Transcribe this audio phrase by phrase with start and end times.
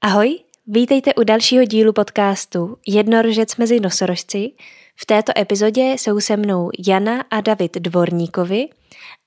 [0.00, 4.52] Ahoj, vítejte u dalšího dílu podcastu Jednorožec mezi nosorožci.
[4.96, 8.68] V této epizodě jsou se mnou Jana a David Dvorníkovi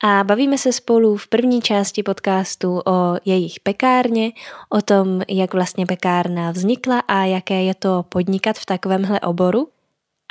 [0.04, 4.32] a bavíme se spolu v první části podcastu o jejich pekárně,
[4.70, 9.68] o tom, jak vlastně pekárna vznikla a jaké je to podnikat v takovémhle oboru.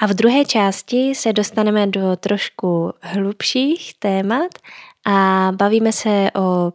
[0.03, 4.51] A v druhé části se dostaneme do trošku hlubších témat
[5.07, 6.73] a bavíme se o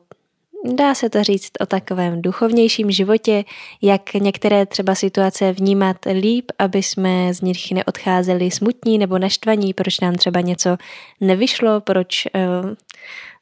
[0.74, 3.44] dá se to říct o takovém duchovnějším životě,
[3.82, 10.00] jak některé třeba situace vnímat líp, aby jsme z nich neodcházeli smutní nebo naštvaní, proč
[10.00, 10.78] nám třeba něco
[11.22, 12.70] nevyšlo, proč uh,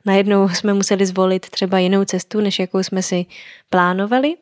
[0.05, 3.25] najednou jsme museli zvolit třeba jinou cestu, než jakou jsme si
[3.69, 4.35] plánovali.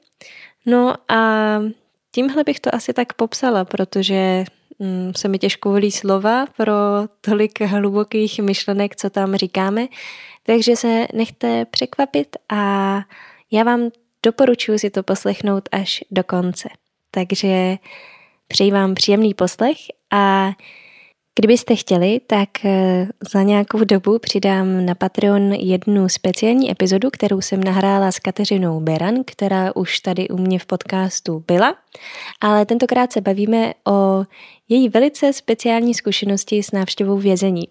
[0.65, 1.59] No a
[2.11, 4.43] tímhle bych to asi tak popsala, protože
[4.77, 6.73] um, se mi těžko volí slova pro
[7.21, 9.87] tolik hlubokých myšlenek, co tam říkáme.
[10.43, 12.95] Takže se nechte překvapit a
[13.51, 13.89] já vám
[14.23, 16.69] doporučuji si to poslechnout až do konce.
[17.11, 17.77] Takže
[18.47, 19.77] přeji vám příjemný poslech
[20.11, 20.51] a
[21.39, 27.63] Kdybyste chtěli, tak eh, za nějakou dobu přidám na Patreon jednu speciální epizodu, kterou jsem
[27.63, 31.75] nahrála s Kateřinou Beran, která už tady u mě v podcastu byla,
[32.41, 34.23] ale tentokrát se bavíme o
[34.69, 37.67] její velice speciální zkušenosti s návštěvou vězení.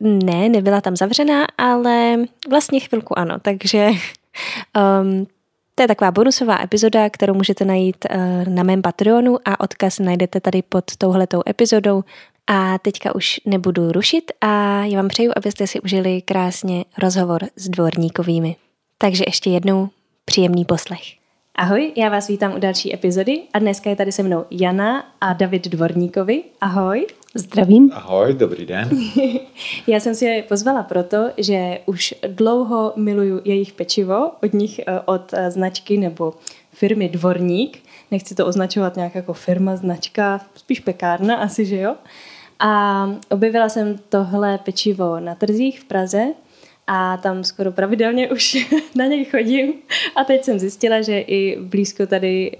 [0.00, 2.16] Ne, nebyla tam zavřená, ale
[2.50, 3.86] vlastně chvilku ano, takže
[5.02, 5.26] um,
[5.74, 10.40] to je taková bonusová epizoda, kterou můžete najít uh, na mém Patreonu a odkaz najdete
[10.40, 12.04] tady pod touhletou epizodou.
[12.46, 17.68] A teďka už nebudu rušit a já vám přeju, abyste si užili krásně rozhovor s
[17.68, 18.56] dvorníkovými.
[18.98, 19.88] Takže ještě jednou
[20.24, 21.02] příjemný poslech.
[21.54, 25.32] Ahoj, já vás vítám u další epizody a dneska je tady se mnou Jana a
[25.32, 26.42] David Dvorníkovi.
[26.60, 27.06] Ahoj.
[27.34, 27.90] Zdravím.
[27.94, 28.90] Ahoj, dobrý den.
[29.86, 35.00] já jsem si je pozvala proto, že už dlouho miluju jejich pečivo od nich, eh,
[35.04, 36.34] od eh, značky nebo
[36.72, 37.78] firmy Dvorník.
[38.10, 41.94] Nechci to označovat nějak jako firma, značka, spíš pekárna asi, že jo.
[42.58, 46.26] A objevila jsem tohle pečivo na trzích v Praze
[46.86, 49.72] a tam skoro pravidelně už na něj chodím
[50.16, 52.56] a teď jsem zjistila, že i blízko tady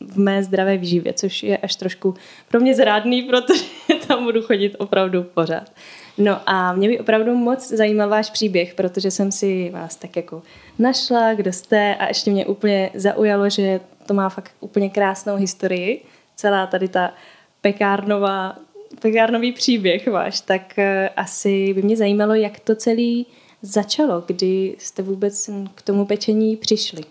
[0.00, 2.14] v mé zdravé výživě, což je až trošku
[2.48, 3.64] pro mě zrádný, protože
[4.08, 5.72] tam budu chodit opravdu pořád.
[6.18, 10.42] No a mě by opravdu moc zajímal váš příběh, protože jsem si vás tak jako
[10.78, 16.04] našla, kdo jste a ještě mě úplně zaujalo, že to má fakt úplně krásnou historii,
[16.36, 17.12] celá tady ta
[17.60, 18.56] pekárnová,
[19.00, 23.26] pekárnový příběh váš, tak eh, asi by mě zajímalo, jak to celý
[23.62, 27.02] začalo, kdy jste vůbec k tomu pečení přišli.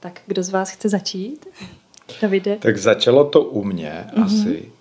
[0.00, 1.46] Tak kdo z vás chce začít?
[2.22, 2.56] Davide?
[2.56, 4.24] Tak začalo to u mě mm-hmm.
[4.24, 4.72] asi,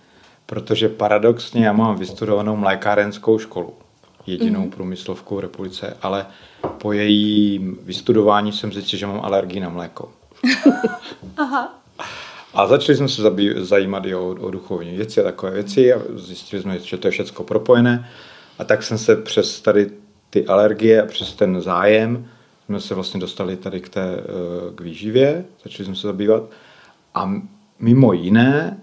[0.46, 3.74] protože paradoxně já mám vystudovanou mlékárenskou školu,
[4.28, 4.70] jedinou mm-hmm.
[4.70, 6.26] průmyslovkou v republice, ale
[6.78, 10.12] po jejím vystudování jsem zjistil, že mám alergii na mléko.
[11.38, 11.82] Aha.
[12.54, 16.02] A začali jsme se zabý, zajímat i o, o duchovní věci a takové věci a
[16.16, 18.10] zjistili jsme, že to je všechno propojené.
[18.60, 19.90] A tak jsem se přes tady
[20.30, 22.28] ty alergie a přes ten zájem
[22.66, 26.44] jsme se vlastně dostali tady k té eh, k výživě, začali jsme se zabývat.
[27.14, 27.34] A
[27.80, 28.78] mimo jiné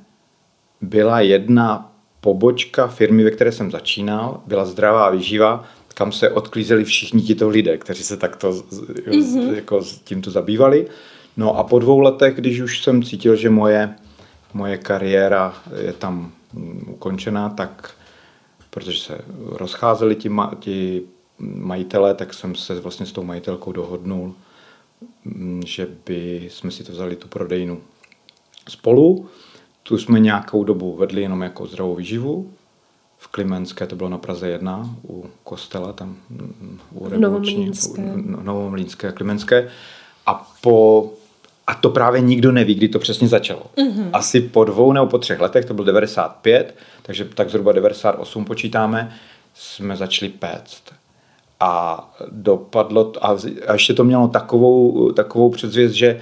[0.80, 7.22] byla jedna pobočka firmy, ve které jsem začínal, byla zdravá výživa, kam se odklízeli všichni
[7.22, 9.54] tito lidé, kteří se takto mm-hmm.
[9.54, 10.86] jako tímto zabývali.
[11.36, 13.94] No a po dvou letech, když už jsem cítil, že moje,
[14.54, 17.94] moje kariéra je tam mm, ukončená, tak
[18.70, 21.02] protože se rozcházeli ti, ti
[21.38, 24.34] majitele, tak jsem se vlastně s tou majitelkou dohodnul,
[25.24, 27.80] mm, že by jsme si to vzali tu prodejnu
[28.68, 29.26] spolu.
[29.82, 32.50] Tu jsme nějakou dobu vedli jenom jako zdravou výživu.
[33.18, 38.02] V Klimenské, to bylo na Praze 1, u kostela, tam mm, u Novomlínské.
[38.42, 39.68] Novomlínské, Klimenské.
[40.26, 41.10] A po
[41.68, 43.62] a to právě nikdo neví, kdy to přesně začalo.
[43.76, 44.10] Mm-hmm.
[44.12, 49.16] Asi po dvou nebo po třech letech, to byl 95, takže tak zhruba 98 počítáme,
[49.54, 50.82] jsme začali péct
[51.60, 53.36] a dopadlo, a,
[53.66, 56.20] a ještě to mělo takovou, takovou předzvěst, že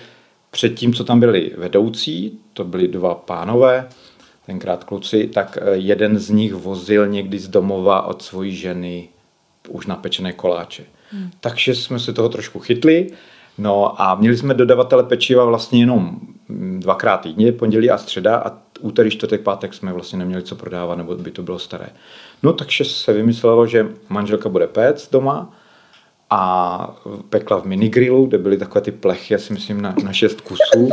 [0.51, 3.89] předtím, co tam byli vedoucí, to byli dva pánové,
[4.47, 9.09] tenkrát kluci, tak eh, jeden z nich vozil někdy z domova od svojí ženy
[9.69, 10.85] už napečené koláče.
[11.11, 11.31] Hmm.
[11.41, 13.07] Takže jsme se toho trošku chytli.
[13.59, 18.53] No a měli jsme dodavatele pečiva vlastně jenom mm, dvakrát týdně, pondělí a středa a
[18.81, 21.87] úterý, čtvrtek, pátek jsme vlastně neměli co prodávat, nebo by to bylo staré.
[22.43, 25.59] No takže se vymyslelo, že manželka bude péct doma
[26.31, 26.97] a
[27.29, 30.89] pekla v minigrillu, kde byly takové ty plechy, já si myslím, na, na šest kusů.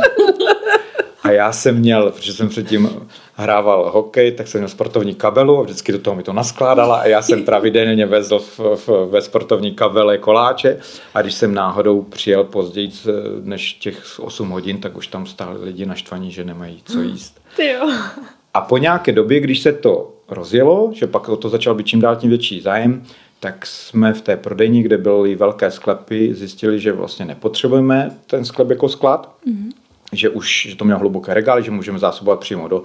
[1.22, 5.62] A já jsem měl, protože jsem předtím hrával hokej, tak jsem měl sportovní kabelu a
[5.62, 9.74] vždycky do toho mi to naskládala a já jsem pravidelně vezl v, v, ve sportovní
[9.74, 10.78] kabele koláče
[11.14, 12.90] a když jsem náhodou přijel později
[13.42, 17.40] než těch 8 hodin, tak už tam stáli lidi naštvaní, že nemají co jíst.
[17.56, 17.90] Ty jo.
[18.54, 22.00] A po nějaké době, když se to rozjelo, že pak o to začal být čím
[22.00, 23.02] dál tím větší zájem,
[23.44, 28.70] tak jsme v té prodejni, kde byly velké sklepy, zjistili, že vlastně nepotřebujeme ten sklep
[28.70, 29.72] jako sklad, mm-hmm.
[30.12, 32.82] že už že to mělo hluboké regály, že můžeme zásobovat přímo do,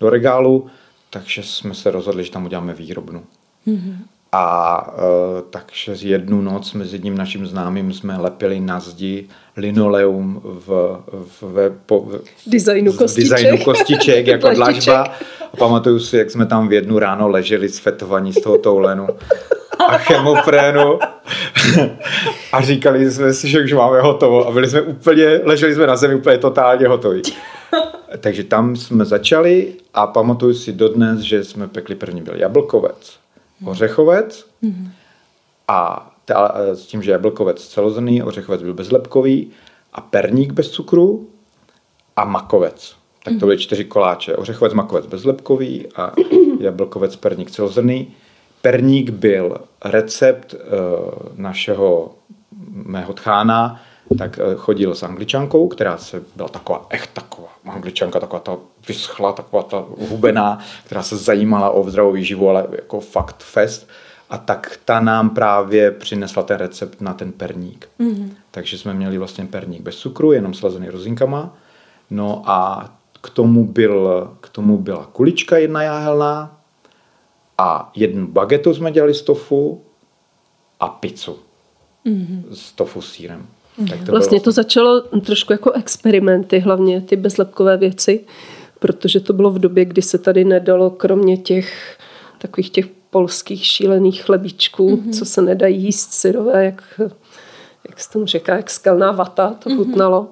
[0.00, 0.66] do regálu,
[1.10, 3.24] takže jsme se rozhodli, že tam uděláme výrobnu.
[3.66, 3.96] Mm-hmm.
[4.32, 10.40] A e, takže z jednu noc mezi jedním naším známým jsme lepili na zdi linoleum
[10.44, 15.04] v, v, v, po, v designu kostiček, designu kostiček jako dlažba.
[15.52, 19.06] A pamatuju si, jak jsme tam v jednu ráno leželi svetovaní z toho toulenu
[19.88, 20.98] a chemoprénu
[22.52, 24.48] a říkali jsme si, že už máme hotovo.
[24.48, 27.22] A byli jsme úplně, leželi jsme na zemi úplně totálně hotoví.
[28.20, 33.21] Takže tam jsme začali a pamatuju si dodnes, že jsme pekli první byl jablkovec,
[33.64, 34.46] ořechovec
[35.68, 36.08] a
[36.72, 39.50] s tím, že jablkovec celozrný, ořechovec byl bezlepkový
[39.92, 41.28] a perník bez cukru
[42.16, 42.96] a makovec.
[43.24, 44.36] Tak to byly čtyři koláče.
[44.36, 46.12] Ořechovec, makovec bezlepkový a
[46.60, 48.14] jablkovec, perník celozrný.
[48.62, 50.60] Perník byl recept uh,
[51.36, 52.14] našeho
[52.70, 53.82] mého tchána,
[54.18, 58.56] tak uh, chodil s angličankou, která se byla taková, echt taková angličanka, taková ta
[58.88, 63.88] vyschla, taková ta hubená, která se zajímala o zdravou výživu, ale jako fakt fest.
[64.30, 67.88] A tak ta nám právě přinesla ten recept na ten perník.
[68.00, 68.28] Mm-hmm.
[68.50, 71.56] Takže jsme měli vlastně perník bez cukru, jenom slazený rozinkama.
[72.10, 76.62] No a k tomu, byl, k tomu byla kulička jedna jáhelná,
[77.58, 79.82] a jednu bagetu jsme dělali z tofu
[80.80, 81.38] a pizzu
[82.06, 82.42] mm-hmm.
[82.52, 83.46] s tofu sírem.
[83.88, 88.24] Tak to vlastně to začalo trošku jako experimenty, hlavně ty bezlepkové věci,
[88.78, 91.98] protože to bylo v době, kdy se tady nedalo kromě těch
[92.38, 95.18] takových těch polských šílených chlebíčků, mm-hmm.
[95.18, 97.00] co se nedají jíst syrové, jak,
[97.88, 99.76] jak se tomu říká, jak skalná vata, to mm-hmm.
[99.76, 100.30] chutnalo.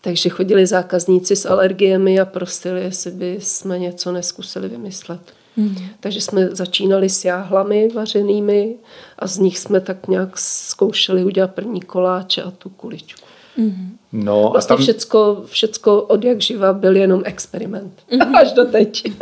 [0.00, 5.20] Takže chodili zákazníci s alergiemi a prosili, jestli by jsme něco neskusili vymyslet.
[5.56, 5.76] Mm.
[6.00, 8.74] Takže jsme začínali s jáhlami vařenými
[9.18, 13.26] a z nich jsme tak nějak zkoušeli udělat první koláče a tu kuličku.
[13.56, 13.96] Mm.
[14.12, 14.82] No, vlastně a tam...
[14.82, 17.92] všecko, všecko od jak živa byl jenom experiment.
[18.12, 18.34] Mm.
[18.36, 19.12] Až do teď.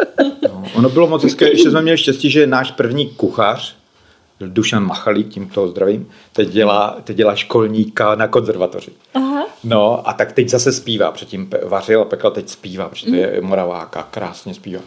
[0.43, 3.77] no, ono bylo moc hezké, ještě jsme měli štěstí, že náš první kuchař,
[4.39, 8.93] byl Dušan Machalí, tímto zdravím, teď dělá, teď dělá školníka na konzervatoři.
[9.15, 9.47] Aha.
[9.65, 13.41] No a tak teď zase zpívá, předtím vařil a pekl, teď zpívá, protože to je
[13.41, 14.81] moraváka, krásně zpívá.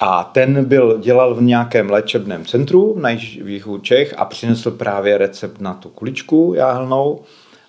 [0.00, 5.60] A ten byl, dělal v nějakém léčebném centru na jihu Čech a přinesl právě recept
[5.60, 7.20] na tu kuličku jáhelnou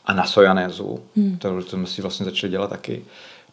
[0.05, 0.99] a na sojanézu.
[1.15, 1.37] Hmm.
[1.37, 3.03] To, to jsme si vlastně začali dělat taky.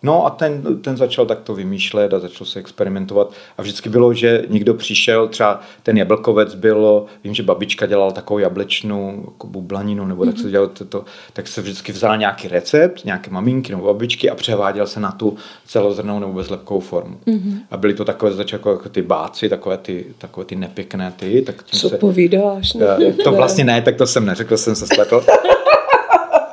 [0.05, 3.33] No a ten, ten začal takto vymýšlet a začal se experimentovat.
[3.59, 8.39] A vždycky bylo, že někdo přišel, třeba ten jablkovec byl, vím, že babička dělala takovou
[8.39, 10.51] jablečnou jako bublaninu, nebo tak se mhm.
[10.51, 15.01] dělalo to, tak se vždycky vzal nějaký recept, nějaké maminky nebo babičky a převáděl se
[15.01, 15.37] na tu
[15.67, 17.17] celozrnou nebo bezlepkou formu.
[17.27, 17.59] Mm-hmm.
[17.71, 21.43] A byly to takové začátku jako ty báci, takové ty, takové ty nepěkné ty.
[21.43, 22.75] Tak Co se, povídáš?
[22.75, 25.25] Ne, to vlastně ne, tak to jsem neřekl, jsem se spletl.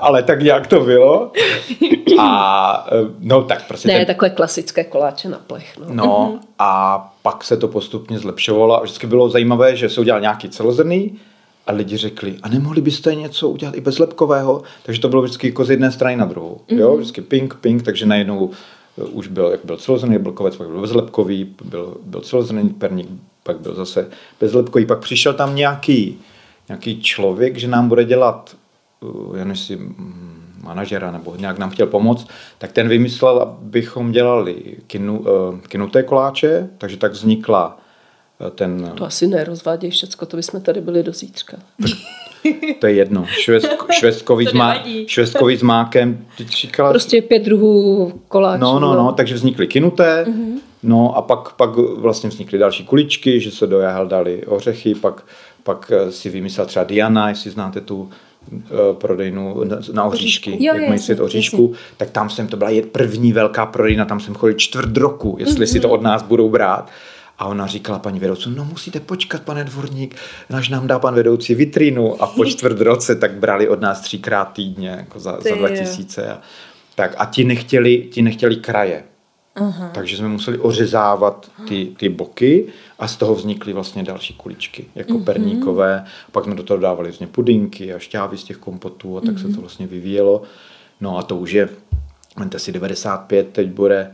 [0.01, 1.31] ale tak nějak to bylo.
[2.19, 3.87] A e, no tak prostě.
[3.87, 4.05] Ne, ten...
[4.05, 5.77] takové klasické koláče na plech.
[5.77, 5.85] No.
[5.91, 6.47] no mm-hmm.
[6.59, 11.19] a pak se to postupně zlepšovalo a vždycky bylo zajímavé, že se udělal nějaký celozrný
[11.67, 14.61] a lidi řekli, a nemohli byste něco udělat i bez lepkového?
[14.83, 16.61] Takže to bylo vždycky jako z jedné strany na druhou.
[16.67, 16.79] Mm-hmm.
[16.79, 18.51] Jo, vždycky pink, pink, takže najednou
[18.97, 23.09] e, už byl, jak byl celozrný blkovec, pak byl bezlepkový, byl, byl celozrný perník,
[23.43, 24.09] pak byl zase
[24.41, 26.19] bezlepkový, pak přišel tam nějaký,
[26.69, 28.55] nějaký člověk, že nám bude dělat
[29.05, 32.27] Eh, jen si mm, manažera nebo nějak nám chtěl pomoct,
[32.57, 37.77] tak ten vymyslel, abychom dělali kinu, eh, kinuté koláče, takže tak vznikla
[38.47, 38.91] eh, ten...
[38.95, 41.57] To asi nerozváděj všecko, to bychom tady byli do zítřka.
[42.79, 43.25] To je jedno.
[43.25, 46.25] Švestko, švestkový, s má, švestkový s mákem.
[46.37, 46.89] Říkala...
[46.89, 48.61] Prostě pět druhů koláčů.
[48.61, 50.59] No, no, no, takže vznikly kinuté, uh-huh.
[50.83, 55.25] no a pak, pak vlastně vznikly další kuličky, že se do jahel dali ořechy, pak,
[55.63, 58.09] pak si vymyslel třeba Diana, jestli znáte tu
[58.93, 61.95] prodejnu na oříšky, jo, jak mají svět oříšku, jasný.
[61.97, 65.71] tak tam jsem, to byla první velká prodejna, tam jsem chodil čtvrt roku, jestli mm-hmm.
[65.71, 66.89] si to od nás budou brát.
[67.37, 70.15] A ona říkala paní vedoucí, no musíte počkat, pane dvorník,
[70.53, 72.23] až nám dá pan vedoucí vitrínu.
[72.23, 76.27] A po čtvrt roce tak brali od nás třikrát týdně, jako za, za 2000.
[76.27, 76.41] A,
[76.95, 79.03] tak a ti nechtěli, ti nechtěli kraje.
[79.55, 79.91] Aha.
[79.93, 82.67] Takže jsme museli ořezávat ty, ty boky
[82.99, 85.23] a z toho vznikly vlastně další kuličky, jako uh-huh.
[85.23, 86.05] perníkové.
[86.31, 89.37] Pak jsme do toho dávali vlastně pudinky a šťávy z těch kompotů a tak uh-huh.
[89.37, 89.59] se to mhm.
[89.59, 90.41] vlastně vyvíjelo.
[91.01, 91.69] No a to už je,
[92.39, 94.11] mente si 95, teď bude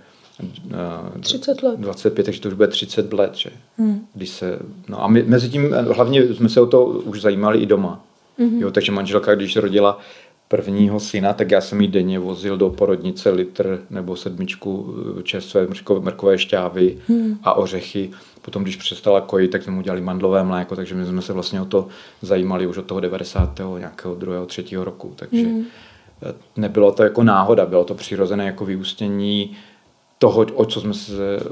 [1.19, 1.79] 30 let.
[1.79, 3.49] 25, takže to už bude 30 let, že?
[3.77, 4.07] Hmm.
[4.13, 7.65] Když se, no a my, mezi tím, hlavně jsme se o to už zajímali i
[7.65, 8.03] doma.
[8.37, 8.61] Hmm.
[8.61, 9.99] Jo, takže manželka, když rodila
[10.47, 15.67] prvního syna, tak já jsem jí denně vozil do porodnice litr nebo sedmičku eh, čerstvé
[15.99, 17.39] mrkové šťávy hmm.
[17.43, 18.09] a ořechy.
[18.41, 21.61] Potom, když přestala kojit, tak jsme mu udělali mandlové mléko, takže my jsme se vlastně
[21.61, 21.87] o to
[22.21, 23.59] zajímali už od toho 90.
[23.77, 25.13] nějakého druhého, třetího roku.
[25.15, 25.65] Takže hmm.
[26.57, 29.57] nebylo to jako náhoda, bylo to přirozené jako vyústění
[30.19, 31.43] toho, o co jsme se eh,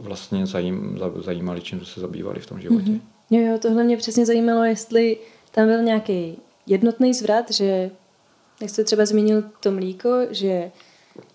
[0.00, 2.90] vlastně zajím, zajímali, čím jsme se zabývali v tom životě.
[2.90, 3.00] Mm-hmm.
[3.30, 5.16] Jo, jo, tohle mě přesně zajímalo, jestli
[5.50, 7.90] tam byl nějaký jednotný zvrat, že
[8.60, 10.70] jak jste třeba zmínil to mlíko, že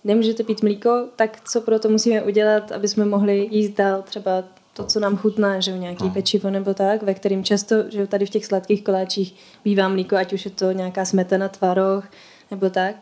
[0.04, 4.44] nemůžete pít mlíko, tak co pro to musíme udělat, aby jsme mohli jíst dál třeba
[4.74, 6.10] to, co nám chutná, že nějaký no.
[6.10, 10.34] pečivo nebo tak, ve kterým často, že tady v těch sladkých koláčích bývá mlíko, ať
[10.34, 12.06] už je to nějaká smetana, tvaroh
[12.52, 12.96] nebo tak.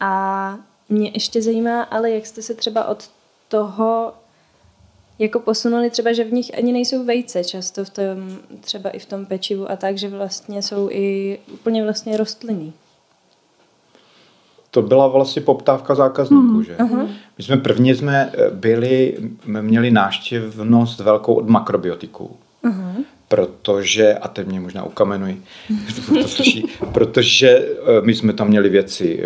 [0.00, 3.10] A mě ještě zajímá, ale jak jste se třeba od
[3.48, 4.12] toho
[5.18, 8.04] jako posunuli třeba, že v nich ani nejsou vejce často v tom,
[8.60, 12.72] třeba i v tom pečivu a tak, že vlastně jsou i úplně vlastně rostlinný.
[14.70, 16.64] To byla vlastně poptávka zákazníků, mm.
[16.64, 16.76] že?
[17.38, 19.16] My jsme prvně jsme byli,
[19.46, 22.36] měli náštěvnost velkou od makrobiotiků.
[22.64, 25.36] Uh-huh protože, a teď mě možná ukamenuj,
[26.08, 29.22] to slyší, protože eh, my jsme tam měli věci,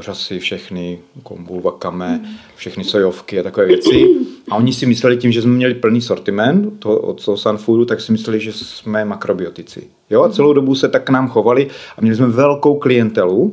[0.00, 2.20] řasy, všechny, kombul, vakame,
[2.56, 4.06] všechny sojovky a takové věci.
[4.50, 8.00] A oni si mysleli tím, že jsme měli plný sortiment to, od toho Sunfoodu, tak
[8.00, 9.82] si mysleli, že jsme makrobiotici.
[10.10, 13.52] Jo, a celou dobu se tak k nám chovali a měli jsme velkou klientelu,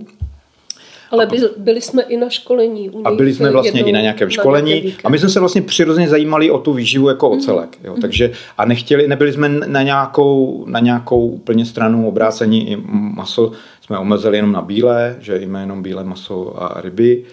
[1.11, 2.89] ale byli, byli jsme i na školení.
[2.89, 4.83] U a byli jsme vlastně jednou, i na nějakém školení.
[4.83, 7.37] Na a my jsme se vlastně přirozeně zajímali o tu výživu jako mm.
[7.37, 7.77] o celek.
[7.83, 7.95] Jo.
[7.95, 8.01] Mm.
[8.01, 12.71] Takže, a nechtěli, nebyli jsme na nějakou, na nějakou úplně stranu obrácení.
[12.71, 12.77] I
[13.15, 13.51] maso
[13.81, 17.23] jsme omezili jenom na bílé, že jíme jenom bílé maso a ryby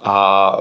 [0.00, 0.58] a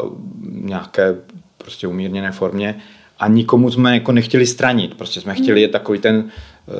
[0.51, 1.15] nějaké
[1.63, 2.81] prostě umírněné formě
[3.19, 4.95] a nikomu jsme jako nechtěli stranit.
[4.95, 5.61] Prostě jsme chtěli mm.
[5.61, 6.31] je takový ten
[6.67, 6.73] Eh,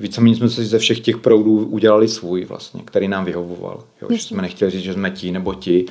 [0.00, 3.84] víceméně jsme si ze všech těch proudů udělali svůj vlastně, který nám vyhovoval.
[4.02, 5.86] Jo, že jsme nechtěli říct, že jsme ti nebo ti,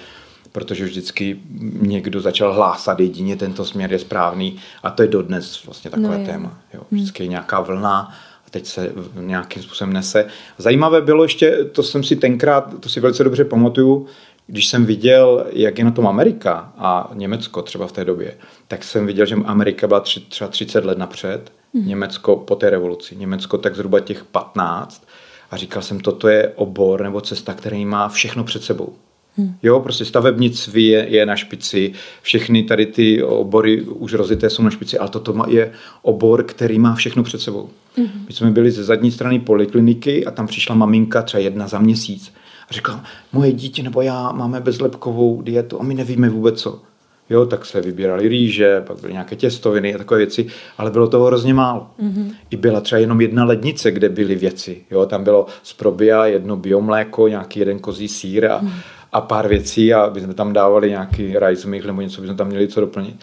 [0.51, 1.39] protože vždycky
[1.81, 6.25] někdo začal hlásat jedině tento směr je správný a to je dodnes vlastně takové no,
[6.25, 6.59] téma.
[6.73, 6.81] Jo.
[6.91, 6.99] Hmm.
[6.99, 8.13] Vždycky je nějaká vlna
[8.47, 10.25] a teď se nějakým způsobem nese.
[10.57, 14.05] Zajímavé bylo ještě, to jsem si tenkrát, to si velice dobře pamatuju,
[14.47, 18.37] když jsem viděl, jak je na tom Amerika a Německo třeba v té době,
[18.67, 21.87] tak jsem viděl, že Amerika byla tři, třeba 30 let napřed Hmm.
[21.87, 23.15] Německo po té revoluci.
[23.15, 25.07] Německo tak zhruba těch 15.
[25.51, 28.93] A říkal jsem, toto je obor nebo cesta, který má všechno před sebou.
[29.37, 29.55] Hmm.
[29.63, 34.69] Jo, prostě stavebnictví je, je na špici, všechny tady ty obory už rozité jsou na
[34.69, 37.69] špici, ale toto je obor, který má všechno před sebou.
[37.97, 38.07] Hmm.
[38.27, 42.33] My jsme byli ze zadní strany polikliniky a tam přišla maminka třeba jedna za měsíc
[42.69, 46.81] a říkala, moje dítě nebo já máme bezlepkovou dietu a my nevíme vůbec co.
[47.29, 50.47] Jo, tak se vybírali rýže, pak byly nějaké těstoviny a takové věci,
[50.77, 51.87] ale bylo toho hrozně málo.
[52.03, 52.33] Mm-hmm.
[52.49, 54.81] I byla třeba jenom jedna lednice, kde byly věci.
[54.91, 58.71] Jo, tam bylo z probia jedno biomléko, nějaký jeden kozí sír a, mm.
[59.13, 62.47] a pár věcí a my jsme tam dávali nějaký rajzmich nebo něco, by jsme tam
[62.47, 63.15] měli co doplnit.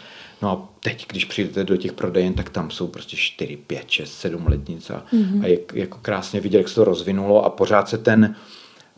[0.43, 4.13] No a teď, když přijdete do těch prodejen, tak tam jsou prostě 4, 5, 6,
[4.13, 5.45] 7 lednic a, mm-hmm.
[5.45, 8.35] a je jako krásně vidět, jak se to rozvinulo a pořád se ten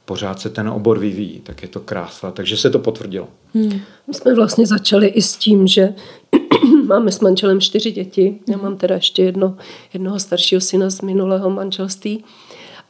[0.06, 2.30] pořád se ten obor vyvíjí, tak je to krása.
[2.30, 3.28] Takže se to potvrdilo.
[3.54, 3.80] Hmm.
[4.06, 5.94] My jsme vlastně začali i s tím, že
[6.86, 8.38] máme s manželem čtyři děti.
[8.48, 9.56] Já mám teda ještě jedno,
[9.92, 12.24] jednoho staršího syna z minulého manželství,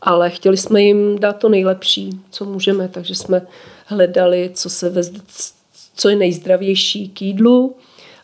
[0.02, 3.46] ale chtěli jsme jim dát to nejlepší, co můžeme, takže jsme
[3.86, 5.12] hledali, co, se vez,
[5.94, 7.76] co je nejzdravější k jídlu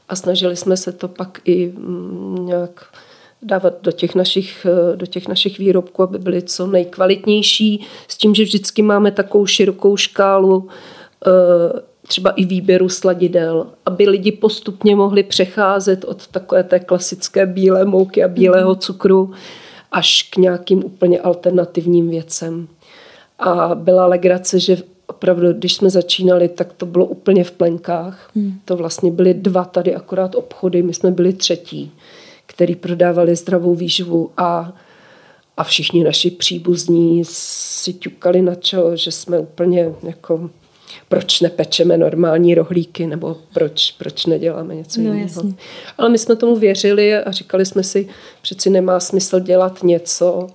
[0.09, 2.95] a snažili jsme se to pak i mm, nějak
[3.43, 8.35] dávat do těch, našich, eh, do těch našich výrobků, aby byly co nejkvalitnější, s tím,
[8.35, 10.69] že vždycky máme takovou širokou škálu
[11.27, 17.85] eh, třeba i výběru sladidel, aby lidi postupně mohli přecházet od takové té klasické bílé
[17.85, 18.79] mouky a bílého mhm.
[18.79, 19.31] cukru
[19.93, 22.69] až k nějakým úplně alternativním věcem.
[23.39, 28.31] A byla legrace, že opravdu, když jsme začínali, tak to bylo úplně v plenkách.
[28.35, 28.53] Hmm.
[28.65, 31.93] To vlastně byly dva tady akorát obchody, my jsme byli třetí
[32.55, 34.73] který prodávali zdravou výživu a,
[35.57, 40.51] a všichni naši příbuzní si ťukali na čelo, že jsme úplně jako
[41.09, 45.23] proč nepečeme normální rohlíky nebo proč, proč neděláme něco no, jiného.
[45.23, 45.55] Jasně.
[45.99, 48.09] Ale my jsme tomu věřili a říkali jsme si,
[48.43, 50.47] přeci nemá smysl dělat něco,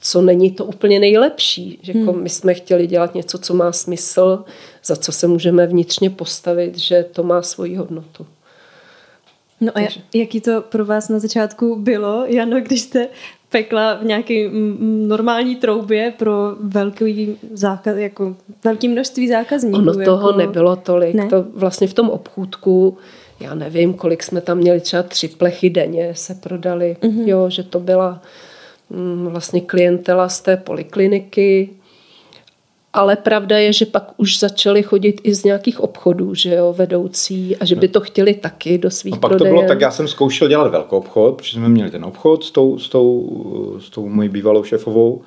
[0.00, 1.78] co není to úplně nejlepší.
[1.82, 2.22] Že jako hmm.
[2.22, 4.44] My jsme chtěli dělat něco, co má smysl,
[4.84, 8.26] za co se můžeme vnitřně postavit, že to má svoji hodnotu.
[9.60, 10.00] No a Takže.
[10.14, 13.08] jaký to pro vás na začátku bylo, Jano, když jste
[13.50, 14.50] pekla v nějaké
[15.06, 19.78] normální troubě pro velký zákaz, jako velký množství zákazníků.
[19.78, 20.04] Ono jako...
[20.04, 21.14] toho nebylo tolik.
[21.14, 21.26] Ne?
[21.26, 22.98] To vlastně v tom obchůdku,
[23.40, 26.96] já nevím, kolik jsme tam měli, třeba tři plechy denně se prodali.
[27.00, 27.26] Mm-hmm.
[27.26, 28.22] Jo, že to byla
[28.90, 31.70] mm, vlastně klientela z té polikliniky,
[32.98, 37.56] ale pravda je, že pak už začali chodit i z nějakých obchodů, že jo, vedoucí
[37.56, 39.54] a že by to chtěli taky do svých a pak prodejen.
[39.54, 42.50] to bylo, tak já jsem zkoušel dělat velký obchod, protože jsme měli ten obchod s
[42.50, 45.22] tou, s tou, s tou mojí bývalou šefovou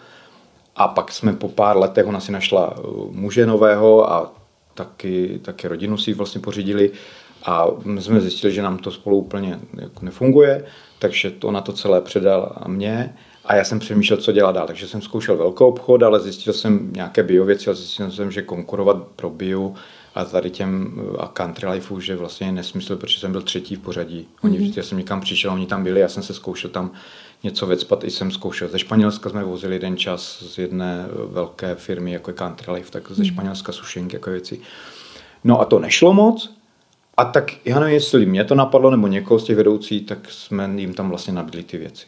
[0.75, 4.33] a pak jsme po pár letech, ona si našla uh, muže nového a
[4.73, 6.91] taky, taky rodinu si vlastně pořídili
[7.45, 10.65] a my jsme zjistili, že nám to spolu úplně jako nefunguje,
[10.99, 13.15] takže to na to celé předal a mě.
[13.45, 14.67] A já jsem přemýšlel, co dělat dál.
[14.67, 18.41] Takže jsem zkoušel velký obchod, ale zjistil jsem nějaké bio věci a zjistil jsem, že
[18.41, 19.73] konkurovat pro bio
[20.15, 23.79] a tady těm a country lifeu, že vlastně je nesmysl, protože jsem byl třetí v
[23.79, 24.27] pořadí.
[24.43, 24.73] Oni mm-hmm.
[24.77, 26.91] já jsem někam přišel, oni tam byli, já jsem se zkoušel tam
[27.43, 28.67] něco vecpat, i jsem zkoušel.
[28.67, 33.11] Ze Španělska jsme vozili jeden čas z jedné velké firmy, jako je Country Life, tak
[33.11, 33.31] ze mhm.
[33.31, 34.59] Španělska sušenky, jako věci.
[35.43, 36.55] No a to nešlo moc,
[37.17, 40.69] a tak já nevím, jestli mě to napadlo, nebo někoho z těch vedoucí, tak jsme
[40.75, 42.05] jim tam vlastně nabídli ty věci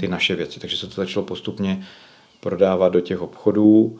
[0.00, 0.60] ty naše věci.
[0.60, 1.86] Takže se to začalo postupně
[2.40, 3.98] prodávat do těch obchodů,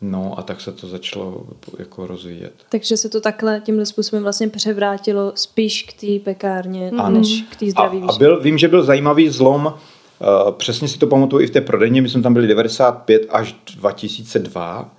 [0.00, 1.46] no a tak se to začalo
[1.78, 2.52] jako rozvíjet.
[2.68, 7.18] Takže se to takhle tímhle způsobem vlastně převrátilo spíš k té pekárně, ano.
[7.18, 10.98] než k té zdraví a, a byl, vím, že byl zajímavý zlom, uh, přesně si
[10.98, 14.94] to pamatuju i v té prodejně, my jsme tam byli 95 až 2002,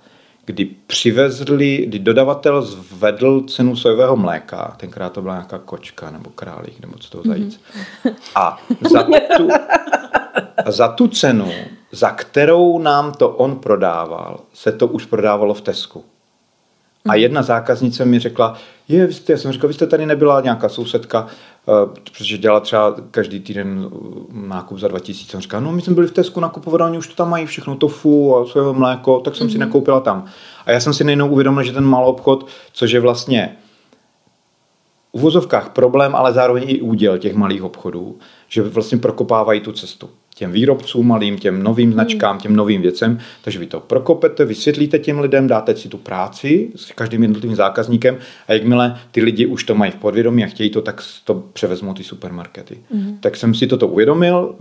[0.46, 6.80] kdy přivezli, kdy dodavatel zvedl cenu sojového mléka, tenkrát to byla nějaká kočka nebo králík
[6.80, 7.60] nebo co to zajíc.
[8.04, 8.14] Mm-hmm.
[8.34, 9.02] A za
[9.36, 9.48] tu,
[10.66, 11.52] a za tu cenu,
[11.92, 16.04] za kterou nám to on prodával, se to už prodávalo v Tesku.
[17.04, 17.18] A mhm.
[17.18, 20.68] jedna zákaznice mi řekla, je, vy jste, já jsem říkal, vy jste tady nebyla nějaká
[20.68, 21.26] sousedka,
[21.92, 23.90] protože dělala třeba každý týden
[24.32, 25.30] nákup za 2000.
[25.30, 27.76] Jsem říkal, no my jsme byli v Tesku nakupovat, oni už to tam mají všechno,
[27.76, 29.50] tofu a svoje mléko, tak jsem mm-hmm.
[29.50, 29.66] si mhm.
[29.66, 30.24] nakoupila tam.
[30.66, 33.56] A já jsem si nejednou uvědomil, že ten malý obchod, což je vlastně
[35.12, 38.18] v uvozovkách problém, ale zároveň i úděl těch malých obchodů,
[38.48, 43.18] že vlastně prokopávají tu cestu těm výrobcům malým, těm novým značkám, těm novým věcem.
[43.42, 48.18] Takže vy to prokopete, vysvětlíte těm lidem, dáte si tu práci s každým jednotlivým zákazníkem
[48.48, 51.94] a jakmile ty lidi už to mají v podvědomí a chtějí to, tak to převezmou
[51.94, 52.78] ty supermarkety.
[52.92, 53.18] Mm.
[53.20, 54.54] Tak jsem si toto uvědomil,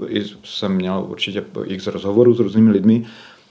[0.44, 3.06] jsem měl určitě x rozhovorů s různými lidmi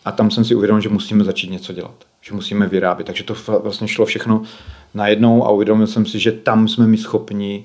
[0.05, 3.05] a tam jsem si uvědomil, že musíme začít něco dělat, že musíme vyrábět.
[3.05, 4.43] Takže to vlastně šlo všechno
[4.95, 7.65] najednou a uvědomil jsem si, že tam jsme my schopni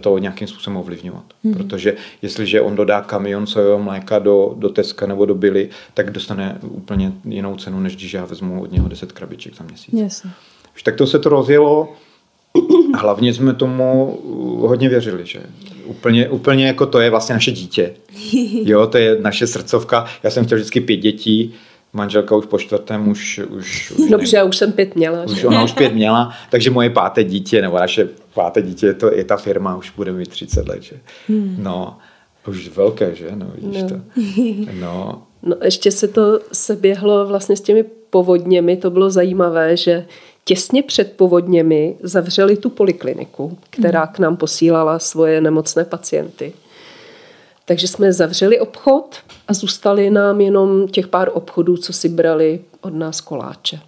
[0.00, 1.24] to nějakým způsobem ovlivňovat.
[1.44, 1.54] Hmm.
[1.54, 6.58] Protože jestliže on dodá kamion sojového mléka do, do Teska nebo do Billy, tak dostane
[6.62, 9.94] úplně jinou cenu, než když já vezmu od něho 10 krabiček za měsíc.
[9.94, 10.26] Yes.
[10.74, 11.92] Už tak to se to rozjelo.
[12.98, 14.18] Hlavně jsme tomu
[14.60, 15.40] hodně věřili, že
[15.84, 17.94] úplně, úplně jako to je vlastně naše dítě.
[18.64, 20.06] Jo, to je naše srdcovka.
[20.22, 21.54] Já jsem chtěl vždycky pět dětí,
[21.92, 23.40] manželka už po čtvrtém už...
[23.50, 25.24] už, už Dobře, já už jsem pět měla.
[25.24, 29.14] Už, ona už pět měla, takže moje páté dítě, nebo naše páté dítě, je, to,
[29.14, 30.96] je ta firma, už bude mít 30 let, že?
[31.28, 31.56] Hmm.
[31.58, 31.98] No,
[32.48, 33.30] už velké, že?
[33.34, 33.88] No, vidíš no.
[33.88, 33.94] to.
[34.80, 35.22] No.
[35.42, 35.56] no.
[35.64, 40.06] ještě se to seběhlo vlastně s těmi povodněmi, to bylo zajímavé, že
[40.44, 44.14] těsně před povodněmi zavřeli tu polikliniku, která hmm.
[44.14, 46.52] k nám posílala svoje nemocné pacienty.
[47.64, 49.16] Takže jsme zavřeli obchod
[49.48, 53.80] a zůstali nám jenom těch pár obchodů, co si brali od nás koláče.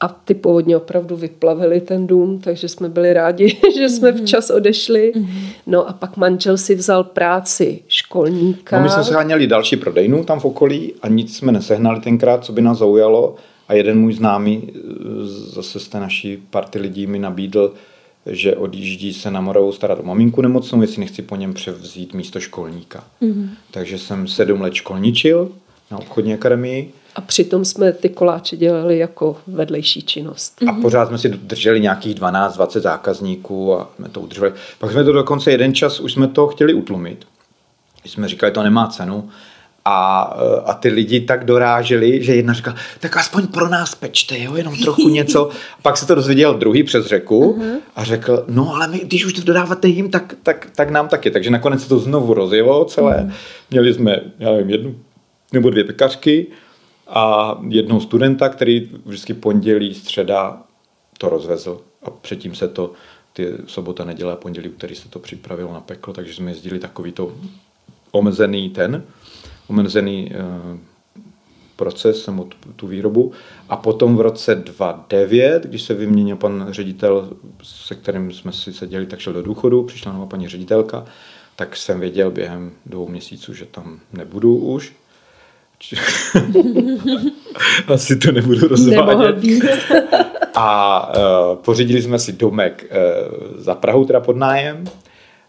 [0.00, 4.20] A ty povodně opravdu vyplavili ten dům, takže jsme byli rádi, že jsme mhm.
[4.20, 5.12] včas odešli.
[5.16, 5.40] Mhm.
[5.66, 8.76] No a pak manžel si vzal práci školníka.
[8.76, 12.52] No my jsme seháněli další prodejnu tam v okolí a nic jsme nesehnali tenkrát, co
[12.52, 13.34] by nás zaujalo.
[13.68, 14.72] A jeden můj známý
[15.54, 17.74] zase z té naší party lidí mi nabídl,
[18.26, 22.40] že odjíždí se na Moravu starat o maminku nemocnou, jestli nechci po něm převzít místo
[22.40, 23.04] školníka.
[23.22, 23.48] Mm-hmm.
[23.70, 25.48] Takže jsem sedm let školničil
[25.90, 26.92] na obchodní akademii.
[27.14, 30.62] A přitom jsme ty koláče dělali jako vedlejší činnost.
[30.62, 30.82] A mm-hmm.
[30.82, 34.52] pořád jsme si drželi nějakých 12-20 zákazníků a jsme to udrželi.
[34.78, 37.26] Pak jsme to dokonce jeden čas, už jsme to chtěli utlumit.
[38.00, 39.30] Když jsme říkali, to nemá cenu,
[39.84, 40.22] a,
[40.64, 44.76] a ty lidi tak doráželi, že jedna říkala, tak aspoň pro nás pečte, jo, jenom
[44.76, 45.50] trochu něco.
[45.50, 47.78] A pak se to dozvěděl druhý přes řeku uh-huh.
[47.96, 51.30] a řekl, no ale my, když už to dodáváte jim, tak, tak, tak nám taky.
[51.30, 53.16] Takže nakonec se to znovu rozjelo celé.
[53.16, 53.32] Uh-huh.
[53.70, 54.94] Měli jsme, já nevím, jednu
[55.52, 56.46] nebo dvě pekařky
[57.08, 60.62] a jednoho studenta, který vždycky pondělí, středa
[61.18, 62.92] to rozvezl a předtím se to
[63.32, 67.12] ty sobota, neděle a pondělí, úterý se to připravilo na peklo, takže jsme jezdili takový
[67.12, 67.32] to
[68.10, 69.02] omezený ten
[69.70, 70.78] omezený eh,
[71.76, 73.32] proces nebo tu výrobu.
[73.68, 77.30] A potom v roce 2009, když se vyměnil pan ředitel,
[77.62, 81.04] se kterým jsme si seděli, tak šel do důchodu, přišla nová paní ředitelka,
[81.56, 84.92] tak jsem věděl během dvou měsíců, že tam nebudu už.
[87.88, 89.64] Asi to nebudu rozvádět.
[90.54, 92.96] A uh, pořídili jsme si domek uh,
[93.56, 94.84] za Prahu, teda pod nájem.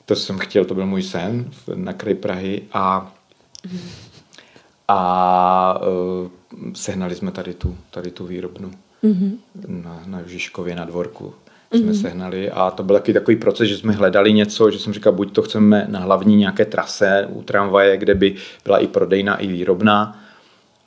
[0.06, 2.62] To jsem chtěl, to byl můj sen na kraji Prahy.
[2.74, 3.12] A,
[4.88, 5.82] a
[6.24, 6.30] uh,
[6.74, 8.72] sehnali jsme tady tu, tady tu výrobnu
[9.04, 9.38] mm-hmm.
[9.68, 11.34] na, na Žižkově na dvorku
[11.74, 12.02] jsme mm-hmm.
[12.02, 15.34] sehnali a to byl taky takový proces, že jsme hledali něco, že jsem říkal, buď
[15.34, 20.20] to chceme na hlavní nějaké trase u tramvaje, kde by byla i prodejna, i výrobná,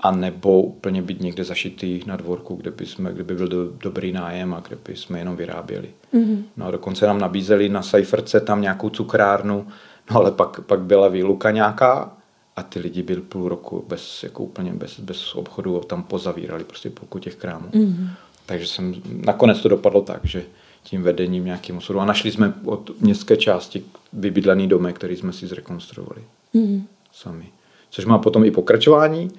[0.01, 3.71] a nebo úplně být někde zašitý na dvorku, kde by, jsme, kde by byl do,
[3.83, 5.89] dobrý nájem a kde by jsme jenom vyráběli.
[6.15, 6.43] Mm-hmm.
[6.57, 9.67] No a dokonce nám nabízeli na Seiferce tam nějakou cukrárnu,
[10.11, 12.13] no ale pak, pak byla výluka nějaká
[12.57, 16.65] a ty lidi byli půl roku bez, jako úplně bez, bez obchodu a tam pozavírali
[16.65, 17.69] prostě půlku těch krámů.
[17.73, 18.09] Mm-hmm.
[18.47, 20.43] Takže jsem, nakonec to dopadlo tak, že
[20.83, 22.01] tím vedením nějakým osudu.
[22.01, 26.23] A našli jsme od městské části vybydlený domek, který jsme si zrekonstruovali
[26.55, 26.87] mm.
[27.13, 27.45] sami.
[27.91, 29.31] Což má potom i pokračování.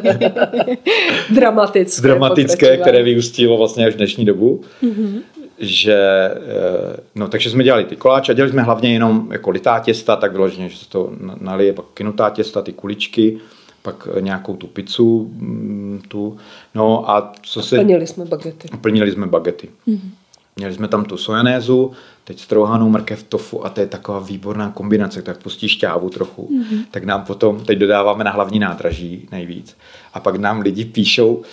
[1.33, 2.01] Dramatické.
[2.01, 4.61] Dramatické, které vyústilo vlastně až dnešní dobu.
[4.83, 5.21] Mm-hmm.
[5.59, 9.79] Že, eh, no, takže jsme dělali ty koláče a dělali jsme hlavně jenom jako litá
[9.79, 13.39] těsta, tak vyloženě, že se to nalije, pak kynutá těsta, ty kuličky
[13.85, 16.37] pak nějakou tu pizzu, mm, tu,
[16.75, 17.75] no a co se...
[17.75, 18.67] Plnili jsme bagety.
[18.81, 19.69] Plnili jsme bagety.
[19.87, 20.09] Mm-hmm.
[20.55, 21.91] Měli jsme tam tu sojanézu,
[22.23, 26.49] teď strouhanou mrkev tofu a to je taková výborná kombinace, tak pustí šťávu trochu.
[26.51, 26.85] Mm-hmm.
[26.91, 29.77] Tak nám potom, teď dodáváme na hlavní nádraží nejvíc.
[30.13, 31.43] A pak nám lidi píšou,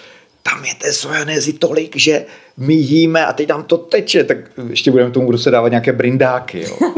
[0.42, 2.24] tam je té sojanézy tolik, že
[2.56, 5.92] my jíme a teď nám to teče, tak ještě budeme tomu kdo se dávat nějaké
[5.92, 6.60] brindáky.
[6.60, 6.76] Jo.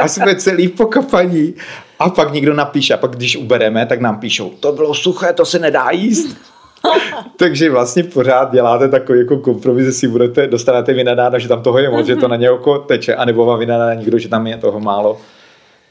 [0.00, 1.54] A jsme celý pokapaní.
[1.98, 5.44] A pak někdo napíše, a pak když ubereme, tak nám píšou, to bylo suché, to
[5.46, 6.36] se nedá jíst.
[7.36, 11.78] Takže vlastně pořád děláte takový jako kompromis, že si budete, dostanete vynadáno, že tam toho
[11.78, 14.56] je moc, že to na něj oko teče, anebo vám vynadá někdo, že tam je
[14.56, 15.20] toho málo.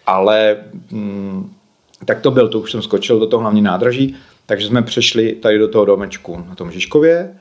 [0.06, 0.58] Ale
[0.92, 1.52] mm,
[2.06, 5.58] tak to byl, to už jsem skočil do toho hlavní nádraží, takže jsme přešli tady
[5.58, 7.36] do toho domečku na tom Žižkově,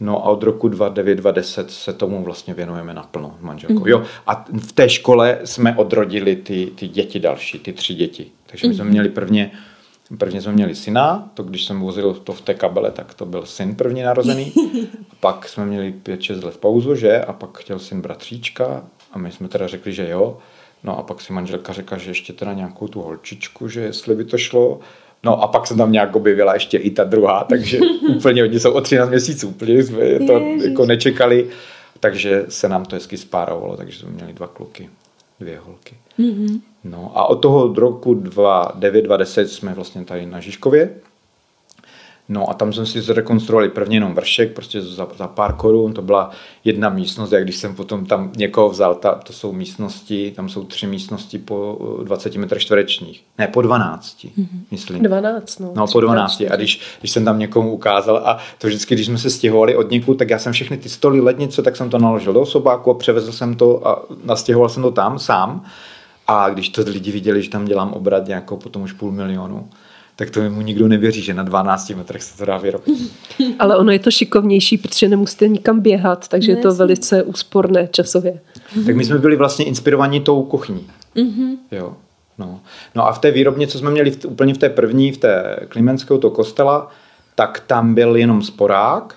[0.00, 3.80] No a od roku 2009-2010 se tomu vlastně věnujeme naplno manželkou.
[3.80, 3.88] Mm.
[3.88, 8.26] Jo, a v té škole jsme odrodili ty, ty děti další, ty tři děti.
[8.46, 8.92] Takže my jsme mhm.
[8.92, 9.50] měli prvně,
[10.18, 13.46] prvně jsme měli syna, to když jsem vozil to v té kabele, tak to byl
[13.46, 14.52] syn první narozený.
[15.10, 17.20] A pak jsme měli 5-6 let pauzu, že?
[17.20, 20.38] A pak chtěl syn bratříčka a my jsme teda řekli, že jo.
[20.84, 24.24] No a pak si manželka řekla, že ještě teda nějakou tu holčičku, že jestli by
[24.24, 24.80] to šlo.
[25.24, 27.78] No a pak se tam nějak objevila ještě i ta druhá, takže
[28.16, 30.64] úplně oni jsou o 13 měsíců, úplně jsme to Ježiš.
[30.64, 31.48] jako nečekali,
[32.00, 34.90] takže se nám to hezky spárovalo, takže jsme měli dva kluky,
[35.40, 35.94] dvě holky.
[36.18, 36.60] Mm-hmm.
[36.84, 40.90] No a od toho roku 2009-2010 jsme vlastně tady na Žižkově,
[42.30, 46.02] No a tam jsme si zrekonstruovali prvně jenom vršek, prostě za, za pár korun, to
[46.02, 46.30] byla
[46.64, 50.64] jedna místnost, jak když jsem potom tam někoho vzal, ta, to jsou místnosti, tam jsou
[50.64, 54.46] tři místnosti po 20 eh, metrech čtverečních, ne po 12, mm-hmm.
[54.70, 55.02] myslím.
[55.02, 55.72] 12, no.
[55.76, 59.18] No po 12 a když, když jsem tam někomu ukázal a to vždycky, když jsme
[59.18, 62.32] se stěhovali od někud, tak já jsem všechny ty stoly, lednice, tak jsem to naložil
[62.32, 65.64] do sobáku a převezl jsem to a nastěhoval jsem to tam sám.
[66.26, 69.68] A když to lidi viděli, že tam dělám obrat nějakou potom už půl milionu,
[70.18, 73.12] tak to mu nikdo nevěří, že na 12 metrech se to dá vyrobit.
[73.58, 77.88] Ale ono je to šikovnější, protože nemusíte nikam běhat, takže no, je to velice úsporné
[77.88, 78.40] časově.
[78.86, 80.86] Tak my jsme byli vlastně inspirovaní tou kuchyní.
[81.16, 81.56] Mm-hmm.
[81.72, 81.96] Jo.
[82.38, 82.60] No.
[82.94, 85.56] no a v té výrobně, co jsme měli v, úplně v té první, v té
[85.68, 86.90] Klimenského, to kostela,
[87.34, 89.14] tak tam byl jenom sporák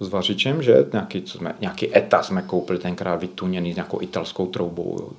[0.00, 0.86] s vařičem, že?
[0.92, 4.96] Nějaký, co jsme, nějaký eta jsme koupili tenkrát vytuněný s nějakou italskou troubou.
[5.00, 5.10] Jo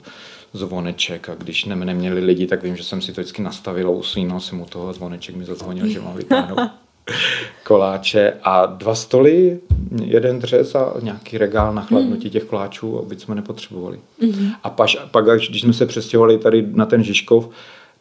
[0.53, 4.39] zvoneček a když ne, neměli lidi, tak vím, že jsem si to vždycky nastavil usínal
[4.39, 6.59] jsem u toho zvoneček mi zazvonil, že mám vytáhnout
[7.63, 9.59] koláče a dva stoly,
[10.03, 13.99] jeden dřez a nějaký regál na chladnutí těch koláčů, aby jsme nepotřebovali.
[14.21, 14.55] Mm-hmm.
[14.63, 17.49] A paž, pak, když jsme se přestěhovali tady na ten Žižkov,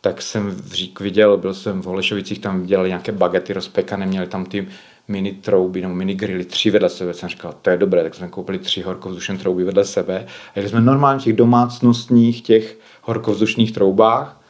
[0.01, 4.27] tak jsem v Řík viděl, byl jsem v Holešovicích, tam dělali nějaké bagety rozpekané, měli
[4.27, 4.69] tam ty
[5.09, 7.15] mini trouby nebo mini grily, tři vedle sebe.
[7.15, 10.27] Jsem říkal, to je dobré, tak jsme koupili tři horkovzdušné trouby vedle sebe.
[10.55, 14.41] A jeli jsme normálně v těch domácnostních, těch horkovzdušných troubách.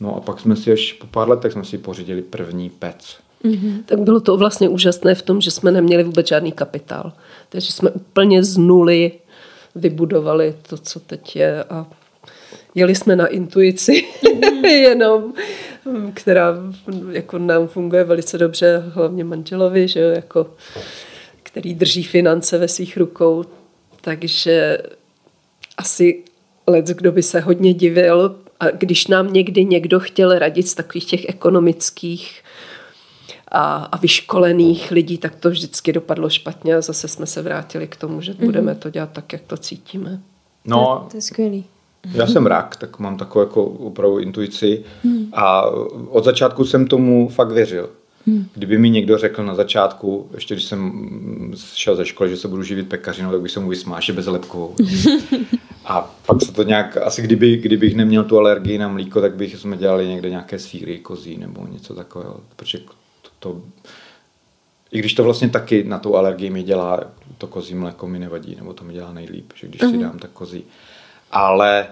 [0.00, 3.18] No a pak jsme si až po pár letech jsme si pořídili první pec.
[3.44, 3.82] Mm-hmm.
[3.86, 7.12] Tak bylo to vlastně úžasné v tom, že jsme neměli vůbec žádný kapitál.
[7.48, 9.12] Takže jsme úplně z nuly
[9.74, 11.86] vybudovali to, co teď je a
[12.78, 14.04] jeli jsme na intuici
[14.62, 15.32] jenom,
[16.14, 16.54] která
[17.10, 20.50] jako nám funguje velice dobře, hlavně manželovi, že jo, jako,
[21.42, 23.44] který drží finance ve svých rukou.
[24.00, 24.78] Takže
[25.76, 26.24] asi
[26.66, 31.04] let, kdo by se hodně divil, a když nám někdy někdo chtěl radit z takových
[31.04, 32.42] těch ekonomických
[33.48, 37.96] a, a vyškolených lidí, tak to vždycky dopadlo špatně a zase jsme se vrátili k
[37.96, 38.44] tomu, že mm-hmm.
[38.44, 40.20] budeme to dělat tak, jak to cítíme.
[40.64, 41.64] No, to, to je skvělý.
[42.14, 44.84] Já jsem rak, tak mám takovou jako opravdu intuici
[45.32, 45.64] a
[46.08, 47.90] od začátku jsem tomu fakt věřil.
[48.54, 51.08] Kdyby mi někdo řekl na začátku, ještě když jsem
[51.74, 54.74] šel ze školy, že se budu živit pekařinou, tak bych se mu vysmál, že bezlepkovou.
[55.84, 59.56] A pak se to nějak, asi kdyby, kdybych neměl tu alergii na mlíko, tak bych
[59.56, 62.40] jsme dělali někde nějaké síry kozí nebo něco takového.
[62.56, 63.60] Protože to, to,
[64.92, 67.00] i když to vlastně taky na tu alergii mi dělá,
[67.38, 69.90] to kozí mléko mi nevadí, nebo to mi dělá nejlíp, že když uh-huh.
[69.90, 70.02] si mhm.
[70.02, 70.64] dám, tak kozí.
[71.32, 71.86] Ale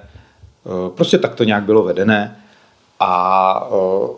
[0.65, 2.37] uh, prostě tak to nějak bylo vedené
[3.01, 4.11] a uh,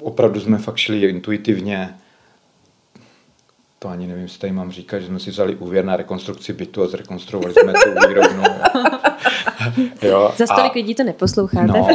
[0.00, 1.94] opravdu jsme fakt šli intuitivně
[3.82, 6.82] to ani nevím, jestli tady mám říkat, že jsme si vzali úvěr na rekonstrukci bytu
[6.82, 8.42] a zrekonstruovali jsme tu výrobnu.
[10.02, 11.66] jo, Za stolik lidí to neposloucháte.
[11.66, 11.88] No,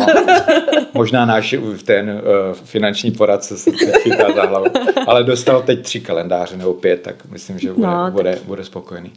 [0.93, 3.71] možná náš ten uh, finanční poradce se
[4.01, 4.65] chytá za hlavu.
[5.07, 9.11] Ale dostal teď tři kalendáře nebo pět, tak myslím, že bude, no, bude, bude spokojený.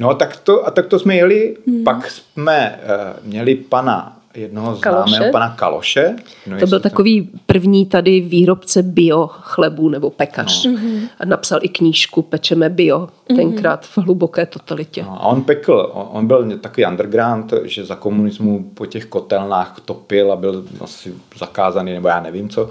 [0.00, 1.84] No tak to, a tak to jsme jeli, hmm.
[1.84, 5.10] pak jsme uh, měli pana jednoho Kaloše.
[5.10, 6.16] známého pana Kaloše.
[6.46, 7.38] No, to byl takový to...
[7.46, 10.64] první tady výrobce bio chlebu nebo pekař.
[10.64, 10.72] No.
[10.72, 11.08] Mm-hmm.
[11.20, 13.36] A napsal i knížku Pečeme bio, mm-hmm.
[13.36, 15.02] tenkrát v hluboké totalitě.
[15.02, 20.32] No, a on pekl, on byl takový underground, že za komunismu po těch kotelnách topil
[20.32, 22.70] a byl asi zakázaný, nebo já nevím co.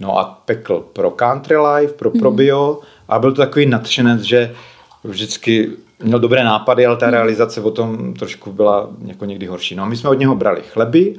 [0.00, 2.34] No a pekl pro Country Life, pro, pro mm-hmm.
[2.34, 4.54] bio a byl to takový nadšenec, že
[5.04, 5.70] vždycky
[6.02, 9.74] měl dobré nápady, ale ta realizace o tom trošku byla jako někdy horší.
[9.74, 11.14] No a my jsme od něho brali chleby,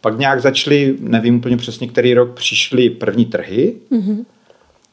[0.00, 3.76] pak nějak začali, nevím úplně přesně, který rok, přišly první trhy.
[3.92, 4.24] Mm-hmm.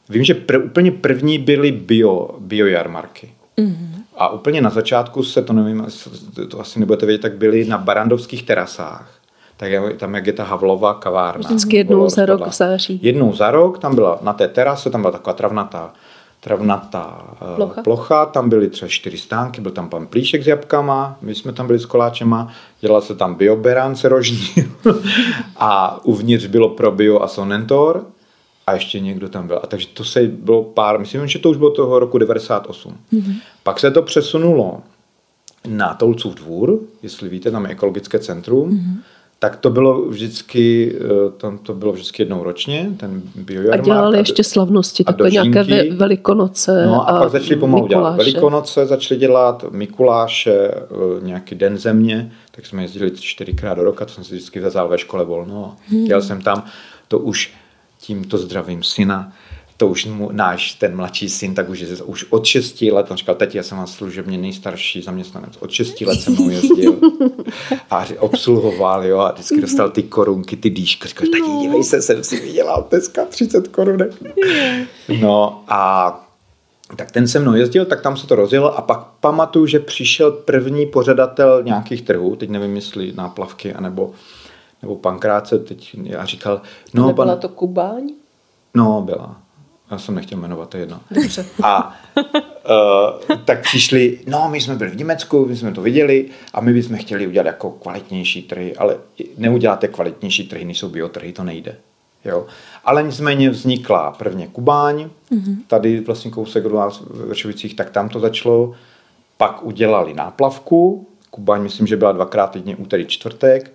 [0.08, 3.32] Vím, že pr- úplně první byly bio, bio jarmarky.
[3.58, 3.88] Mm-hmm.
[4.16, 5.86] A úplně na začátku se, to nevím,
[6.48, 9.20] to asi nebudete vědět, tak byly na barandovských terasách.
[9.56, 11.48] Tak je, tam, jak je ta Havlova kavárna.
[11.48, 13.00] Vždycky jednou za rok v září.
[13.02, 15.92] Jednou za rok, tam byla na té terase, tam byla taková travnatá
[16.40, 17.82] travnatá eh, plocha.
[17.82, 21.66] plocha, tam byly třeba čtyři stánky, byl tam pan Plíšek s jabkama, my jsme tam
[21.66, 24.48] byli s koláčema, dělal se tam bioberán se rožní
[25.56, 28.06] a uvnitř bylo pro bio a sonentor
[28.66, 29.60] a ještě někdo tam byl.
[29.62, 32.96] A takže to se bylo pár, myslím, že to už bylo toho roku 98.
[33.12, 33.34] Mm-hmm.
[33.62, 34.82] Pak se to přesunulo
[35.68, 39.00] na Tolcův dvůr, jestli víte, tam je ekologické centrum, mm-hmm
[39.42, 43.80] tak to bylo vždycky, eh, tam to bylo vždycky jednou ročně, ten biojarmák.
[43.80, 47.82] A dělali a, ještě slavnosti, takové nějaké ve, velikonoce No a, a pak začali pomalu
[47.82, 48.16] Mikuláše.
[48.16, 50.84] dělat velikonoce, začali dělat Mikuláše, eh,
[51.22, 54.98] nějaký den země, tak jsme jezdili čtyřikrát do roka, to jsem si vždycky vzal ve
[54.98, 55.76] škole volno.
[55.88, 56.06] Hmm.
[56.06, 56.64] Jel jsem tam,
[57.08, 57.54] to už
[58.00, 59.32] tímto zdravím syna,
[59.80, 63.34] to už mu, náš ten mladší syn, tak už, už od 6 let, on říkal,
[63.34, 67.00] teď já jsem vás služebně nejstarší zaměstnanec, od 6 let jsem mu jezdil
[67.90, 71.60] a obsluhoval, jo, a vždycky dostal ty korunky, ty dýšky, říkal, tak no.
[71.60, 74.12] dívej se, jsem si vydělal dneska 30 korunek.
[75.20, 76.12] No a
[76.96, 80.30] tak ten se mnou jezdil, tak tam se to rozjelo a pak pamatuju, že přišel
[80.32, 84.10] první pořadatel nějakých trhů, teď nevím, jestli náplavky, anebo
[84.82, 86.60] nebo pankráce, teď já říkal,
[86.94, 87.38] no, Nebyla pan...
[87.38, 88.08] to Kubaň?
[88.74, 89.36] No, byla
[89.90, 91.00] já jsem nechtěl jmenovat, to je jedno.
[91.10, 91.46] Dobře.
[91.62, 96.60] A uh, tak přišli, no my jsme byli v Německu, my jsme to viděli a
[96.60, 98.98] my bychom chtěli udělat jako kvalitnější trhy, ale
[99.38, 101.76] neuděláte kvalitnější trhy, než jsou biotrhy, to nejde.
[102.24, 102.46] Jo.
[102.84, 105.56] Ale nicméně vznikla prvně Kubáň, mm-hmm.
[105.66, 108.74] tady vlastně kousek od vás v Vršovicích, tak tam to začalo.
[109.36, 113.72] Pak udělali náplavku, Kubaň myslím, že byla dvakrát týdně úterý čtvrtek,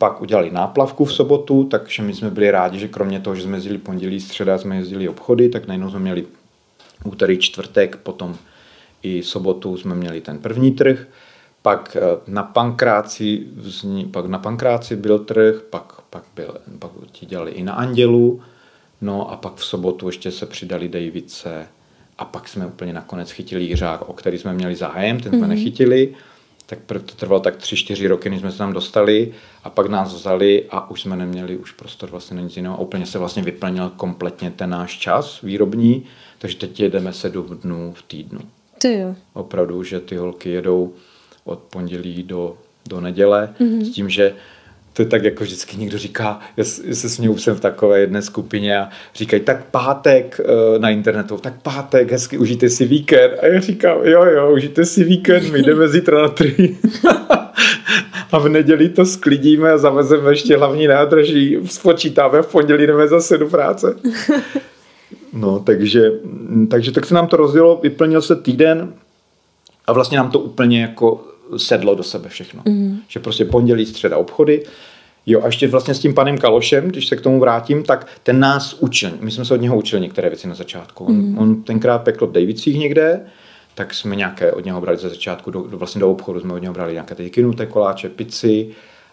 [0.00, 3.56] pak udělali náplavku v sobotu, takže my jsme byli rádi, že kromě toho, že jsme
[3.56, 6.26] jezdili pondělí, středa, jsme jezdili obchody, tak najednou jsme měli
[7.04, 8.36] úterý, čtvrtek, potom
[9.02, 11.06] i sobotu jsme měli ten první trh,
[11.62, 17.26] pak eh, na Pankráci, vzni, pak na Pankráci byl trh, pak, pak, byl, pak ti
[17.26, 18.40] dělali i na Andělu,
[19.00, 21.68] no a pak v sobotu ještě se přidali Davice
[22.18, 25.48] a pak jsme úplně nakonec chytili Jiřák, o který jsme měli zájem, ten jsme mm-hmm.
[25.48, 26.14] nechytili
[26.70, 29.32] tak to trvalo tak tři, čtyři roky, než jsme se tam dostali
[29.64, 32.74] a pak nás vzali a už jsme neměli už prostor vlastně na nic jiného.
[32.74, 36.04] A úplně se vlastně vyplnil kompletně ten náš čas výrobní,
[36.38, 38.40] takže teď jedeme sedm dnů v týdnu.
[38.78, 39.14] Ty jo.
[39.32, 40.92] Opravdu, že ty holky jedou
[41.44, 42.56] od pondělí do,
[42.88, 43.84] do neděle mm-hmm.
[43.84, 44.34] s tím, že
[45.00, 48.78] to je tak jako vždycky někdo říká, já se směju jsem v takové jedné skupině
[48.78, 53.32] a říkají, tak pátek eh, na internetu, tak pátek, hezky užijte si víkend.
[53.42, 56.76] A já říkám, jo, jo, užijte si víkend, my jdeme zítra na tři.
[58.32, 63.38] a v neděli to sklidíme a zavezeme ještě hlavní nádraží, spočítáme, v pondělí jdeme zase
[63.38, 63.96] do práce.
[65.32, 66.12] No, takže,
[66.70, 68.92] takže tak se nám to rozdělo, vyplnil se týden
[69.86, 72.62] a vlastně nám to úplně jako sedlo do sebe všechno.
[72.64, 72.98] Mm.
[73.08, 74.62] Že prostě pondělí, středa obchody.
[75.26, 78.40] Jo, a ještě vlastně s tím panem Kalošem, když se k tomu vrátím, tak ten
[78.40, 79.10] nás učil.
[79.20, 81.04] My jsme se od něho učili některé věci na začátku.
[81.04, 81.38] On, mm.
[81.38, 83.20] on tenkrát pekl v Davicích někde,
[83.74, 86.58] tak jsme nějaké od něho brali ze začátku, do, do, vlastně do obchodu jsme od
[86.58, 88.70] něho brali nějaké ty kinuté koláče, pici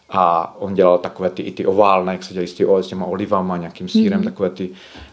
[0.09, 3.05] a on dělal takové ty, i ty oválné, jak se dělají s, ty, s těma
[3.05, 4.25] olivama, nějakým sírem, mm.
[4.25, 4.69] takové ty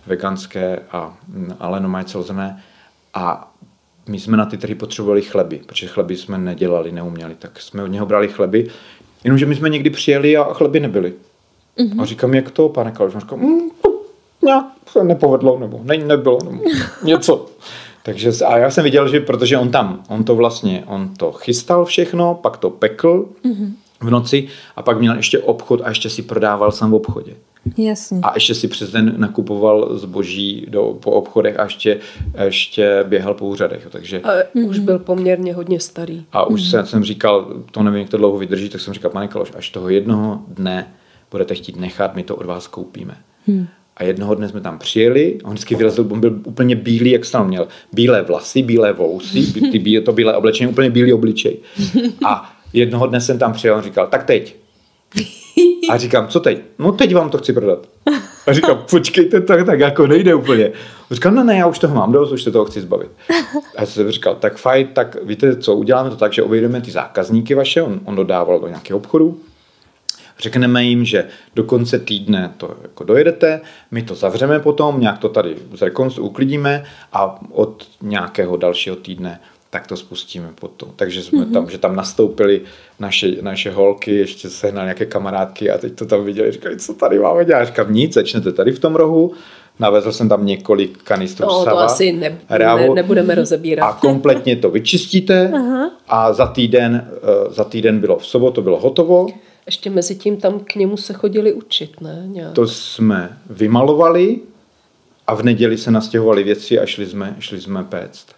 [0.07, 1.17] veganské a,
[1.61, 2.63] a lenomaj celozené.
[3.15, 3.55] A
[4.09, 7.87] my jsme na ty trhy potřebovali chleby, protože chleby jsme nedělali, neuměli, tak jsme od
[7.87, 8.69] něho brali chleby.
[9.25, 11.13] Jenomže my jsme někdy přijeli a chleby nebyly.
[11.79, 12.03] Mm-hmm.
[12.03, 13.13] A říkám, jak to, pane Kaloš?
[13.19, 13.71] říkám, mm,
[14.43, 16.63] nějak se nepovedlo, nebo ne, nebylo, nebo
[17.03, 17.47] něco.
[18.03, 21.85] Takže a já jsem viděl, že protože on tam, on to vlastně, on to chystal
[21.85, 23.73] všechno, pak to pekl mm-hmm.
[24.05, 27.33] V noci a pak měl ještě obchod a ještě si prodával sám v obchodě.
[27.79, 28.21] Jasně.
[28.23, 32.01] A ještě si přes den nakupoval zboží do, po obchodech a ještě,
[32.45, 33.89] ještě běhal po úřadech.
[33.91, 34.69] Takže, a mm-hmm.
[34.69, 36.25] už byl poměrně hodně starý.
[36.33, 36.71] A už mm-hmm.
[36.71, 39.71] jsem, jsem říkal, to nevím, jak to dlouho vydrží, tak jsem říkal, pane Kaloš, až
[39.71, 40.95] toho jednoho dne
[41.31, 43.17] budete chtít nechat, my to od vás koupíme.
[43.47, 43.67] Hmm.
[43.97, 47.47] A jednoho dne jsme tam přijeli, on vždycky vylezl, on byl úplně bílý, jak jsem
[47.47, 51.59] měl bílé vlasy, bílé vousy, ty bí, to bílé oblečení, úplně bílý obličej.
[52.27, 54.57] A jednoho dne jsem tam přijel, on říkal, tak teď.
[55.91, 56.63] A říkám, co teď?
[56.79, 57.89] No teď vám to chci prodat.
[58.47, 60.73] A říkám, počkejte, tak, tak jako nejde úplně.
[61.11, 63.11] A říkám, no ne, já už toho mám dost, už se toho chci zbavit.
[63.77, 66.91] A já jsem říkal, tak fajn, tak víte co, uděláme to tak, že obejdeme ty
[66.91, 69.41] zákazníky vaše, on, on dodával do nějakého obchodu,
[70.39, 73.61] Řekneme jim, že do konce týdne to jako dojedete,
[73.91, 79.41] my to zavřeme potom, nějak to tady zrekonstru, uklidíme a od nějakého dalšího týdne
[79.75, 80.89] tak to spustíme potom.
[80.97, 81.53] Takže jsme mm-hmm.
[81.53, 82.61] tam, že tam nastoupili
[83.01, 87.19] naše, naše holky, ještě sehnali nějaké kamarádky a teď to tam viděli, říkali, co tady
[87.19, 87.65] máme dělat.
[87.65, 89.33] Říkám, nic, začnete tady v tom rohu,
[89.79, 91.71] navezl jsem tam několik kanistrů no, sava.
[91.71, 93.91] to asi ne, ne, nebudeme rozebírat.
[93.91, 95.53] A kompletně to vyčistíte
[96.09, 99.27] a za týden, eh, za týden bylo v sobotu, bylo hotovo
[99.67, 102.25] ještě mezi tím tam k němu se chodili učit, ne?
[102.27, 102.53] Nějak.
[102.53, 104.41] To jsme vymalovali
[105.27, 108.34] a v neděli se nastěhovali věci a šli jsme, šli jsme péct.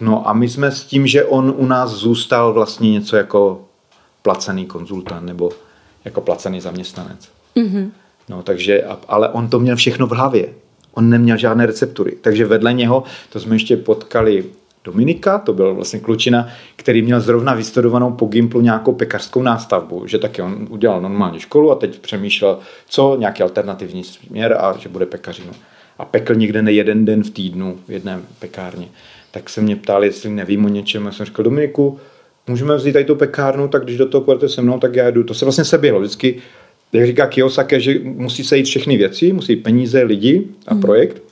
[0.00, 3.64] No a my jsme s tím, že on u nás zůstal vlastně něco jako
[4.22, 5.50] placený konzultant nebo
[6.04, 7.28] jako placený zaměstnanec.
[7.56, 7.90] Mm-hmm.
[8.28, 10.48] No takže, ale on to měl všechno v hlavě.
[10.94, 12.12] On neměl žádné receptury.
[12.20, 14.44] Takže vedle něho, to jsme ještě potkali
[14.84, 20.18] Dominika, to byl vlastně klučina, který měl zrovna vystudovanou po Gimplu nějakou pekařskou nástavbu, že
[20.18, 25.06] taky on udělal normálně školu a teď přemýšlel, co, nějaký alternativní směr a že bude
[25.06, 25.52] pekařinu.
[25.98, 28.88] A pekl někde ne jeden den v týdnu v jedné pekárně.
[29.36, 31.06] Tak se mě ptali, jestli nevím o něčem.
[31.06, 31.98] Já jsem říkal, Dominiku,
[32.46, 35.24] můžeme vzít tady tu pekárnu, tak když do toho půjdete se mnou, tak já jdu.
[35.24, 36.00] To se vlastně seběhlo.
[36.00, 36.36] Vždycky,
[36.92, 40.82] jak říká Kiyosaki, že musí se jít všechny věci, musí peníze, lidi a hmm.
[40.82, 41.22] projekt.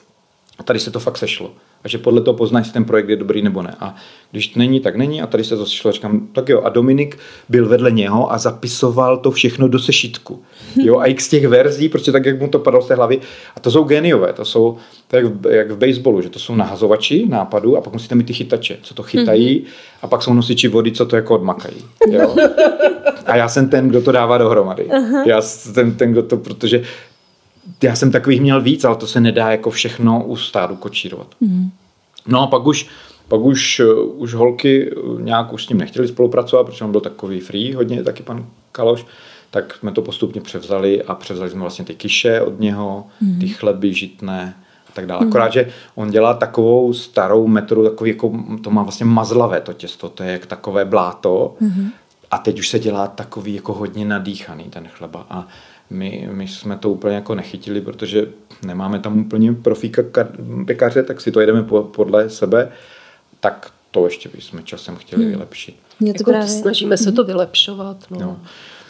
[0.58, 3.16] A tady se to fakt sešlo a že podle toho poznáš, jestli ten projekt je
[3.16, 3.74] dobrý nebo ne.
[3.80, 3.94] A
[4.30, 6.62] když není, tak není a tady se to šlo, říkám, tak jo.
[6.64, 7.18] A Dominik
[7.48, 10.42] byl vedle něho a zapisoval to všechno do sešitku.
[10.84, 13.20] Jo, a x těch verzí, prostě tak, jak mu to padalo z té hlavy.
[13.56, 14.76] A to jsou geniové, to jsou
[15.08, 18.26] to jak, v, jak v baseballu, že to jsou nahazovači nápadů a pak musíte mít
[18.26, 19.98] ty chytače, co to chytají mm-hmm.
[20.02, 21.84] a pak jsou nosiči vody, co to jako odmakají.
[22.10, 22.36] Jo?
[23.26, 24.82] A já jsem ten, kdo to dává dohromady.
[24.82, 25.22] Uh-huh.
[25.26, 26.82] Já jsem ten, kdo to, protože
[27.82, 31.26] já jsem takových měl víc, ale to se nedá jako všechno u stádu kočírovat.
[31.40, 31.70] Mm.
[32.26, 32.88] No a pak už,
[33.28, 37.00] pak už, uh, už holky uh, nějak už s ním nechtěli spolupracovat, protože on byl
[37.00, 39.06] takový free, hodně taky pan Kaloš,
[39.50, 43.38] tak jsme to postupně převzali a převzali jsme vlastně ty kiše od něho, mm.
[43.38, 44.54] ty chleby žitné
[44.88, 45.20] a tak dále.
[45.24, 45.28] Mm.
[45.28, 50.08] Akorát, že on dělá takovou starou metodu, takový jako, to má vlastně mazlavé to těsto,
[50.08, 51.90] to je jak takové bláto mm.
[52.30, 55.46] a teď už se dělá takový jako hodně nadýchaný ten chleba a
[55.90, 58.26] my, my jsme to úplně jako nechytili, protože
[58.66, 60.02] nemáme tam úplně profíka
[60.66, 62.72] pekaře, tak si to jedeme podle sebe,
[63.40, 65.32] tak to ještě bychom časem chtěli hmm.
[65.32, 65.76] vylepšit.
[66.00, 66.48] Mě to jako právě...
[66.48, 67.26] Snažíme se to mhm.
[67.26, 67.96] vylepšovat.
[68.10, 68.18] No.
[68.20, 68.40] No.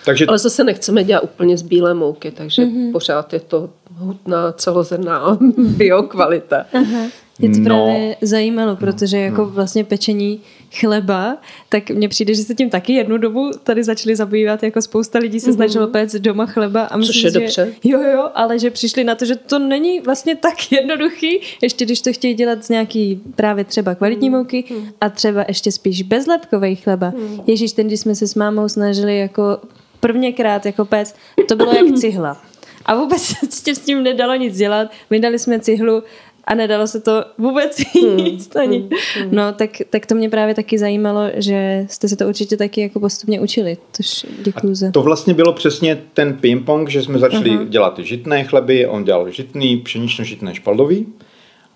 [0.05, 0.27] Takže...
[0.27, 2.93] Ale zase nechceme dělat úplně z bílé mouky, takže mm-hmm.
[2.93, 6.67] pořád je to hutná celozrná biokvalita.
[6.73, 7.07] Aha.
[7.39, 9.49] Mě to no, právě zajímalo, protože jako no.
[9.49, 10.41] vlastně pečení
[10.81, 11.37] chleba,
[11.69, 15.41] tak mně přijde, že se tím taky jednu dobu tady začali zabývat, jako spousta lidí
[15.41, 15.55] se mm-hmm.
[15.55, 16.83] snažilo péct doma chleba.
[16.83, 17.75] A myslím, Což je že, dobře.
[17.85, 22.01] Jo, jo, ale že přišli na to, že to není vlastně tak jednoduchý, ještě když
[22.01, 24.37] to chtějí dělat z nějaký právě třeba kvalitní mm.
[24.37, 24.89] mouky mm.
[25.01, 27.13] a třeba ještě spíš bezlepkový chleba.
[27.17, 27.41] Mm.
[27.47, 29.59] Ježíš, ten, když jsme se s mámou snažili jako
[30.01, 31.17] prvněkrát jako péct,
[31.49, 32.43] to bylo jak cihla.
[32.87, 34.91] A vůbec se s tím nedalo nic dělat.
[35.11, 36.03] My dali jsme cihlu
[36.47, 38.79] a nedalo se to vůbec hmm, jíst ani.
[38.79, 39.35] Hmm, hmm.
[39.35, 43.01] No, tak, tak to mě právě taky zajímalo, že jste se to určitě taky jako
[43.01, 43.77] postupně učili.
[43.97, 44.91] Tož děkuju za...
[44.91, 47.69] To vlastně bylo přesně ten ping-pong, že jsme začali uh-huh.
[47.69, 51.07] dělat žitné chleby, on dělal žitný, pšenično-žitné špaldový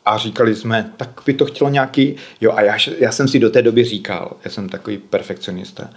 [0.05, 3.51] a říkali jsme, tak by to chtělo nějaký, jo a já, já jsem si do
[3.51, 5.91] té doby říkal, já jsem takový perfekcionista,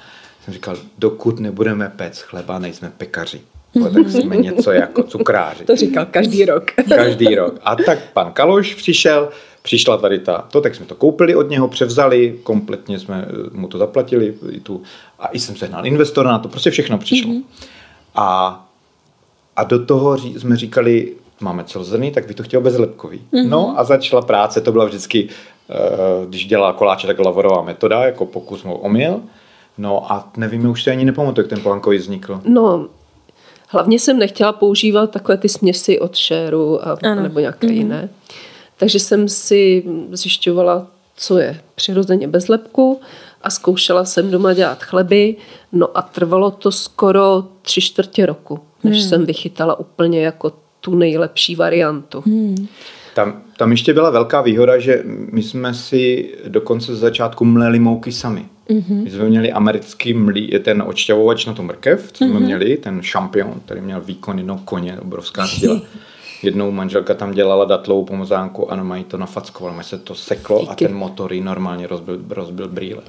[0.45, 3.41] jsem říkal, dokud nebudeme péct chleba, nejsme pekaři.
[3.75, 5.65] No, tak jsme něco jako cukráři.
[5.65, 6.71] To říkal každý rok.
[6.95, 7.59] Každý rok.
[7.63, 9.29] A tak pan Kaloš přišel,
[9.61, 13.77] přišla tady ta, to, tak jsme to koupili od něho, převzali, kompletně jsme mu to
[13.77, 14.81] zaplatili i tu,
[15.19, 17.31] a i jsem sehnal investora na to, prostě všechno přišlo.
[17.31, 17.43] Mm-hmm.
[18.15, 18.65] A,
[19.55, 23.21] a do toho ří, jsme říkali, máme celozrný, tak by to chtěl bezlepkový.
[23.33, 23.49] Mm-hmm.
[23.49, 25.29] No a začala práce, to byla vždycky,
[25.69, 29.21] uh, když dělala koláče, tak lavorová metoda, jako pokus mu omyl.
[29.77, 32.41] No a nevíme, už si ani nepamatuju, jak ten pohankový vznikl.
[32.45, 32.87] No,
[33.71, 37.71] hlavně jsem nechtěla používat takové ty směsi od šéru a, nebo nějaké mm-hmm.
[37.71, 38.09] jiné.
[38.77, 43.01] Takže jsem si zjišťovala, co je přirozeně bez lepku
[43.41, 45.35] a zkoušela jsem doma dělat chleby.
[45.71, 49.09] No a trvalo to skoro tři čtvrtě roku, než hmm.
[49.09, 52.23] jsem vychytala úplně jako tu nejlepší variantu.
[52.25, 52.67] Hmm.
[53.15, 58.11] Tam, tam ještě byla velká výhoda, že my jsme si dokonce z začátku mleli mouky
[58.11, 58.45] sami.
[58.71, 59.03] Mm-hmm.
[59.03, 62.43] My jsme měli americký mlí, ten odšťavovač na to mrkev, co jsme mm-hmm.
[62.43, 65.81] měli, ten šampion, který měl výkon no koně, obrovská síla.
[66.43, 70.75] Jednou manželka tam dělala datlovou pomozánku a mají to nafackovalo, mají se to seklo a
[70.75, 73.01] ten motor jí normálně rozbil, rozbil brýle.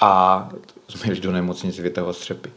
[0.00, 0.48] A
[0.88, 2.50] jsme jeli do nemocnice vytahovat střepy.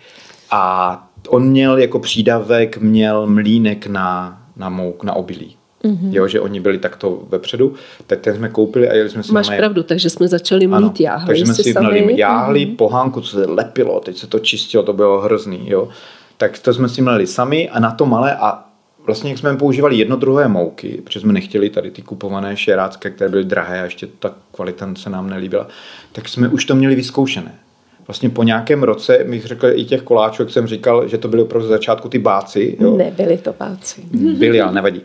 [0.52, 5.56] A on měl jako přídavek, měl mlínek na, na mouk, na obilí.
[5.86, 6.10] Mm-hmm.
[6.12, 7.74] Jo, že oni byli takto vepředu,
[8.08, 10.74] tak ten jsme koupili a jeli jsme si Máš na pravdu, takže jsme začali mít
[10.74, 12.76] ano, jáhly takže jsme si měli jáhly, mm-hmm.
[12.76, 15.90] pohánku, co se lepilo, teď se to čistilo, to bylo hrozný, jo.
[16.38, 18.64] Tak to jsme si měli sami a na to malé a
[19.06, 23.30] vlastně jak jsme používali jedno druhé mouky, protože jsme nechtěli tady ty kupované šerácké, které
[23.30, 25.68] byly drahé a ještě ta kvalita se nám nelíbila,
[26.12, 27.60] tak jsme už to měli vyzkoušené.
[28.08, 31.42] Vlastně po nějakém roce, bych řekl i těch koláčů, jak jsem říkal, že to byly
[31.44, 32.78] opravdu začátku ty báci.
[32.80, 32.98] Jo?
[32.98, 34.02] Nebyly to báci.
[34.12, 35.02] Byly, ale nevadí.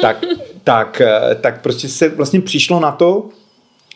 [0.00, 0.24] tak,
[0.64, 1.02] tak,
[1.40, 3.28] tak prostě se vlastně přišlo na to,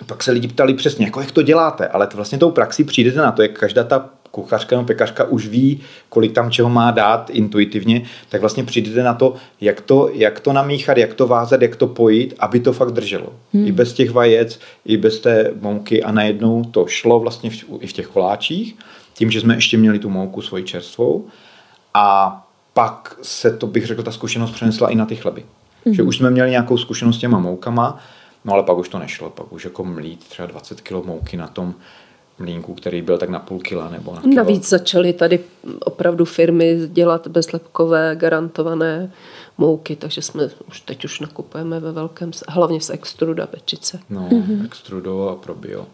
[0.07, 3.19] pak se lidi ptali přesně, jako jak to děláte, ale to vlastně tou praxí přijdete
[3.19, 7.31] na to, jak každá ta kuchařka nebo pekařka už ví, kolik tam čeho má dát
[7.31, 11.77] intuitivně, tak vlastně přijdete na to, jak to, jak to namíchat, jak to vázat, jak
[11.77, 13.33] to pojít, aby to fakt drželo.
[13.55, 13.67] Hmm.
[13.67, 17.87] I bez těch vajec, i bez té mouky a najednou to šlo vlastně v, i
[17.87, 18.77] v těch koláčích,
[19.15, 21.27] tím, že jsme ještě měli tu mouku svoji čerstvou
[21.95, 22.37] a
[22.75, 25.45] pak se to, bych řekl, ta zkušenost přenesla i na ty chleby.
[25.85, 25.95] Hmm.
[25.95, 27.99] Že už jsme měli nějakou zkušenost s těma moukama,
[28.45, 31.47] no ale pak už to nešlo, pak už jako mlít třeba 20 kg mouky na
[31.47, 31.75] tom,
[32.41, 34.35] mlínku, který byl tak na půl kila nebo na kilo.
[34.35, 35.41] Navíc začaly tady
[35.81, 39.13] opravdu firmy dělat bezlepkové garantované
[39.59, 44.01] mouky, takže jsme už teď už nakupujeme ve velkém, hlavně z extruda pečice.
[44.11, 44.65] No, mm-hmm.
[44.65, 45.87] extrudo a probio.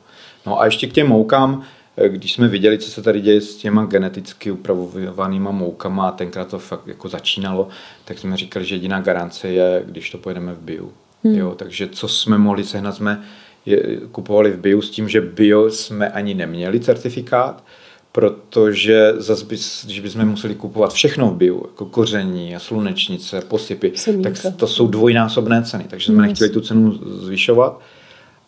[0.47, 1.63] No a ještě k těm moukám,
[2.09, 6.59] když jsme viděli, co se tady děje s těma geneticky upravovanýma moukama a tenkrát to
[6.59, 7.69] fakt jako začínalo,
[8.05, 10.89] tak jsme říkali, že jediná garance je, když to pojedeme v bio.
[11.27, 11.39] Hmm.
[11.39, 13.23] Jo, takže co jsme mohli sehnat, jsme
[13.67, 17.65] je, kupovali v bio s tím, že bio jsme ani neměli certifikát,
[18.13, 23.93] protože zase, by, když bychom museli kupovat všechno v bio, jako koření a slunečnice, posypy,
[23.95, 24.31] Semínka.
[24.43, 27.81] tak to jsou dvojnásobné ceny, takže jsme nechtěli tu cenu zvyšovat.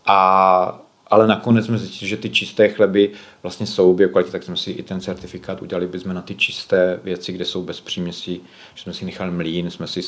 [0.06, 3.10] A, ale nakonec jsme zjistili, že ty čisté chleby
[3.42, 7.32] vlastně jsou biokvalitě, tak jsme si i ten certifikát udělali bychom na ty čisté věci,
[7.32, 8.40] kde jsou bez příměsí,
[8.74, 10.00] že jsme si nechali mlín, jsme si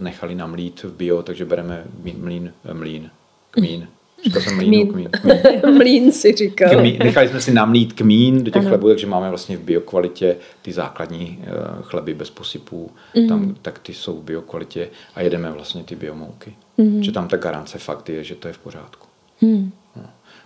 [0.00, 3.10] nechali namlít v bio, takže bereme mlín, mlín,
[3.50, 3.88] kmín,
[4.24, 5.08] Říkal jsem mlínu, kmín.
[5.10, 5.38] kmín.
[5.76, 6.70] Mlín si říkal.
[6.70, 6.96] Kmín.
[6.98, 11.38] Nechali jsme si namlít kmín do těch chlebů, takže máme vlastně v biokvalitě ty základní
[11.40, 13.28] uh, chleby bez posypů, mm.
[13.28, 16.54] tam, tak ty jsou v biokvalitě a jedeme vlastně ty biomouky.
[16.78, 17.02] Mm.
[17.02, 19.06] Že tam ta garance fakt je, že to je v pořádku.
[19.40, 19.72] Mm.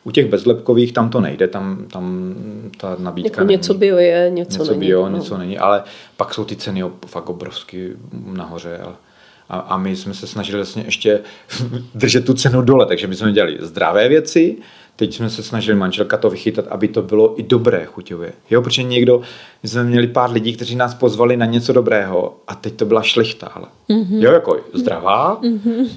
[0.04, 2.34] U těch bezlepkových tam to nejde, tam, tam
[2.76, 3.50] ta nabídka jako není.
[3.50, 4.86] něco bio je, něco, něco není.
[4.86, 5.16] bio, no.
[5.16, 5.82] něco není, ale
[6.16, 7.92] pak jsou ty ceny fakt obrovsky
[8.32, 8.78] nahoře.
[8.78, 8.94] Ale
[9.48, 11.20] a, a my jsme se snažili vlastně ještě
[11.94, 14.56] držet tu cenu dole, takže my jsme dělali zdravé věci,
[14.96, 18.32] teď jsme se snažili manželka to vychytat, aby to bylo i dobré chuťově.
[18.50, 19.20] Jo, protože někdo,
[19.62, 23.02] my jsme měli pár lidí, kteří nás pozvali na něco dobrého a teď to byla
[23.02, 23.66] šlichta, ale.
[23.88, 24.22] Mm-hmm.
[24.22, 25.88] Jo, jako zdravá, mm-hmm.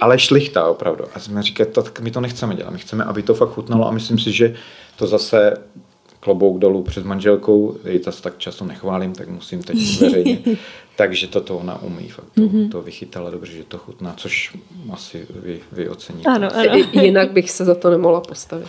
[0.00, 1.04] ale šlichta opravdu.
[1.14, 3.90] A jsme říkali, tak my to nechceme dělat, my chceme, aby to fakt chutnalo a
[3.90, 4.54] myslím si, že
[4.96, 5.56] to zase
[6.20, 10.38] klobouk dolů před manželkou, ji to tak často nechválím, tak musím teď veřejně.
[10.96, 12.70] Takže toto ona umí, fakt to, mm-hmm.
[12.70, 14.56] to vychytala dobře, že to chutná, což
[14.92, 16.30] asi vy, vy oceníte.
[16.30, 16.84] Ano, ano.
[16.92, 18.68] Jinak bych se za to nemohla postavit.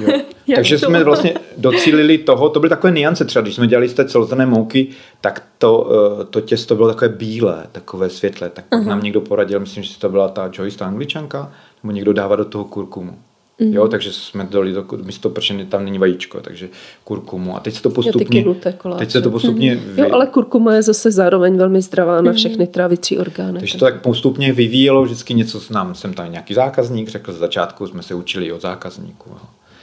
[0.00, 0.20] Jo.
[0.56, 4.04] Takže jsme vlastně docílili toho, to byly takové niance třeba, když jsme dělali z té
[4.04, 4.88] celozrné mouky,
[5.20, 5.90] tak to,
[6.20, 8.86] eh, to těsto bylo takové bílé, takové světlé, tak uh-huh.
[8.86, 11.52] nám někdo poradil, myslím, že to byla ta Joyce, ta angličanka,
[11.82, 13.18] nebo někdo dává do toho kurkumu.
[13.60, 13.74] Mm-hmm.
[13.74, 16.68] Jo, takže jsme dali to místo, protože tam není vajíčko, takže
[17.04, 17.56] kurkumu.
[17.56, 18.42] A teď se to postupně...
[18.42, 18.56] Jo,
[18.98, 19.76] teď se to postupně...
[19.76, 19.94] Mm-hmm.
[19.94, 20.02] Vy...
[20.02, 22.24] Jo, ale kurkuma je zase zároveň velmi zdravá mm-hmm.
[22.24, 23.58] na všechny trávicí orgány.
[23.58, 27.38] Takže to tak postupně vyvíjelo, vždycky něco s nám, jsem tam nějaký zákazník, řekl z
[27.38, 29.30] začátku, jsme se učili od zákazníků.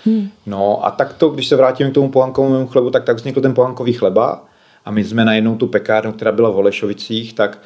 [0.06, 0.30] Hmm.
[0.46, 3.54] No a tak to, když se vrátím k tomu pohankovému chlebu, tak tak vznikl ten
[3.54, 4.46] pohankový chleba
[4.86, 7.60] a my jsme najednou tu pekárnu, která byla v Olešovicích, tak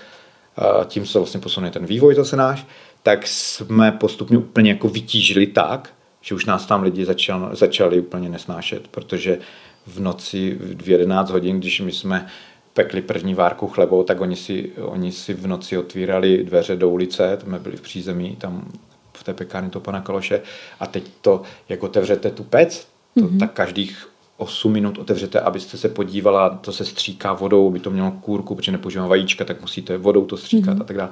[0.88, 2.68] tím se vlastně posunuje ten vývoj zase náš,
[3.04, 8.30] tak jsme postupně úplně jako vytížili tak, že už nás tam lidi začal, začali úplně
[8.30, 9.39] nesnášet, protože
[9.88, 12.28] v noci v 11 hodin, když my jsme
[12.74, 17.38] pekli první várku chlebou, tak oni si, oni si v noci otvírali dveře do ulice,
[17.38, 18.72] tam jsme byli v přízemí, tam
[19.14, 20.41] v té pekárně to pana Kaloše
[20.80, 23.39] a teď to, jak otevřete tu pec, to, mm-hmm.
[23.39, 28.12] tak každých 8 minut otevřete, abyste se podívala, to se stříká vodou, aby to mělo
[28.12, 30.82] kůrku, protože nepoužívám vajíčka, tak musíte vodou to stříkat mm-hmm.
[30.82, 31.10] a tak dále.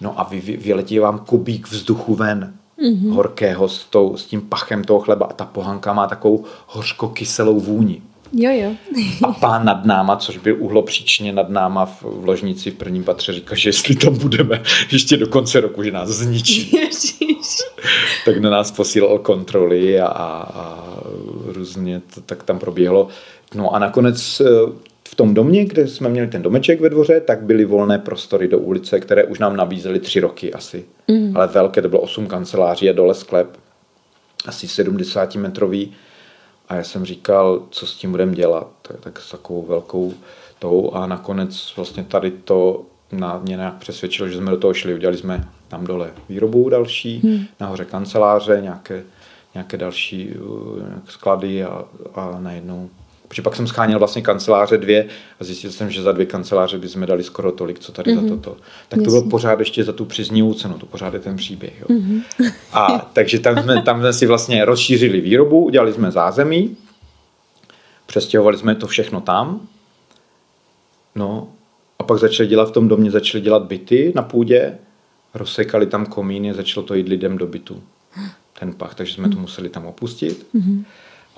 [0.00, 3.10] No a vy, vy, vyletí vám kubík vzduchu ven, mm-hmm.
[3.10, 8.02] horkého s, tou, s tím pachem toho chleba a ta pohanka má takovou hořko-kyselou vůni.
[8.32, 8.70] Jo, jo.
[9.28, 13.32] a pán nad náma, což byl uhlopříčně nad náma v, v ložnici v prvním patře,
[13.32, 16.72] říká, že jestli tam budeme ještě do konce roku, že nás zničí.
[18.24, 20.96] tak na nás posílal kontroly a, a, a
[21.44, 23.08] různě to tak tam probíhalo.
[23.54, 27.42] No a nakonec eh, v tom domě, kde jsme měli ten domeček ve dvoře, tak
[27.42, 30.84] byly volné prostory do ulice, které už nám nabízely tři roky asi.
[31.08, 31.36] Mm.
[31.36, 33.58] Ale velké, to bylo osm kanceláří a dole sklep,
[34.46, 35.92] asi 70 metrový.
[36.68, 40.14] A já jsem říkal, co s tím budeme dělat, tak, tak s takovou velkou
[40.58, 44.94] tou a nakonec vlastně tady to na, mě nějak přesvědčilo, že jsme do toho šli.
[44.94, 47.44] Udělali jsme tam dole výrobu další, hmm.
[47.60, 49.02] nahoře kanceláře, nějaké,
[49.54, 51.84] nějaké další uh, sklady a,
[52.14, 52.90] a najednou
[53.30, 55.06] Protože pak jsem scháněl vlastně kanceláře dvě
[55.40, 58.14] a zjistil jsem, že za dvě kanceláře bychom dali skoro tolik, co tady mm-hmm.
[58.14, 58.30] za mhm.
[58.30, 58.56] toto.
[58.88, 61.80] Tak to bylo pořád ještě za tu příznivou cenu, to pořád je ten příběh.
[61.80, 61.86] Jo.
[61.88, 62.22] Mm-hmm.
[62.72, 66.76] A takže tam jsme, tam jsme si vlastně rozšířili výrobu, udělali jsme zázemí,
[68.06, 69.60] přestěhovali jsme to všechno tam,
[71.14, 71.48] no
[71.98, 74.78] a pak začali dělat v tom domě, začali dělat byty na půdě,
[75.34, 77.82] rozsekali tam komíny, začalo to jít lidem do bytu.
[78.58, 80.46] Ten pach, takže jsme to museli tam opustit.
[80.54, 80.84] Mm-hmm.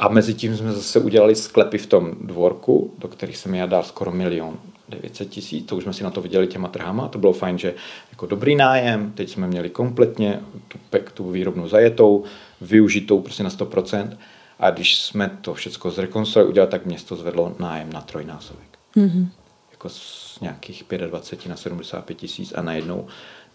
[0.02, 3.82] A mezi tím jsme zase udělali sklepy v tom dvorku, do kterých jsem já dal
[3.82, 7.32] skoro milion 900 tisíc, to už jsme si na to viděli těma trhama, to bylo
[7.32, 7.74] fajn, že
[8.10, 12.24] jako dobrý nájem, teď jsme měli kompletně tu, pek, tu výrobnu zajetou,
[12.60, 14.16] využitou prostě na 100%.
[14.58, 18.78] A když jsme to všechno zrekonstruovali, udělali, tak město zvedlo nájem na trojnásobek.
[18.96, 19.26] Mm-hmm.
[19.70, 23.06] Jako z nějakých 25 na 75 tisíc a najednou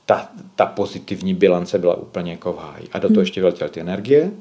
[0.06, 2.88] ta, ta pozitivní bilance byla úplně jako v háji.
[2.92, 3.22] A do toho mm.
[3.22, 4.32] ještě vyletěly ty energie,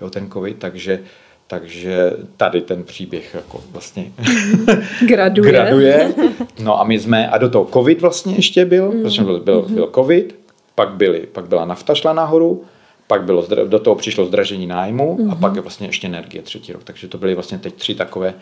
[0.00, 1.04] jo, ten covid, takže
[1.50, 4.12] takže tady ten příběh jako vlastně
[5.06, 5.52] graduje.
[5.52, 6.14] graduje.
[6.58, 9.02] No a my jsme, a do toho covid vlastně ještě byl, mm.
[9.02, 10.38] protože byl, byl, byl covid,
[10.74, 12.64] pak, byli, pak byla nafta šla nahoru,
[13.06, 15.30] pak bylo, do toho přišlo zdražení nájmu mm.
[15.30, 15.40] a mhm.
[15.40, 16.84] pak je vlastně ještě energie třetí rok.
[16.84, 18.34] Takže to byly vlastně teď tři takové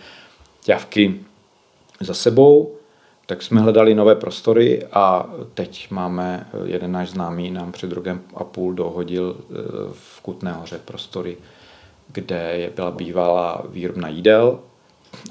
[0.64, 1.20] ťavky
[2.00, 2.72] za sebou.
[3.26, 8.44] Tak jsme hledali nové prostory a teď máme, jeden náš známý nám před rokem a
[8.44, 9.54] půl dohodil eh,
[9.92, 11.36] v Kutné hoře prostory
[12.12, 14.58] kde byla bývalá výrobna jídel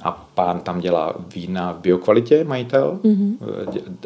[0.01, 2.99] a pán tam dělá vína v biokvalitě, majitel.
[3.03, 3.37] Mm-hmm.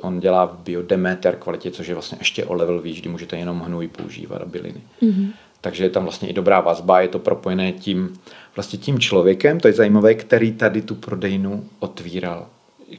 [0.01, 3.59] On dělá v biodemeter kvalitě, což je vlastně ještě o level výš, kdy můžete jenom
[3.59, 4.81] hnůj používat a byliny.
[5.01, 5.27] Mm-hmm.
[5.61, 8.13] Takže je tam vlastně i dobrá vazba, je to propojené tím,
[8.55, 12.47] vlastně tím člověkem, to je zajímavé, který tady tu prodejnu otvíral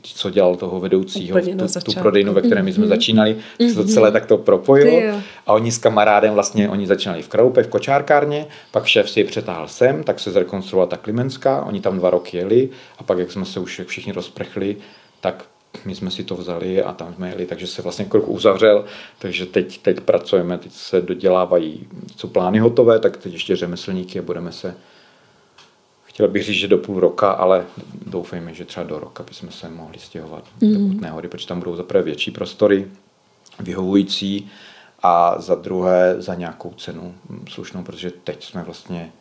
[0.02, 2.88] co dělal toho vedoucího, tu, tu prodejnu, ve které my jsme mm-hmm.
[2.88, 3.68] začínali, mm-hmm.
[3.68, 4.12] se to celé mhm.
[4.12, 5.18] takto propojilo.
[5.46, 9.24] A oni s kamarádem vlastně, oni začínali v Kraupe, v kočárkárně, pak šéf si je
[9.24, 12.68] přetáhl sem, tak se zrekonstruovala ta Klimenská, oni tam dva roky jeli
[12.98, 14.76] a pak, jak jsme se už všichni rozprchli,
[15.20, 15.44] tak
[15.84, 18.84] my jsme si to vzali a tam jsme jeli, takže se vlastně krok uzavřel,
[19.18, 21.86] takže teď, teď pracujeme, teď se dodělávají,
[22.16, 24.74] co plány hotové, tak teď ještě řemeslníky a budeme se
[26.20, 27.66] chtěl bych říct, že do půl roka, ale
[28.06, 30.74] doufejme, že třeba do roka bychom se mohli stěhovat mm.
[30.74, 32.88] do Kutné hory, protože tam budou zaprvé větší prostory,
[33.60, 34.50] vyhovující
[35.02, 37.14] a za druhé za nějakou cenu
[37.48, 39.12] slušnou, protože teď jsme vlastně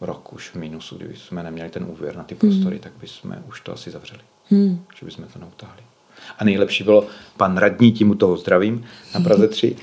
[0.00, 2.82] rok už v minusu, kdyby jsme neměli ten úvěr na ty prostory, mm.
[2.82, 4.22] tak bychom už to asi zavřeli.
[4.50, 4.84] Mm.
[4.98, 5.82] Že bychom to neutáhli.
[6.38, 8.84] A nejlepší bylo, pan radní, tím u toho zdravím,
[9.14, 9.76] na Praze 3,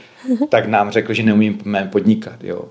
[0.49, 2.43] tak nám řekl, že neumíme podnikat.
[2.43, 2.69] Jo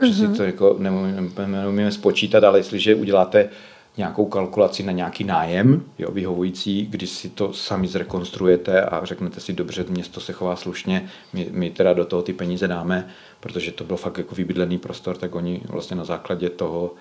[0.00, 0.16] že uh-huh.
[0.16, 0.36] si mhm.
[0.36, 3.48] to jako neumíme, neumíme spočítat, ale jestliže uděláte
[3.96, 9.52] nějakou kalkulaci na nějaký nájem, jo, vyhovující, když si to sami zrekonstruujete a řeknete si,
[9.52, 13.08] dobře, město se chová slušně, my, my teda do toho ty peníze dáme,
[13.40, 16.94] protože to byl fakt jako vybydlený prostor, tak oni vlastně na základě toho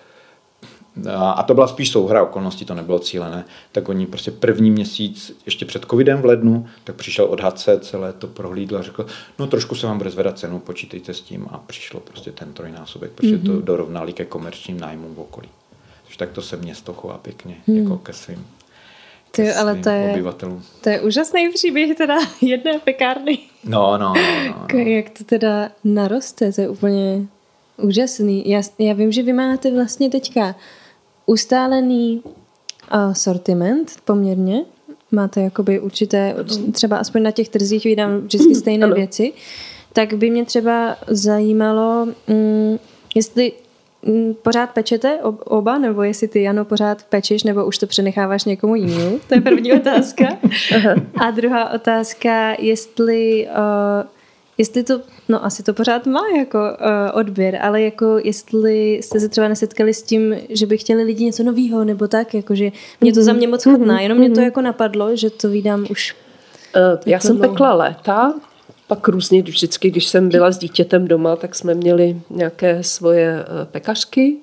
[1.15, 5.65] a to byla spíš souhra okolností, to nebylo cílené, tak oni prostě první měsíc, ještě
[5.65, 9.05] před covidem v lednu, tak přišel odhadce, celé to prohlídl a řekl,
[9.39, 13.11] no trošku se vám bude zvedat cenu, počítejte s tím a přišlo prostě ten trojnásobek,
[13.11, 13.45] protože mm-hmm.
[13.45, 13.65] to mhm.
[13.65, 15.49] dorovnali ke komerčním nájmům v okolí.
[16.03, 17.77] Takže tak to se město chová pěkně, mm.
[17.77, 18.47] jako ke svým.
[19.31, 20.63] Ty, ale to je, obyvatelům.
[20.81, 23.39] to je úžasný příběh teda jedné pekárny.
[23.63, 24.79] No, no, no, no, no.
[24.79, 27.27] Jak to teda naroste, to je úplně
[27.77, 28.49] úžasný.
[28.49, 30.55] Já, já vím, že vy máte vlastně teďka
[31.25, 34.65] ustálený uh, sortiment poměrně.
[35.11, 36.35] Máte jakoby určité,
[36.71, 38.95] třeba aspoň na těch trzích vydám vždycky stejné ano.
[38.95, 39.33] věci.
[39.93, 42.79] Tak by mě třeba zajímalo, um,
[43.15, 43.51] jestli
[44.05, 48.75] mm, pořád pečete oba, nebo jestli ty, Jano, pořád pečeš, nebo už to přenecháváš někomu
[48.75, 49.19] jinému?
[49.27, 50.27] To je první otázka.
[51.17, 54.07] A druhá otázka, jestli, uh,
[54.57, 59.29] jestli to, no asi to pořád má jako uh, odběr, ale jako jestli jste se
[59.29, 63.23] třeba nesetkali s tím, že by chtěli lidi něco nového, nebo tak, jakože mě to
[63.23, 64.03] za mě moc chutná, mhm.
[64.03, 64.43] jenom mě to mhm.
[64.43, 66.15] jako napadlo, že to vydám už
[66.75, 67.53] Uh, já jsem dlouho.
[67.53, 68.33] pekla léta,
[68.87, 73.65] pak různě vždycky, když jsem byla s dítětem doma, tak jsme měli nějaké svoje eh,
[73.65, 74.37] pekařky,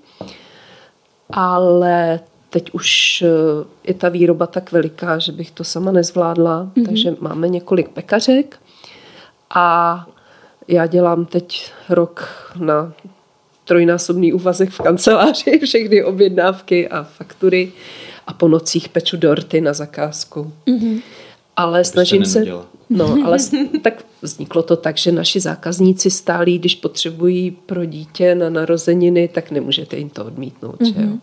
[1.30, 3.24] ale teď už
[3.84, 6.86] je ta výroba tak veliká, že bych to sama nezvládla, mm-hmm.
[6.86, 8.58] takže máme několik pekařek
[9.54, 10.06] a
[10.68, 12.28] já dělám teď rok
[12.58, 12.92] na
[13.64, 17.72] trojnásobný úvazek v kanceláři, všechny objednávky a faktury
[18.26, 20.52] a po nocích peču dorty na zakázku.
[20.66, 21.02] Mm-hmm.
[21.56, 22.44] Ale snažím se...
[22.90, 23.38] No, ale
[23.82, 29.50] tak vzniklo to tak, že naši zákazníci stálí, když potřebují pro dítě na narozeniny, tak
[29.50, 30.94] nemůžete jim to odmítnout, mm-hmm.
[30.94, 31.18] že jo.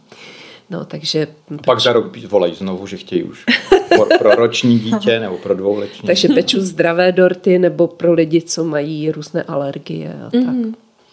[0.69, 1.27] No, takže...
[1.59, 3.45] A pak za rok volají znovu, že chtějí už
[3.89, 6.07] pro, pro roční dítě nebo pro dvouleční.
[6.07, 10.41] Takže peču zdravé dorty nebo pro lidi, co mají různé alergie a tak.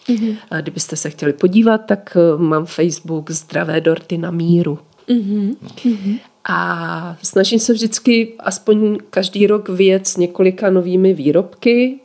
[0.09, 0.37] Mm-hmm.
[0.51, 4.79] A kdybyste se chtěli podívat, tak eh, mám Facebook Zdravé dorty na míru.
[5.09, 5.55] Mm-hmm.
[5.61, 5.69] No.
[6.49, 11.99] A snažím se vždycky aspoň každý rok vyjet s několika novými výrobky.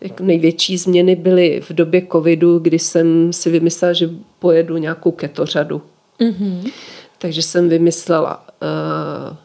[0.00, 5.82] Jako největší změny byly v době covidu, kdy jsem si vymyslela, že pojedu nějakou ketořadu.
[6.20, 6.70] Mm-hmm.
[7.18, 9.36] Takže jsem vymyslela uh,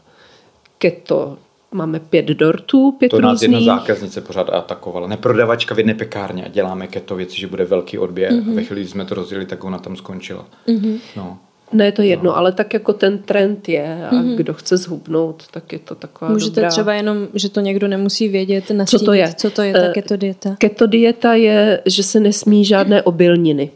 [0.78, 1.38] keto
[1.72, 5.08] máme pět dortů, pět To nás jedna zákaznice pořád atakovala.
[5.08, 8.32] Neprodavačka v jedné pekárně a děláme keto věci, že bude velký odběr.
[8.32, 8.52] Mm-hmm.
[8.52, 10.46] A ve chvíli, kdy jsme to rozjeli, tak ona tam skončila.
[10.68, 11.00] Mm-hmm.
[11.18, 11.38] No.
[11.74, 12.38] Ne, je to jedno, no.
[12.38, 14.36] ale tak jako ten trend je a mm-hmm.
[14.36, 16.70] kdo chce zhubnout, tak je to taková Můžete dobrá...
[16.70, 19.88] třeba jenom, že to někdo nemusí vědět, nastínit, co to je, co to je ta
[19.88, 20.56] uh, keto dieta.
[20.58, 23.72] Keto dieta je, že se nesmí žádné obilniny.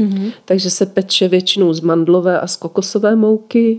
[0.00, 0.32] Mm-hmm.
[0.44, 3.78] Takže se peče většinou z mandlové a z kokosové mouky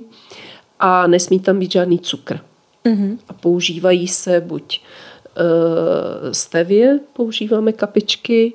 [0.80, 2.40] a nesmí tam být žádný cukr.
[2.86, 3.18] Mm-hmm.
[3.30, 8.54] A používají se buď uh, stevie, používáme kapičky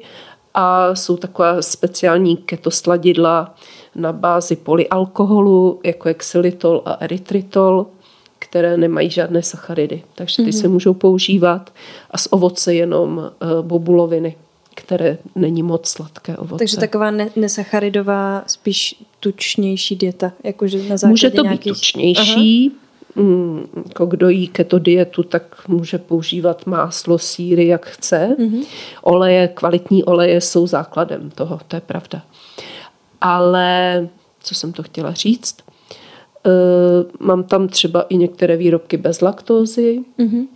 [0.54, 3.54] a jsou taková speciální keto sladidla,
[3.94, 7.86] na bázi polyalkoholu, jako je xylitol a erytritol,
[8.38, 10.02] které nemají žádné sacharidy.
[10.14, 10.60] Takže ty mm-hmm.
[10.60, 11.72] se můžou používat
[12.10, 14.36] a z ovoce jenom uh, bobuloviny,
[14.86, 16.58] které není moc sladké ovoce.
[16.58, 20.32] Takže taková ne- nesacharidová, spíš tučnější dieta.
[20.44, 21.72] Jakože na základě Může to nějakých...
[21.72, 22.72] být tučnější,
[23.18, 28.36] Mm, jako kdo jí keto dietu, tak může používat máslo, síry, jak chce.
[28.38, 28.64] Mm-hmm.
[29.02, 32.22] Oleje, kvalitní oleje jsou základem toho, to je pravda
[33.20, 34.08] ale
[34.40, 35.56] co jsem to chtěla říct,
[36.46, 40.46] uh, mám tam třeba i některé výrobky bez laktózy mm-hmm.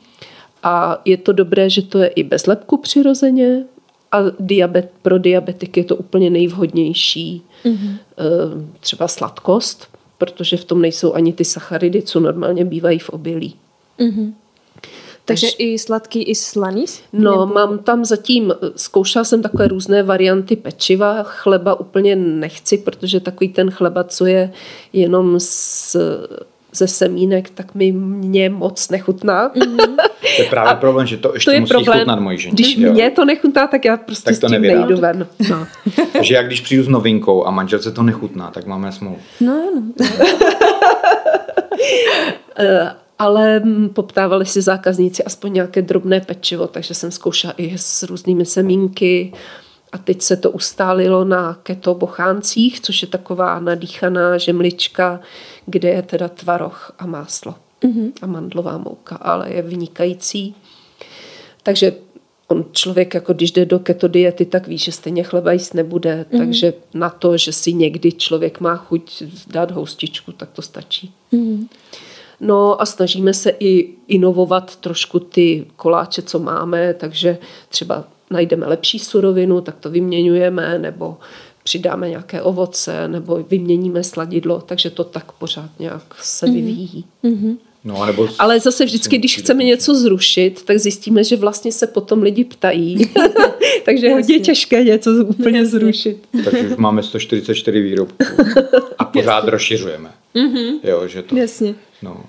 [0.62, 3.64] a je to dobré, že to je i bez lepku přirozeně
[4.12, 7.96] a diabet, pro diabetiky je to úplně nejvhodnější mm-hmm.
[8.80, 9.88] třeba sladkost,
[10.18, 13.54] protože v tom nejsou ani ty sacharidy, co normálně bývají v obilí.
[13.98, 14.32] Mm-hmm.
[15.24, 16.84] Takže i sladký, i slaný?
[17.12, 17.46] No, nebo...
[17.46, 23.70] mám tam zatím, zkoušela jsem takové různé varianty pečiva, chleba úplně nechci, protože takový ten
[23.70, 24.52] chleba, co je
[24.92, 25.96] jenom s
[26.72, 29.48] ze semínek, tak mi mě moc nechutná.
[29.48, 29.96] Mm-hmm.
[30.36, 32.54] To je právě a problém, že to ještě to je musí problém, chutnat mojí ženě.
[32.54, 32.92] Když jo.
[32.92, 34.88] mě to nechutná, tak já prostě tak to s tím nevědám.
[34.88, 35.26] nejdu ven.
[35.50, 35.66] No.
[36.12, 39.18] Takže já když přijdu s novinkou a manželce to nechutná, tak máme smlouvu.
[39.40, 40.06] No, no.
[42.58, 48.02] Eh, ale mm, poptávali si zákazníci aspoň nějaké drobné pečivo, takže jsem zkoušela i s
[48.02, 49.32] různými semínky
[49.93, 55.20] a teď se to ustálilo na keto bocháncích, což je taková nadýchaná žemlička,
[55.66, 58.12] kde je teda tvaroh a máslo mm-hmm.
[58.22, 60.55] a mandlová mouka, ale je vynikající.
[61.62, 61.93] Takže
[62.49, 66.26] on člověk, jako když jde do keto diety, tak ví, že stejně chleba jíst nebude,
[66.30, 66.38] mm-hmm.
[66.38, 71.12] takže na to, že si někdy člověk má chuť dát houstičku, tak to stačí.
[71.32, 71.68] Mm-hmm.
[72.41, 77.38] No a snažíme se i inovovat trošku ty koláče, co máme, takže
[77.68, 81.18] třeba najdeme lepší surovinu, tak to vyměňujeme, nebo
[81.62, 86.55] přidáme nějaké ovoce, nebo vyměníme sladidlo, takže to tak pořád nějak se mhm.
[86.55, 87.05] vyvíjí.
[87.24, 87.57] Mm-hmm.
[87.85, 92.22] No, nebo Ale zase vždycky, když chceme něco zrušit, tak zjistíme, že vlastně se potom
[92.22, 92.99] lidi ptají.
[93.85, 96.28] Takže je hodně těžké něco úplně zrušit.
[96.45, 98.24] Takže už máme 144 výrobků
[98.99, 99.51] a pořád Jasně.
[99.51, 100.11] rozšiřujeme.
[100.35, 100.72] Mm-hmm.
[100.85, 101.74] Jo, že to, Jasně.
[102.03, 102.24] No,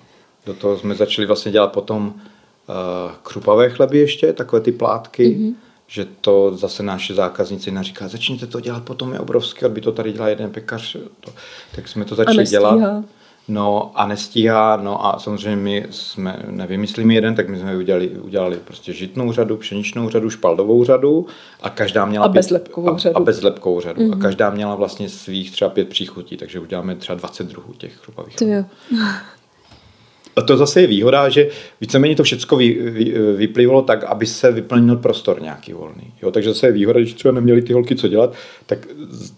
[0.45, 5.54] do toho jsme začali vlastně dělat potom uh, krupavé chleby ještě, takové ty plátky, mm-hmm.
[5.91, 10.13] Že to zase naše zákazníci naříká, začněte to dělat, potom je obrovský, aby to tady
[10.13, 10.95] dělá jeden pekař.
[11.19, 11.31] To,
[11.75, 13.03] tak jsme to začali dělat.
[13.47, 18.57] No a nestíhá, no a samozřejmě my jsme nevymyslíme jeden, tak my jsme udělali, udělali
[18.57, 21.25] prostě žitnou řadu, pšeničnou řadu, špaldovou řadu
[21.61, 22.25] a každá měla...
[22.25, 23.15] A bezlepkovou řadu.
[23.15, 24.01] A, a bezlepkovou řadu.
[24.01, 24.17] Mm-hmm.
[24.17, 28.35] A každá měla vlastně svých třeba pět příchutí, takže uděláme třeba 20 druhů těch chrupavých.
[30.36, 31.49] A to zase je výhoda, že
[31.82, 36.13] víceméně to všechno vy, vy, vyplývalo tak, aby se vyplnil prostor nějaký volný.
[36.21, 38.34] Jo, takže zase je výhoda, že třeba neměli ty holky co dělat,
[38.65, 38.88] tak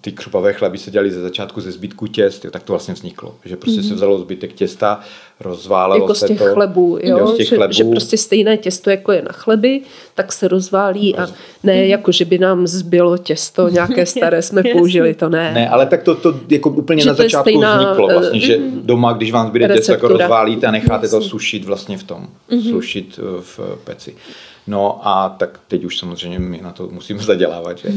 [0.02, 3.36] ty křupavé chleby se dělali ze začátku ze zbytku těst, jo, tak to vlastně vzniklo.
[3.46, 3.88] Že prostě mm-hmm.
[3.88, 5.00] se vzalo zbytek těsta,
[5.46, 6.54] rozválelo jako se z těch to.
[6.54, 7.18] chlebů, jo?
[7.18, 7.74] jo z těch že, chlebů.
[7.74, 9.82] že prostě stejné těsto, jako je na chleby,
[10.16, 11.28] tak se rozválí a
[11.64, 15.52] ne jako, že by nám zbylo těsto nějaké staré, jsme použili, to ne.
[15.54, 18.60] Ne, ale tak to, to jako úplně Že na začátku stejná, vzniklo eh, vlastně, že
[18.84, 20.26] doma, když vám zbyde těsto, jako receptura.
[20.26, 22.28] rozválíte a necháte to sušit vlastně v tom,
[22.72, 24.16] sušit eh, v peci.
[24.68, 27.90] No a tak teď už samozřejmě my na to musíme zadělávat, že?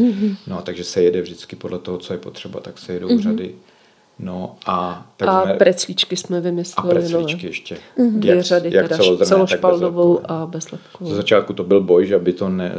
[0.47, 3.55] No takže se jede vždycky podle toho, co je potřeba, tak se jedou řady.
[4.19, 7.47] No a tak A jsme, preclíčky jsme a vymysleli preclíčky nové.
[7.47, 7.77] ještě.
[8.11, 11.11] Dvě řady, teda celozrnné, tak celošpaldovou a bezlepkovou.
[11.11, 12.73] Ze začátku to byl boj, že aby to ne,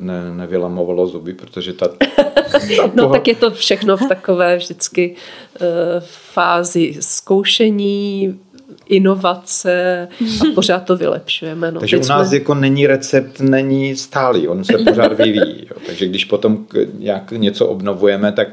[0.00, 1.88] ne, nevylamovalo zuby, protože ta,
[2.52, 2.58] ta
[2.94, 5.14] No toho- tak je to všechno v takové vždycky
[5.60, 5.66] uh,
[6.06, 8.38] fázi zkoušení,
[8.86, 10.08] inovace
[10.40, 11.70] a pořád to vylepšujeme.
[11.70, 11.80] No.
[11.80, 15.66] Takže u nás jsme, jako není recept, není stálý, on se pořád vyvíjí.
[15.70, 15.76] Jo.
[15.86, 16.66] Takže když potom
[16.98, 18.48] nějak něco obnovujeme, tak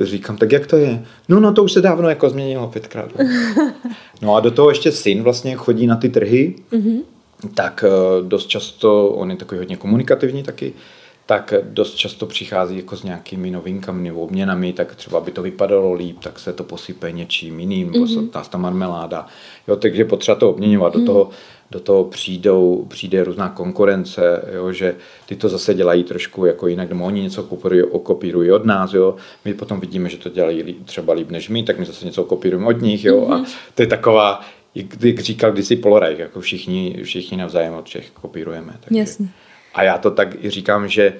[0.00, 1.04] říkám, tak jak to je?
[1.28, 3.10] No, no, to už se dávno jako změnilo pětkrát.
[4.22, 6.54] No a do toho ještě syn vlastně chodí na ty trhy,
[7.54, 10.72] tak eh, dost často, on je takový hodně komunikativní taky,
[11.26, 15.92] tak dost často přichází jako s nějakými novinkami nebo obměnami, tak třeba by to vypadalo
[15.92, 18.28] líp, tak se to posype něčím jiným, mm-hmm.
[18.28, 19.26] ta, ta marmeláda.
[19.68, 20.96] Jo, takže potřeba to obměňovat.
[20.96, 21.30] Do toho,
[21.70, 24.96] do toho přijdou, přijde různá konkurence, jo, že
[25.26, 29.16] ty to zase dělají trošku jako jinak, nebo oni něco kopírují, okopírují od nás, jo.
[29.44, 32.66] My potom vidíme, že to dělají třeba líp než my, tak my zase něco kopírujeme
[32.66, 33.20] od nich, jo.
[33.20, 33.42] Mm-hmm.
[33.42, 34.40] A to je taková,
[34.74, 38.74] jak, jak říkal kdysi Polorajk, jako všichni, všichni navzájem od všech kopírujeme.
[38.80, 39.00] Takže.
[39.00, 39.28] Jasně.
[39.74, 41.12] A já to tak i říkám, že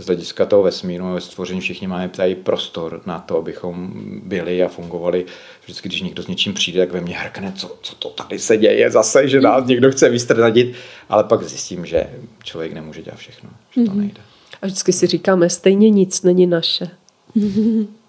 [0.00, 3.92] z hlediska toho vesmíru, ve stvoření všichni máme tady prostor na to, abychom
[4.24, 5.26] byli a fungovali.
[5.64, 8.56] Vždycky, když někdo s něčím přijde, tak ve mně hrkne, co, co to tady se
[8.56, 10.74] děje zase, že nás někdo chce vystrnadit,
[11.08, 12.10] ale pak zjistím, že
[12.44, 14.20] člověk nemůže dělat všechno, že to nejde.
[14.62, 16.88] a vždycky si říkáme, stejně nic není naše.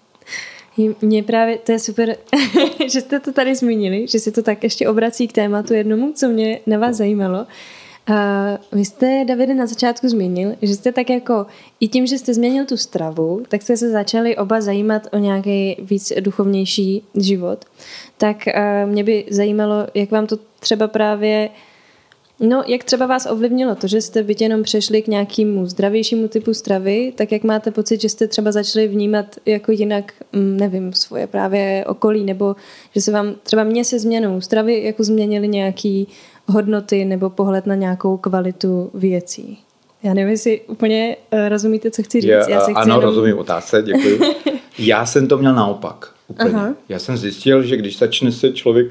[1.02, 2.16] Mně právě, to je super,
[2.92, 6.28] že jste to tady zmínili, že se to tak ještě obrací k tématu jednomu, co
[6.28, 7.46] mě na vás zajímalo.
[8.06, 11.46] A vy jste, Davide, na začátku zmínil, že jste tak jako,
[11.80, 15.76] i tím, že jste změnil tu stravu, tak jste se začali oba zajímat o nějaký
[15.78, 17.64] víc duchovnější život.
[18.18, 21.50] Tak a mě by zajímalo, jak vám to třeba právě
[22.40, 26.54] No, jak třeba vás ovlivnilo to, že jste byť jenom přešli k nějakému zdravějšímu typu
[26.54, 31.26] stravy, tak jak máte pocit, že jste třeba začali vnímat jako jinak, mm, nevím, svoje
[31.26, 32.56] právě okolí, nebo
[32.94, 36.08] že se vám třeba mě se změnou stravy jako změnily nějaký
[36.46, 39.58] hodnoty nebo pohled na nějakou kvalitu věcí.
[40.02, 42.28] Já nevím, jestli úplně uh, rozumíte, co chci říct.
[42.28, 43.00] Je, Já se chci ano, jenom...
[43.00, 44.20] rozumím otázce, děkuji.
[44.78, 46.12] Já jsem to měl naopak.
[46.28, 46.54] Úplně.
[46.54, 46.74] Aha.
[46.88, 48.86] Já jsem zjistil, že když začne se člověk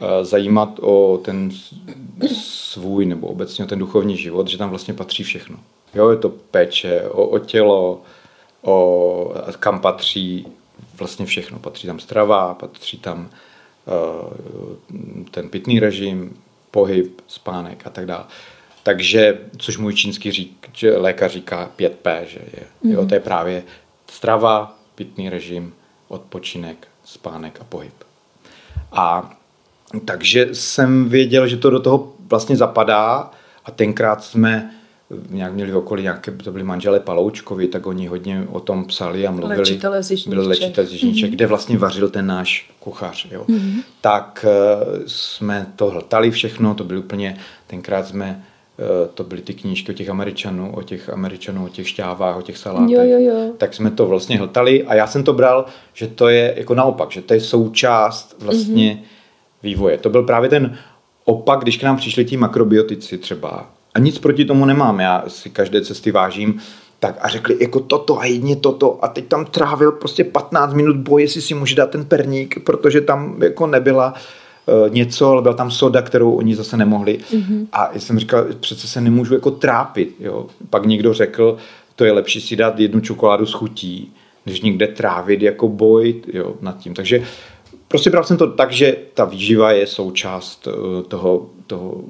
[0.00, 1.50] eh, zajímat o ten
[2.32, 5.56] svůj nebo obecně o ten duchovní život, že tam vlastně patří všechno.
[5.94, 8.02] Jo, je to péče o, o tělo,
[8.62, 10.46] o, kam patří
[10.98, 11.58] vlastně všechno.
[11.58, 13.28] Patří tam strava, patří tam
[13.88, 16.36] eh, ten pitný režim,
[16.70, 18.24] pohyb, spánek a tak dále.
[18.82, 23.62] Takže, což můj čínský řík, že lékař říká 5P, že je, jo, to je právě
[24.10, 25.74] strava, pitný režim,
[26.08, 27.94] odpočinek, spánek a pohyb.
[28.92, 29.30] A
[30.04, 33.30] takže jsem věděl, že to do toho vlastně zapadá
[33.64, 34.74] a tenkrát jsme
[35.30, 39.26] nějak měli v okolí nějaké, to byli manželé Paloučkovi, tak oni hodně o tom psali
[39.26, 39.58] a mluvili.
[39.58, 40.92] Léčitelé z Byl léčitel z.
[40.92, 43.26] Jižních Čech, kde vlastně vařil ten náš kuchař.
[43.30, 43.46] Jo.
[44.00, 47.36] Tak eh, jsme to hltali všechno, to byly úplně,
[47.66, 48.44] tenkrát jsme
[48.78, 52.42] eh, to byly ty knížky o těch Američanů, o těch Američanů, o těch šťávách, o
[52.42, 52.96] těch salátech.
[52.96, 53.52] Jo, jo, jo.
[53.58, 57.10] Tak jsme to vlastně hltali a já jsem to bral, že to je jako naopak,
[57.10, 59.62] že to je součást vlastně mm-hmm.
[59.62, 59.98] vývoje.
[59.98, 60.78] To byl právě ten
[61.24, 63.77] opak, když k nám přišli ti makrobiotici třeba.
[63.94, 66.60] A nic proti tomu nemám, já si každé cesty vážím,
[67.00, 70.96] tak a řekli jako toto a jedně toto a teď tam trávil prostě 15 minut
[70.96, 75.54] boj, jestli si může dát ten perník, protože tam jako nebyla eh, něco, ale byla
[75.54, 77.18] tam soda, kterou oni zase nemohli.
[77.18, 77.66] Mm-hmm.
[77.72, 80.16] A já jsem říkal, přece se nemůžu jako trápit.
[80.20, 80.46] Jo.
[80.70, 81.56] Pak někdo řekl,
[81.96, 84.12] to je lepší si dát jednu čokoládu s chutí,
[84.46, 86.94] než někde trávit jako boj jo, nad tím.
[86.94, 87.22] Takže
[87.88, 92.00] prostě bral jsem to tak, že ta výživa je součást eh, toho, toho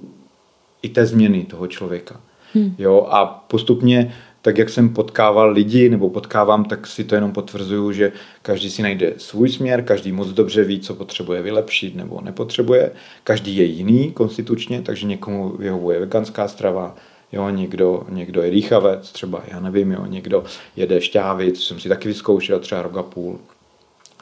[0.82, 2.20] i té změny toho člověka.
[2.54, 2.74] Hmm.
[2.78, 7.92] Jo, a postupně tak jak jsem potkával lidi nebo potkávám, tak si to jenom potvrzuju,
[7.92, 8.12] že
[8.42, 12.92] každý si najde svůj směr, každý moc dobře ví, co potřebuje vylepšit nebo nepotřebuje.
[13.24, 16.96] Každý je jiný konstitučně, takže někomu vyhovuje veganská strava,
[17.32, 20.44] Jo, někdo, někdo je dýchavec, třeba já nevím, jo, někdo
[20.76, 23.38] jede šťávy, co jsem si taky vyzkoušel třeba rok a půl.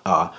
[0.05, 0.33] A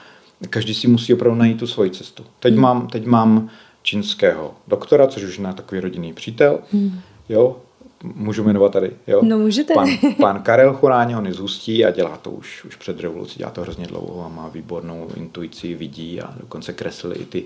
[0.49, 2.25] každý si musí opravdu najít tu svoji cestu.
[2.39, 2.61] Teď, hmm.
[2.61, 3.49] mám, teď mám
[3.87, 6.99] čínského doktora, což už je takový rodinný přítel, hmm.
[7.29, 7.55] jo,
[8.03, 9.21] můžu jmenovat tady, jo?
[9.23, 9.73] No můžete.
[9.73, 9.89] Pan,
[10.21, 13.61] pan Karel Choráně, on je z a dělá to už, už před revolucí, dělá to
[13.61, 17.43] hrozně dlouho a má výbornou intuici, vidí a dokonce kreslil i ty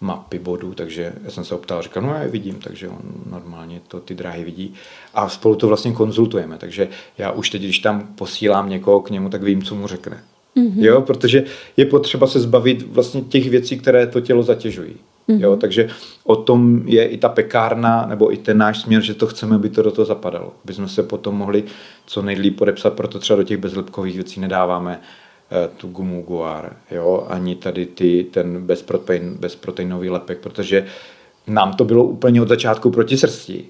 [0.00, 3.80] mapy bodů, takže já jsem se optal, říkal, no já je vidím, takže on normálně
[3.88, 4.74] to ty dráhy vidí
[5.14, 9.30] a spolu to vlastně konzultujeme, takže já už teď, když tam posílám někoho k němu,
[9.30, 10.24] tak vím, co mu řekne.
[10.56, 10.84] Mm-hmm.
[10.84, 11.44] Jo, protože
[11.76, 14.96] je potřeba se zbavit vlastně těch věcí, které to tělo zatěžují.
[15.28, 15.40] Mm-hmm.
[15.40, 15.88] Jo, takže
[16.24, 19.68] o tom je i ta pekárna, nebo i ten náš směr, že to chceme, aby
[19.70, 20.52] to do toho zapadalo.
[20.64, 21.64] Aby jsme se potom mohli
[22.06, 25.00] co nejlíp podepsat, proto třeba do těch bezlepkových věcí nedáváme
[25.50, 30.86] eh, tu gumu guar, jo, ani tady ty, ten bezprotein, bezproteinový lepek, protože
[31.46, 33.64] nám to bylo úplně od začátku proti srsti.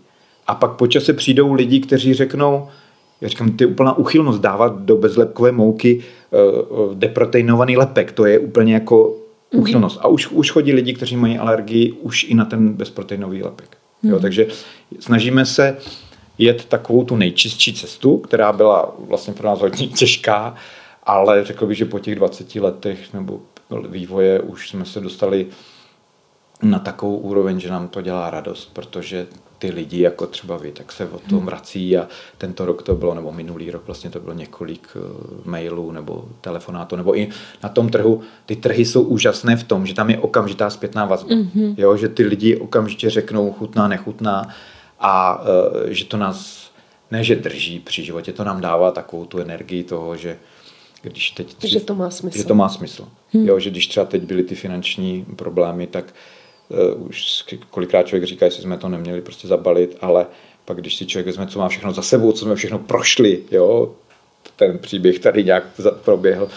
[0.46, 2.68] A pak po čase přijdou lidi, kteří řeknou,
[3.20, 8.74] já říkám, ty úplná uchylnost dávat do bezlepkové mouky uh, deproteinovaný lepek, to je úplně
[8.74, 9.16] jako
[9.52, 9.60] mm-hmm.
[9.60, 9.98] uchylnost.
[10.02, 13.68] A už, už chodí lidi, kteří mají alergii už i na ten bezproteinový lepek.
[13.70, 14.08] Mm-hmm.
[14.08, 14.22] Jo, mhm.
[14.22, 14.46] takže
[15.00, 15.76] snažíme se
[16.38, 20.54] jet takovou tu nejčistší cestu, která byla vlastně pro nás hodně těžká,
[21.02, 23.40] ale řekl bych, že po těch 20 letech nebo
[23.88, 25.46] vývoje už jsme se dostali
[26.62, 29.26] na takovou úroveň, že nám to dělá radost, protože
[29.58, 31.46] ty lidi, jako třeba vy, tak se o tom hmm.
[31.46, 35.00] vrací a tento rok to bylo, nebo minulý rok vlastně to bylo několik eh,
[35.44, 37.28] mailů nebo telefonátů, nebo i
[37.62, 38.20] na tom trhu.
[38.46, 41.28] Ty trhy jsou úžasné v tom, že tam je okamžitá zpětná vazba.
[41.28, 41.74] Mm-hmm.
[41.76, 44.48] Jo, že ty lidi okamžitě řeknou chutná, nechutná
[45.00, 45.46] a uh,
[45.88, 46.70] že to nás
[47.10, 50.38] ne, že drží při životě, to nám dává takovou tu energii toho, že
[51.02, 51.54] když teď...
[51.54, 52.38] Tři, že to má smysl.
[52.38, 53.08] Že to má smysl.
[53.32, 53.48] Hmm.
[53.48, 56.37] Jo, že když třeba teď byly ty finanční problémy, tak uh,
[56.96, 60.26] už kolikrát člověk říká, jestli jsme to neměli prostě zabalit, ale
[60.64, 63.94] pak když si člověk vezme, co má všechno za sebou, co jsme všechno prošli, jo,
[64.56, 65.64] ten příběh tady nějak
[66.04, 66.48] proběhl,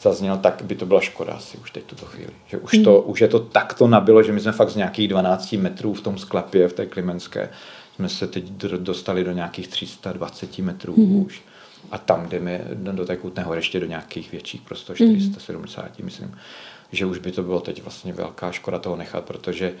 [0.00, 2.30] zazněl, tak by to byla škoda asi už teď tuto chvíli.
[2.46, 3.10] Že už, to, mm.
[3.10, 6.18] už je to takto nabilo, že my jsme fakt z nějakých 12 metrů v tom
[6.18, 7.48] sklepě, v té Klimenské,
[7.96, 8.44] jsme se teď
[8.76, 11.16] dostali do nějakých 320 metrů mm.
[11.16, 11.42] už.
[11.90, 16.04] A tam jdeme do té Kutné hory ještě do nějakých větších, prostě 470, mm.
[16.04, 16.34] myslím
[16.92, 19.72] že už by to bylo teď vlastně velká škoda toho nechat, protože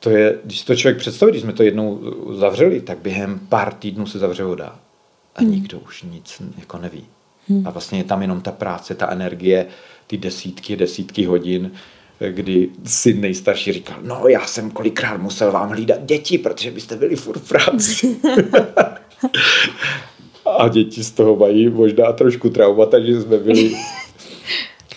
[0.00, 2.00] to je, když si to člověk představí, když jsme to jednou
[2.32, 4.78] zavřeli, tak během pár týdnů se zavře voda
[5.36, 5.50] a hmm.
[5.50, 7.06] nikdo už nic jako neví.
[7.48, 7.66] Hmm.
[7.66, 9.66] A vlastně je tam jenom ta práce, ta energie,
[10.06, 11.72] ty desítky, desítky hodin,
[12.30, 17.16] kdy si nejstarší říkal, no já jsem kolikrát musel vám hlídat děti, protože byste byli
[17.16, 18.16] furt v práci.
[20.58, 23.76] a děti z toho mají možná trošku traumata, že jsme byli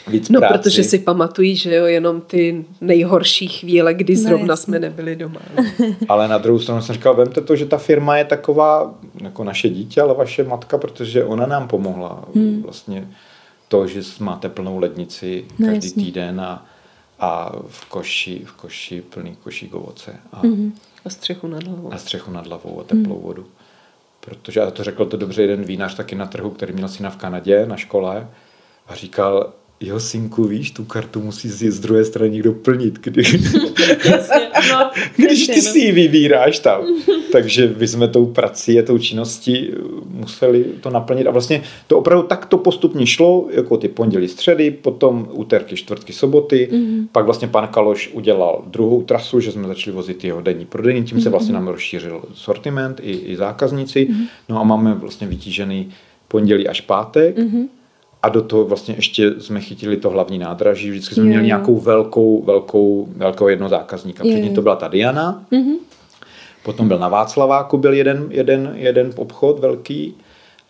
[0.07, 0.57] víc No, práci.
[0.57, 5.15] protože si pamatují, že jo, jenom ty nejhorší chvíle, kdy no, zrovna no, jsme nebyli
[5.15, 5.39] doma.
[6.09, 9.69] ale na druhou stranu jsem říkal, vemte to, že ta firma je taková jako naše
[9.69, 12.25] dítě, ale vaše matka, protože ona nám pomohla.
[12.35, 12.61] Hmm.
[12.61, 13.07] Vlastně
[13.67, 16.03] to, že máte plnou lednici no, každý jasně.
[16.03, 16.65] týden a,
[17.19, 20.15] a v koši, v koši plný košík ovoce.
[20.31, 20.73] A, hmm.
[21.05, 21.93] a střechu nad hlavou.
[21.93, 23.23] A střechu nad hlavou a teplou hmm.
[23.23, 23.45] vodu.
[24.19, 27.15] Protože, a to řekl to dobře jeden vínář taky na trhu, který měl syna v
[27.15, 28.27] Kanadě na škole
[28.87, 33.21] a říkal, jo, synku, víš, tu kartu musí z druhé strany někdo plnit, kdy...
[34.05, 35.61] Jasně, no, když ty no.
[35.61, 36.82] si ji vybíráš tam.
[37.32, 39.71] Takže my jsme tou prací a tou činností
[40.09, 45.27] museli to naplnit a vlastně to opravdu takto postupně šlo, jako ty pondělí, středy, potom
[45.32, 47.07] úterky, čtvrtky, soboty, mm-hmm.
[47.11, 51.21] pak vlastně pan Kaloš udělal druhou trasu, že jsme začali vozit jeho denní prodejní, tím
[51.21, 51.32] se mhm.
[51.32, 54.27] vlastně nám rozšířil sortiment i, i zákazníci, mm-hmm.
[54.49, 55.89] no a máme vlastně vytížený
[56.27, 57.67] pondělí až pátek, mm-hmm
[58.24, 60.89] a do toho vlastně ještě jsme chytili to hlavní nádraží.
[60.89, 61.47] Vždycky jsme jo, měli jo.
[61.47, 64.24] nějakou velkou, velkou, velkou jedno zákazníka.
[64.24, 65.76] Předtím to byla ta Diana, mm-hmm.
[66.63, 70.15] potom byl na Václaváku byl jeden, jeden, jeden obchod velký,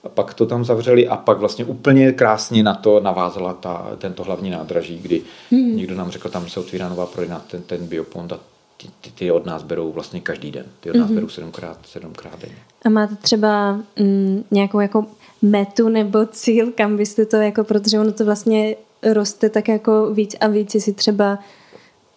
[0.04, 4.24] a pak to tam zavřeli a pak vlastně úplně krásně na to navázala ta, tento
[4.24, 5.22] hlavní nádraží, kdy
[5.52, 5.76] mm-hmm.
[5.76, 8.40] někdo nám řekl, tam se otvírá nová prodejna, ten, ten biopond a
[8.78, 10.66] ty, ty, ty od nás berou vlastně každý den.
[10.80, 11.16] Ty od nás mm-hmm.
[11.16, 12.56] berou sedmkrát, sedmkrát denně.
[12.86, 15.06] A máte třeba mm, nějakou jako
[15.42, 18.76] metu nebo cíl, kam byste to jako, protože ono to vlastně
[19.14, 21.40] roste tak jako víc a víc, si třeba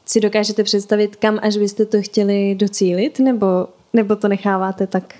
[0.06, 3.46] si dokážete představit, kam až byste to chtěli docílit, nebo,
[3.92, 5.14] nebo to necháváte tak?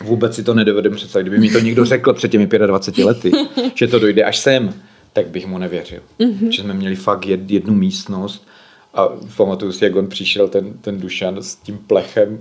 [0.00, 1.24] Vůbec si to nedovedem představit.
[1.24, 3.32] Kdyby mi to někdo řekl před těmi 25 lety,
[3.74, 4.74] že to dojde až sem,
[5.12, 6.00] tak bych mu nevěřil.
[6.20, 6.48] Mm-hmm.
[6.48, 8.46] Že jsme měli fakt jednu místnost
[8.96, 12.38] A pamatuju si, jak on přišel, ten, ten Dušan, s tím plechem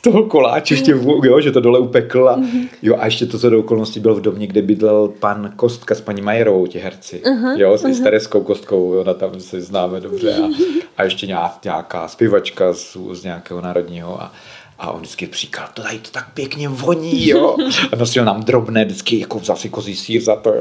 [0.00, 0.90] toho koláče, ještě,
[1.24, 2.28] jo, že to dole upekl.
[2.28, 2.40] A,
[2.82, 6.00] jo, a ještě to, co do okolností byl v domě, kde bydlel pan Kostka s
[6.00, 7.22] paní Majerovou, ti herci.
[7.24, 7.92] Uh-huh, jo, s uh-huh.
[7.92, 10.34] stareckou Kostkou, ona tam se známe dobře.
[10.34, 10.48] A,
[10.96, 14.22] a ještě nějaká zpěvačka z, z nějakého národního.
[14.22, 14.32] A,
[14.78, 17.56] a on vždycky říkal, to tady to tak pěkně voní, jo.
[17.92, 20.54] A nosil nám drobné, vždycky jako vzal si kozí sír za to.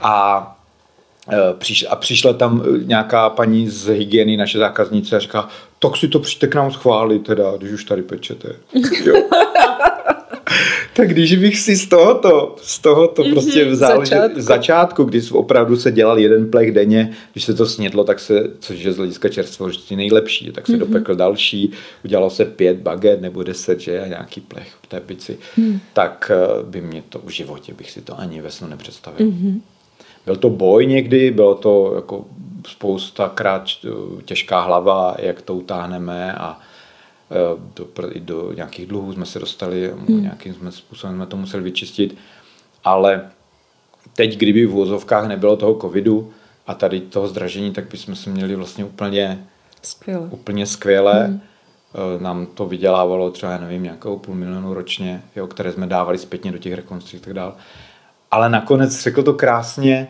[0.00, 0.63] A Eh,
[1.88, 5.48] a přišla tam eh, nějaká paní z hygieny, naše zákaznice a říká,
[5.78, 8.56] tak si to přijďte k nám schválit teda, když už tady pečete.
[9.04, 9.14] Jo.
[10.96, 14.36] tak když bych si z tohoto, z tohoto mm-hmm, prostě vzal, začátku.
[14.36, 18.50] Že, začátku, kdy opravdu se dělal jeden plech denně, když se to snědlo, tak se,
[18.58, 20.78] což je z hlediska čerstvosti nejlepší, tak se mm-hmm.
[20.78, 21.70] dopekl další,
[22.04, 25.80] udělalo se pět baget nebo deset, že a nějaký plech v té pici, mm.
[25.92, 29.26] tak eh, by mě to v životě bych si to ani ve snu nepředstavil.
[29.26, 29.60] Mm-hmm.
[30.26, 32.24] Byl to boj někdy, bylo to jako
[32.68, 33.64] spousta krát
[34.24, 36.60] těžká hlava, jak to utáhneme a
[37.30, 40.22] e, do, i do nějakých dluhů jsme se dostali, hmm.
[40.22, 42.16] nějakým jsme, způsobem jsme to museli vyčistit,
[42.84, 43.30] ale
[44.16, 46.32] teď, kdyby v vozovkách nebylo toho covidu
[46.66, 49.46] a tady toho zdražení, tak bychom se měli vlastně úplně
[49.82, 50.28] skvěle.
[50.30, 51.24] Úplně skvěle.
[51.26, 51.40] Hmm.
[52.18, 56.52] E, nám to vydělávalo třeba, nevím, nějakou půl milionu ročně, jo, které jsme dávali zpětně
[56.52, 57.52] do těch rekonstrukcí a tak dále
[58.34, 60.08] ale nakonec řekl to krásně,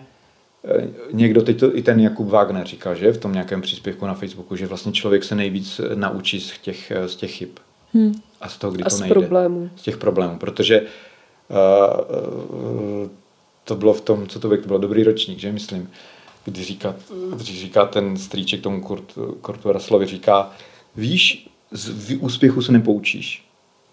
[0.64, 4.14] eh, někdo teď to i ten Jakub Wagner říkal, že v tom nějakém příspěvku na
[4.14, 7.48] Facebooku, že vlastně člověk se nejvíc naučí z těch, eh, z těch chyb.
[7.94, 8.14] Hmm.
[8.40, 9.14] A z toho, kdy a to z nejde.
[9.14, 9.70] problémů.
[9.76, 10.86] Z těch problémů, protože uh,
[13.64, 15.90] to bylo v tom, co to bylo, to byl dobrý ročník, že myslím,
[16.44, 16.94] kdy říká,
[17.36, 19.04] když říká ten strýček tomu Kurt,
[19.40, 20.50] Kurtu Raslovi, říká,
[20.96, 23.44] víš, z úspěchu se nepoučíš.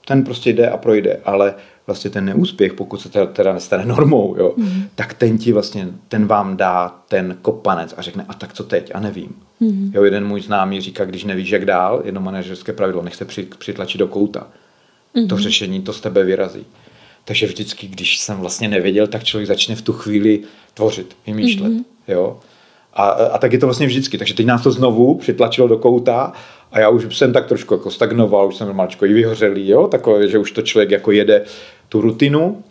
[0.05, 1.55] Ten prostě jde a projde, ale
[1.88, 4.84] vlastně ten neúspěch, pokud se teda, teda nestane normou, jo, mm.
[4.95, 8.91] tak ten ti vlastně, ten vám dá ten kopanec a řekne, a tak co teď,
[8.93, 9.36] a nevím.
[9.59, 9.91] Mm.
[9.93, 13.47] Jo, jeden můj známý říká, když nevíš, jak dál, jedno manažerské pravidlo, nech se při,
[13.57, 14.47] přitlačit do kouta.
[15.13, 15.27] Mm.
[15.27, 16.65] To řešení, to z tebe vyrazí.
[17.25, 20.39] Takže vždycky, když jsem vlastně nevěděl, tak člověk začne v tu chvíli
[20.73, 21.69] tvořit, vymýšlet.
[21.69, 21.86] Mm.
[22.07, 22.39] Jo?
[22.93, 24.17] A, a tak je to vlastně vždycky.
[24.17, 26.34] Takže teď nás to znovu přitlačilo do kouta
[26.72, 29.88] a já už jsem tak trošku jako stagnoval, už jsem maličko i vyhořelý, jo?
[29.88, 31.45] takové, že už to člověk jako jede
[31.89, 32.63] tu rutinu,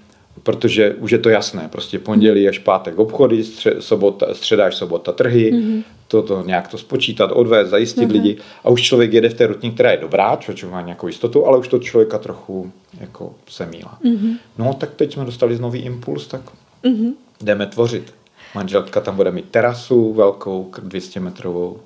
[0.42, 5.12] protože už je to jasné, prostě pondělí až pátek obchody, stře, sobota, středa až sobota
[5.12, 5.82] trhy, mm-hmm.
[6.08, 8.12] to, to nějak to spočítat, odvést, zajistit mm-hmm.
[8.12, 11.46] lidi a už člověk jede v té rutině, která je dobrá, člověk má nějakou jistotu,
[11.46, 13.98] ale už to člověka trochu jako se míla.
[14.04, 14.36] Mm-hmm.
[14.58, 16.40] No tak teď jsme dostali nový impuls, tak
[16.84, 17.12] mm-hmm.
[17.42, 18.14] jdeme tvořit.
[18.54, 21.78] Manželka tam bude mít terasu velkou, 200 metrovou,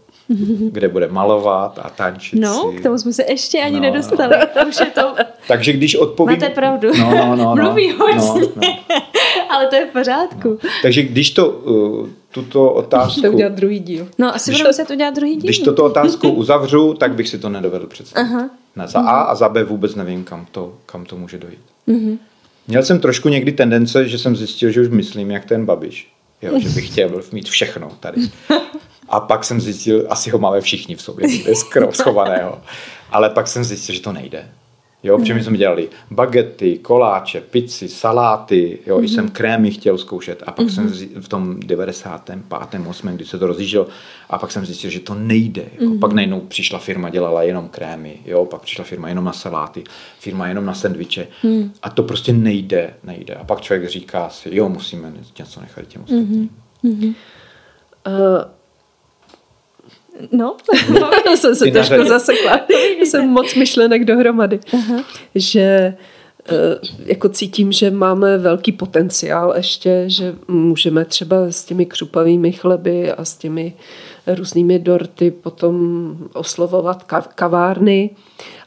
[0.72, 2.78] kde bude malovat a tančit No, si.
[2.78, 4.36] k tomu jsme se ještě ani no, nedostali.
[4.56, 4.66] No.
[4.68, 5.14] Už je to...
[5.48, 6.40] Takže když odpovím...
[6.40, 6.88] Máte pravdu.
[6.98, 7.62] No, no, no, no.
[7.64, 8.16] Mluví hodně.
[8.16, 8.78] No, no.
[9.50, 10.48] Ale to je v pořádku.
[10.48, 10.70] No.
[10.82, 13.20] Takže když to, uh, tuto otázku...
[13.22, 14.08] To udělat druhý díl.
[14.18, 15.42] No, asi budeme muset udělat druhý díl.
[15.42, 18.28] Když tuto otázku uzavřu, tak bych si to nedovedl představit.
[18.30, 18.50] Aha.
[18.76, 21.58] Na za A a za B vůbec nevím, kam to, kam to může dojít.
[21.88, 22.18] Uh-huh.
[22.68, 26.08] Měl jsem trošku někdy tendence, že jsem zjistil, že už myslím jak ten Babiš.
[26.42, 28.20] Jo, že bych chtěl mít všechno tady.
[29.09, 31.28] A pak jsem zjistil, asi ho máme všichni v sobě,
[31.92, 32.61] schovaného.
[33.11, 34.48] Ale pak jsem zjistil, že to nejde.
[35.05, 39.14] Jo, protože my jsme dělali bagety, koláče, pici, saláty, jo, mm-hmm.
[39.14, 40.74] jsem krémy chtěl zkoušet a pak mm-hmm.
[40.74, 41.22] jsem mhm.
[41.22, 42.38] v tom 95.
[42.88, 43.09] 8.
[43.09, 43.86] kdy se to rozjížděl
[44.30, 45.64] a pak jsem zjistil, že to nejde.
[45.72, 45.84] Jako.
[45.84, 45.98] Mm-hmm.
[45.98, 49.84] Pak najednou přišla firma, dělala jenom krémy, jo, pak přišla firma jenom na saláty,
[50.18, 51.72] firma jenom na sendviče mm.
[51.82, 53.34] a to prostě nejde, nejde.
[53.34, 56.50] A pak člověk říká si, jo, musíme něco nechat těm ostatním.
[56.84, 57.14] Mm-hmm.
[58.07, 58.14] Uh,
[60.32, 60.56] No,
[61.26, 62.60] no jsem se trošku zasekla.
[63.00, 64.60] jsem moc myšlenek dohromady.
[64.74, 65.04] Aha.
[65.34, 65.94] Že eh,
[67.04, 73.24] jako cítím, že máme velký potenciál ještě, že můžeme třeba s těmi křupavými chleby a
[73.24, 73.74] s těmi
[74.26, 77.04] různými dorty potom oslovovat
[77.34, 78.10] kavárny,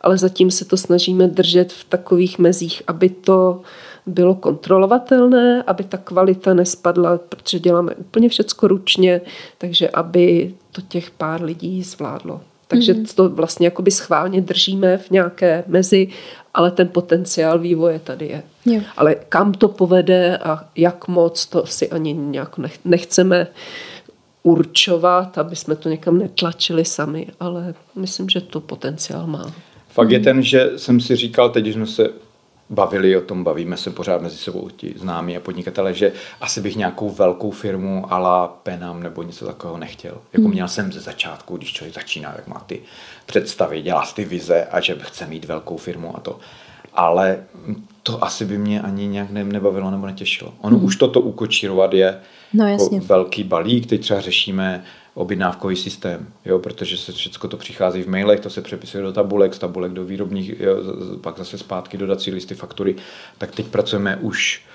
[0.01, 3.61] ale zatím se to snažíme držet v takových mezích, aby to
[4.05, 9.21] bylo kontrolovatelné, aby ta kvalita nespadla, protože děláme úplně všecko ručně,
[9.57, 12.41] takže aby to těch pár lidí zvládlo.
[12.67, 13.15] Takže mm-hmm.
[13.15, 16.07] to vlastně jakoby schválně držíme v nějaké mezi,
[16.53, 18.43] ale ten potenciál vývoje tady je.
[18.65, 18.81] Jo.
[18.97, 22.55] Ale kam to povede a jak moc, to si ani nějak
[22.85, 23.47] nechceme
[24.43, 29.53] určovat, aby jsme to někam netlačili sami, ale myslím, že to potenciál má.
[29.89, 32.09] Fakt je ten, že jsem si říkal, teď jsme se
[32.69, 36.11] bavili o tom, bavíme se pořád mezi sebou ti známí a podnikatele, že
[36.41, 40.17] asi bych nějakou velkou firmu ala Penam nebo něco takového nechtěl.
[40.33, 40.53] Jako hmm.
[40.53, 42.81] měl jsem ze začátku, když člověk začíná, jak má ty
[43.25, 46.39] představy, dělá ty vize a že chce mít velkou firmu a to.
[46.93, 47.43] Ale
[48.03, 50.53] to asi by mě ani nějak nebavilo nebo netěšilo.
[50.61, 50.85] Ono hmm.
[50.85, 52.19] už toto ukočírovat je
[52.53, 53.85] no, jako velký balík.
[53.85, 54.83] Teď třeba řešíme
[55.17, 59.53] objednávkový systém, jo, protože se všechno to přichází v mailech, to se přepisuje do tabulek,
[59.53, 60.75] z tabulek do výrobních, jo,
[61.21, 62.95] pak zase zpátky dodací listy, faktury,
[63.37, 64.65] tak teď pracujeme už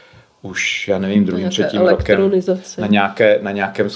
[0.42, 2.32] už, já nevím, druhým, třetím rokem
[2.78, 3.90] na, nějaké, na nějakém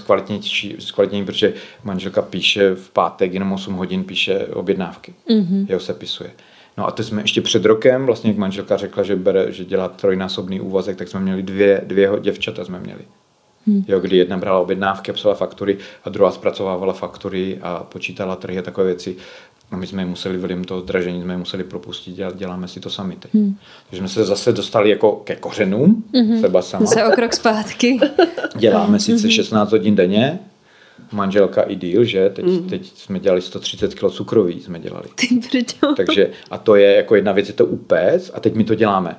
[0.78, 5.14] zkvalitnění, protože manželka píše v pátek jenom 8 hodin, píše objednávky.
[5.28, 5.66] Mm-hmm.
[5.68, 6.30] Jo, se pisuje.
[6.78, 9.88] No a to jsme ještě před rokem, vlastně jak manželka řekla, že, bere, že dělá
[9.88, 13.02] trojnásobný úvazek, tak jsme měli dvě, dvě děvčata jsme měli.
[13.66, 13.84] Hmm.
[13.88, 18.62] Jo, kdy jedna brala objednávky, psala faktury a druhá zpracovávala faktury a počítala trhy a
[18.62, 19.16] takové věci.
[19.70, 22.80] A my jsme je museli vlivem toho zdražení, jsme je museli propustit, dělat, děláme si
[22.80, 23.34] to sami teď.
[23.34, 23.56] Hmm.
[23.90, 26.40] Takže jsme se zase dostali jako ke kořenům, hmm.
[26.40, 26.86] seba sama.
[26.86, 27.98] Se o krok zpátky.
[28.56, 30.38] Děláme sice 16 hodin denně,
[31.12, 32.30] manželka i díl, že?
[32.30, 32.68] Teď, mm.
[32.68, 35.08] teď jsme dělali 130 kg cukroví, jsme dělali.
[35.14, 35.64] Ty
[35.96, 39.16] Takže, a to je jako jedna věc, je to upec a teď my to děláme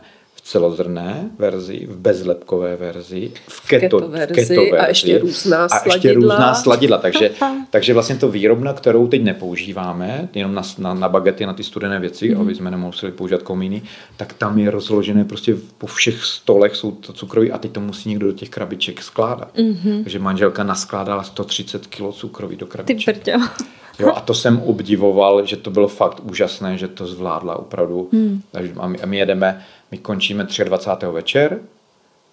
[0.48, 5.70] celozrné verzi, v bezlepkové verzi, v keto, keto, verzi, v keto verzi a ještě různá
[5.70, 5.91] sladidla.
[5.91, 6.98] A ještě různá sladidla.
[6.98, 7.32] Takže,
[7.70, 12.00] takže vlastně to výrobna, kterou teď nepoužíváme, jenom na, na, na bagety, na ty studené
[12.00, 12.41] věci, mm.
[12.41, 13.82] aby jsme nemuseli používat komíny,
[14.18, 18.10] tak tam je rozložené prostě po všech stolech jsou to cukroví a teď to musí
[18.10, 19.56] někdo do těch krabiček skládat.
[19.56, 20.04] Mm-hmm.
[20.04, 23.18] Takže manželka naskládala 130 kg cukroví do krabiček.
[23.18, 23.32] Ty
[24.00, 28.10] Jo, a to jsem obdivoval, že to bylo fakt úžasné, že to zvládla opravdu.
[28.14, 28.41] Hmm.
[28.52, 29.62] Takže a my, a my jedeme,
[29.92, 31.06] my končíme 23.
[31.06, 31.60] večer,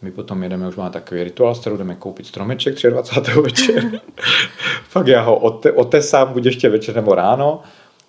[0.03, 3.31] my potom jedeme, už máme takový rituál, s kterou jdeme koupit stromeček 23.
[3.41, 3.91] večer.
[4.89, 7.63] Fakt já ho ote, otesám, buď ještě večer nebo ráno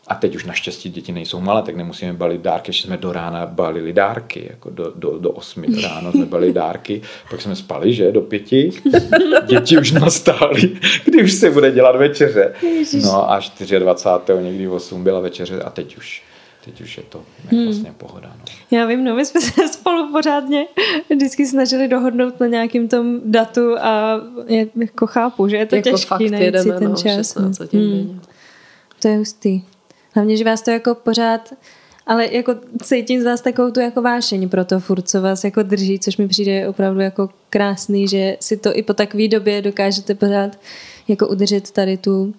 [0.07, 3.45] a teď už naštěstí děti nejsou malé, tak nemusíme balit dárky, ještě jsme do rána
[3.45, 8.11] balili dárky, jako do, do, do osmi ráno jsme balili dárky, pak jsme spali, že,
[8.11, 8.69] do pěti,
[9.45, 10.71] děti už nastály,
[11.05, 12.53] kdy už se bude dělat večeře.
[13.03, 13.39] No a
[13.79, 14.43] 24.
[14.43, 16.23] někdy v 8 byla večeře a teď už
[16.65, 17.65] teď už je to hmm.
[17.65, 18.35] vlastně pohoda.
[18.39, 18.45] No.
[18.77, 20.67] Já vím, no my jsme se spolu pořádně
[21.15, 24.21] vždycky snažili dohodnout na nějakým tom datu a
[24.75, 27.15] jako chápu, že je to jako těžký fakt najít jedeme, si ten no, čas.
[27.15, 28.21] 16 hmm.
[29.01, 29.63] To je hustý.
[30.15, 31.53] Hlavně, že vás to jako pořád
[32.07, 35.63] ale jako cítím z vás takovou tu jako vášeň pro to furt, co vás jako
[35.63, 40.15] drží, což mi přijde opravdu jako krásný, že si to i po takové době dokážete
[40.15, 40.59] pořád
[41.07, 42.33] jako udržet tady tu,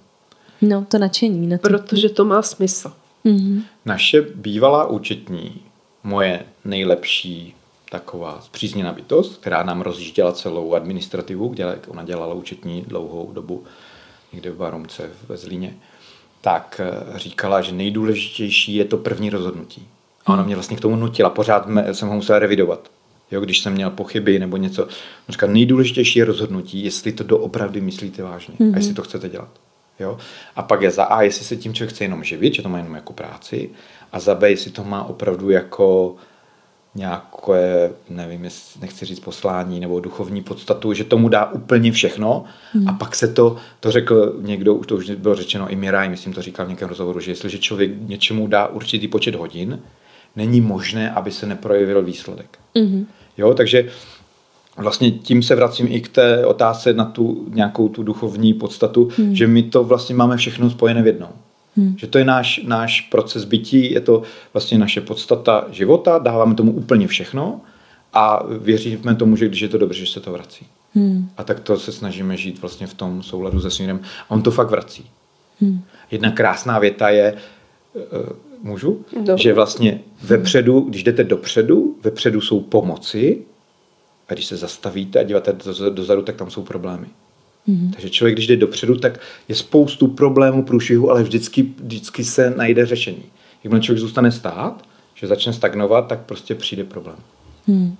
[0.62, 1.46] no, to nadšení.
[1.46, 1.68] Na to.
[1.68, 2.92] Protože to má smysl.
[3.26, 3.62] Mm-hmm.
[3.84, 5.60] Naše bývalá účetní,
[6.04, 7.54] moje nejlepší
[7.90, 13.64] taková zpřízněná bytost, která nám rozjížděla celou administrativu, kde ona dělala účetní dlouhou dobu
[14.32, 15.74] někde v Baromce ve Zlíně,
[16.40, 19.88] tak eh, říkala, že nejdůležitější je to první rozhodnutí.
[20.26, 22.90] A ona mě vlastně k tomu nutila, pořád jsem ho musela revidovat.
[23.30, 24.88] Jo, když jsem měl pochyby nebo něco.
[25.28, 28.74] Říká, nejdůležitější je rozhodnutí, jestli to doopravdy myslíte vážně mm-hmm.
[28.74, 29.48] a jestli to chcete dělat.
[30.00, 30.18] Jo?
[30.56, 32.78] A pak je za A, jestli se tím člověk chce jenom živit, že to má
[32.78, 33.70] jenom jako práci,
[34.12, 36.16] a za B, jestli to má opravdu jako
[36.94, 38.48] nějaké, nevím,
[38.80, 42.88] nechci říct poslání nebo duchovní podstatu, že tomu dá úplně všechno hmm.
[42.88, 46.32] a pak se to, to řekl někdo, už to už bylo řečeno i Miraj, myslím
[46.32, 49.80] to říkal v nějakém rozhovoru, že jestliže člověk něčemu dá určitý počet hodin,
[50.36, 52.58] není možné, aby se neprojevil výsledek.
[52.76, 53.06] Hmm.
[53.38, 53.88] Jo, takže
[54.76, 59.34] vlastně tím se vracím i k té otázce na tu nějakou tu duchovní podstatu, hmm.
[59.34, 61.30] že my to vlastně máme všechno spojené v jednom.
[61.76, 61.94] Hmm.
[61.98, 64.22] Že to je náš, náš proces bytí, je to
[64.52, 67.60] vlastně naše podstata života, dáváme tomu úplně všechno
[68.12, 70.66] a věříme tomu, že když je to dobře, že se to vrací.
[70.94, 71.28] Hmm.
[71.36, 74.00] A tak to se snažíme žít vlastně v tom souladu se smírem.
[74.28, 75.06] A on to fakt vrací.
[75.60, 75.82] Hmm.
[76.10, 77.34] Jedna krásná věta je,
[77.94, 78.02] uh,
[78.62, 79.04] můžu?
[79.28, 79.36] No.
[79.36, 83.38] Že vlastně vepředu, když jdete dopředu, vepředu jsou pomoci
[84.28, 85.56] a když se zastavíte a díváte
[85.90, 87.06] dozadu, tak tam jsou problémy.
[87.68, 87.90] Mm-hmm.
[87.92, 92.86] Takže člověk, když jde dopředu, tak je spoustu problémů, průšvihu, ale vždycky, vždycky se najde
[92.86, 93.24] řešení.
[93.64, 94.82] Jakmile člověk zůstane stát,
[95.14, 97.16] že začne stagnovat, tak prostě přijde problém.
[97.66, 97.96] Mm.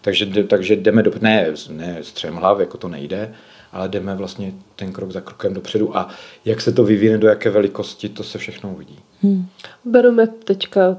[0.00, 3.34] Takže, takže jdeme do, ne, ne střemhlav, jako to nejde,
[3.72, 6.08] ale jdeme vlastně ten krok za krokem dopředu a
[6.44, 8.98] jak se to vyvine, do jaké velikosti, to se všechno uvidí.
[9.22, 9.48] Hmm.
[9.84, 10.96] Bereme teďka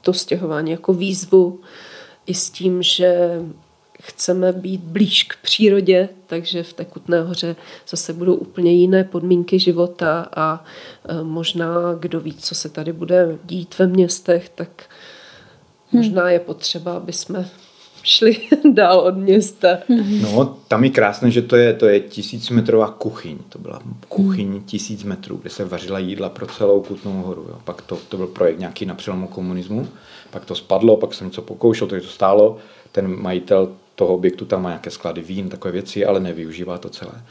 [0.00, 1.60] to stěhování jako výzvu
[2.26, 3.40] i s tím, že
[4.00, 7.56] chceme být blíž k přírodě, takže v té Kutné hoře
[7.88, 10.64] zase budou úplně jiné podmínky života a
[11.08, 14.84] e, možná kdo ví, co se tady bude dít ve městech, tak
[15.92, 17.50] možná je potřeba, aby jsme
[18.02, 18.36] šli
[18.72, 19.78] dál od města.
[20.22, 23.38] No, tam je krásné, že to je, to je tisícmetrová kuchyň.
[23.48, 27.46] To byla kuchyň tisíc metrů, kde se vařila jídla pro celou Kutnou horu.
[27.48, 27.58] Jo.
[27.64, 29.88] Pak to, to byl projekt nějaký na přelomu komunismu.
[30.30, 32.56] Pak to spadlo, pak jsem něco pokoušel, to je to stálo.
[32.92, 37.22] Ten majitel toho objektu tam má nějaké sklady vín, takové věci, ale nevyužívá to celé.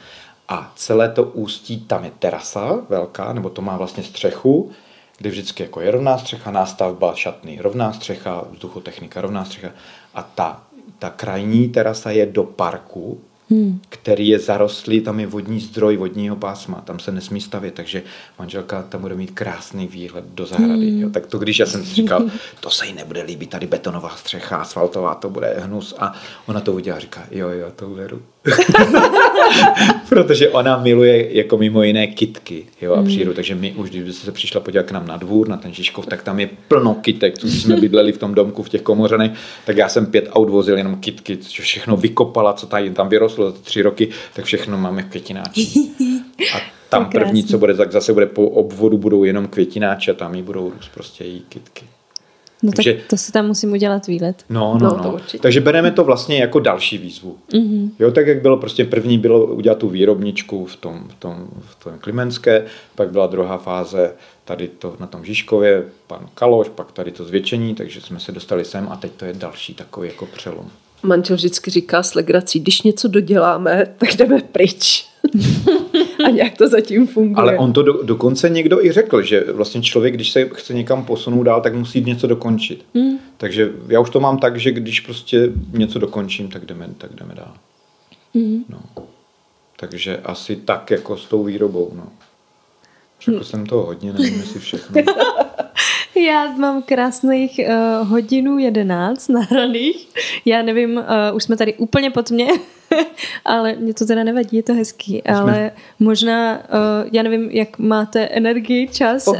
[0.48, 4.70] A celé to ústí, tam je terasa velká, nebo to má vlastně střechu,
[5.18, 9.70] kde vždycky jako je rovná střecha, nástavba šatny, rovná střecha, vzduchotechnika, rovná střecha.
[10.14, 10.62] A ta,
[10.98, 13.20] ta krajní terasa je do parku,
[13.50, 13.80] hmm.
[13.88, 18.02] který je zarostlý, tam je vodní zdroj vodního pásma, tam se nesmí stavět, takže
[18.38, 20.90] manželka tam bude mít krásný výhled do zahrady.
[20.90, 21.00] Hmm.
[21.00, 21.10] Jo.
[21.10, 24.56] Tak to když já jsem si říkal, to se jí nebude líbit, tady betonová střecha,
[24.56, 26.12] asfaltová, to bude hnus a
[26.46, 28.22] ona to udělá říká, jo, jo, to uvedu.
[30.08, 33.06] Protože ona miluje jako mimo jiné kitky jo, a hmm.
[33.06, 36.06] přírodu, takže my už, když se přišla podívat k nám na dvůr, na ten Žižkov,
[36.06, 39.30] tak tam je plno kytek, co jsme bydleli v tom domku v těch komořanech,
[39.66, 43.50] tak já jsem pět aut vozil jenom kitky, co všechno vykopala, co tady tam vyrostlo
[43.50, 45.66] za tři roky, tak všechno máme květináči.
[46.54, 50.34] A tam první, co bude, tak zase bude po obvodu, budou jenom květináče a tam
[50.34, 51.84] jí budou růst prostě její kitky.
[52.62, 54.44] No Takže, tak to si tam musím udělat výlet.
[54.48, 55.02] No, no, no.
[55.02, 55.18] no.
[55.40, 57.38] Takže bereme to vlastně jako další výzvu.
[57.52, 57.90] Mm-hmm.
[57.98, 61.84] Jo, tak jak bylo prostě první bylo udělat tu výrobničku v tom, v tom, v
[61.84, 64.12] tom Klimenské, pak byla druhá fáze
[64.44, 68.64] tady to na tom Žižkově, pan Kaloš, pak tady to zvětšení, takže jsme se dostali
[68.64, 70.70] sem a teď to je další takový jako přelom.
[71.02, 75.10] Manžel vždycky říká s legrací, když něco doděláme, tak jdeme pryč.
[76.24, 77.36] a nějak to zatím funguje.
[77.36, 81.04] Ale on to do, dokonce někdo i řekl, že vlastně člověk, když se chce někam
[81.04, 82.84] posunout dál, tak musí něco dokončit.
[82.94, 83.18] Hmm.
[83.36, 87.34] Takže já už to mám tak, že když prostě něco dokončím, tak jdeme, tak jdeme
[87.34, 87.54] dál.
[88.34, 88.64] Hmm.
[88.68, 88.80] No.
[89.76, 91.92] Takže asi tak jako s tou výrobou.
[91.94, 92.08] No.
[93.20, 93.44] Řekl hmm.
[93.44, 95.02] jsem toho hodně, nevím, jestli všechno.
[96.28, 100.08] Já mám krásných uh, hodinu jedenáct nahraných.
[100.44, 102.48] Já nevím, uh, už jsme tady úplně pod mě,
[103.44, 105.22] ale mě to teda nevadí, je to hezký.
[105.24, 105.34] Jsme...
[105.34, 109.36] Ale možná, uh, já nevím, jak máte energii, čas, uh,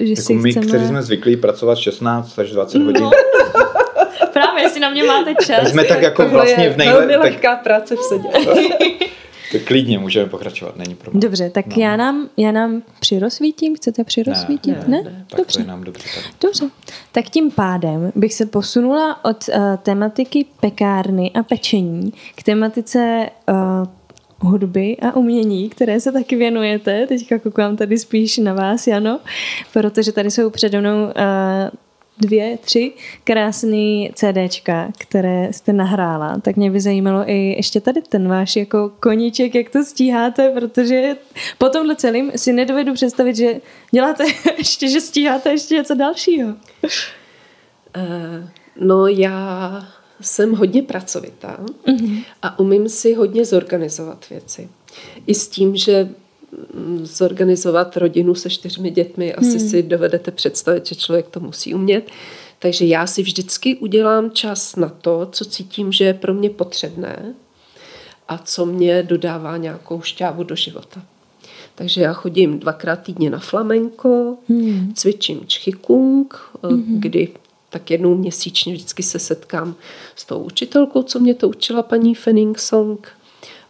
[0.00, 0.66] že jako si my, chceme...
[0.66, 2.84] kteří jsme zvyklí pracovat 16 až 20 no.
[2.84, 3.04] hodin.
[4.32, 5.62] Právě, jestli na mě máte čas.
[5.62, 6.94] My jsme tak jako vlastně v nejle...
[6.94, 8.28] Velmi lehká práce v sedě.
[9.52, 11.20] Tak klidně můžeme pokračovat, není problém.
[11.20, 11.82] Dobře, tak no.
[11.82, 14.76] já, nám, já nám přirozsvítím, chcete přirozsvítit?
[14.76, 15.10] Ne, ne, ne?
[15.10, 15.24] ne.
[15.28, 15.58] Tak dobře.
[15.58, 16.04] to je nám dobře.
[16.14, 16.24] Tak.
[16.40, 16.64] Dobře,
[17.12, 24.50] tak tím pádem bych se posunula od uh, tematiky pekárny a pečení k tematice uh,
[24.50, 27.06] hudby a umění, které se taky věnujete.
[27.06, 29.20] Teďka koukám tady spíš na vás, Jano,
[29.72, 31.12] protože tady jsou přede mnou uh,
[32.20, 32.92] dvě, tři
[33.24, 38.92] krásné CDčka, které jste nahrála, tak mě by zajímalo i ještě tady ten váš jako
[39.00, 41.16] koníček, jak to stíháte, protože
[41.58, 43.60] po tomhle celým si nedovedu představit, že
[43.90, 44.24] děláte
[44.58, 46.48] ještě, že stíháte ještě něco dalšího.
[46.48, 46.54] Uh,
[48.80, 49.86] no já
[50.20, 52.24] jsem hodně pracovitá uh-huh.
[52.42, 54.68] a umím si hodně zorganizovat věci.
[55.26, 56.08] I s tím, že
[57.02, 59.68] zorganizovat rodinu se čtyřmi dětmi, asi hmm.
[59.68, 62.10] si dovedete představit, že člověk to musí umět.
[62.58, 67.34] Takže já si vždycky udělám čas na to, co cítím, že je pro mě potřebné
[68.28, 71.02] a co mě dodává nějakou šťávu do života.
[71.74, 74.92] Takže já chodím dvakrát týdně na flamenko, hmm.
[74.94, 77.00] cvičím čchikung, hmm.
[77.00, 77.28] kdy
[77.70, 79.74] tak jednou měsíčně vždycky se setkám
[80.16, 83.08] s tou učitelkou, co mě to učila paní Fenning Song,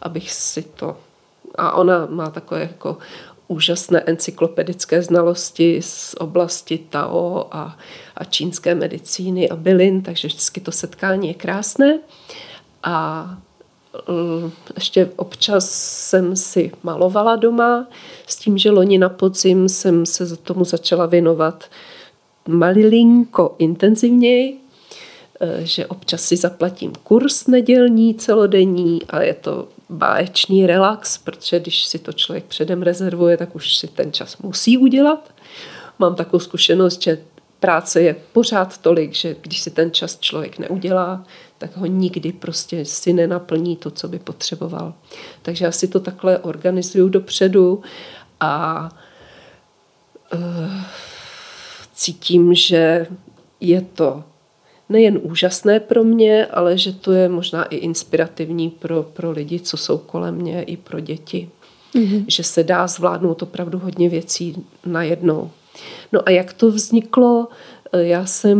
[0.01, 0.97] abych si to
[1.61, 2.97] a ona má takové jako
[3.47, 7.77] úžasné encyklopedické znalosti z oblasti Tao a,
[8.15, 11.99] a čínské medicíny a bylin, takže vždycky to setkání je krásné.
[12.83, 13.25] A
[14.09, 15.71] mm, ještě občas
[16.09, 17.87] jsem si malovala doma
[18.27, 21.63] s tím, že loni na podzim jsem se tomu začala věnovat
[22.47, 24.57] malilinko intenzivněji,
[25.39, 31.85] e, že občas si zaplatím kurz nedělní, celodenní a je to báječný relax, protože když
[31.85, 35.33] si to člověk předem rezervuje, tak už si ten čas musí udělat.
[35.99, 37.17] Mám takovou zkušenost, že
[37.59, 41.23] práce je pořád tolik, že když si ten čas člověk neudělá,
[41.57, 44.93] tak ho nikdy prostě si nenaplní to, co by potřeboval.
[45.41, 47.81] Takže já si to takhle organizuju dopředu
[48.39, 48.89] a
[50.33, 50.81] uh,
[51.93, 53.07] cítím, že
[53.59, 54.23] je to
[54.91, 59.77] nejen úžasné pro mě, ale že to je možná i inspirativní pro, pro lidi, co
[59.77, 61.49] jsou kolem mě, i pro děti.
[61.95, 62.25] Mm-hmm.
[62.27, 65.51] Že se dá zvládnout opravdu hodně věcí najednou.
[66.11, 67.47] No a jak to vzniklo?
[67.93, 68.59] Já jsem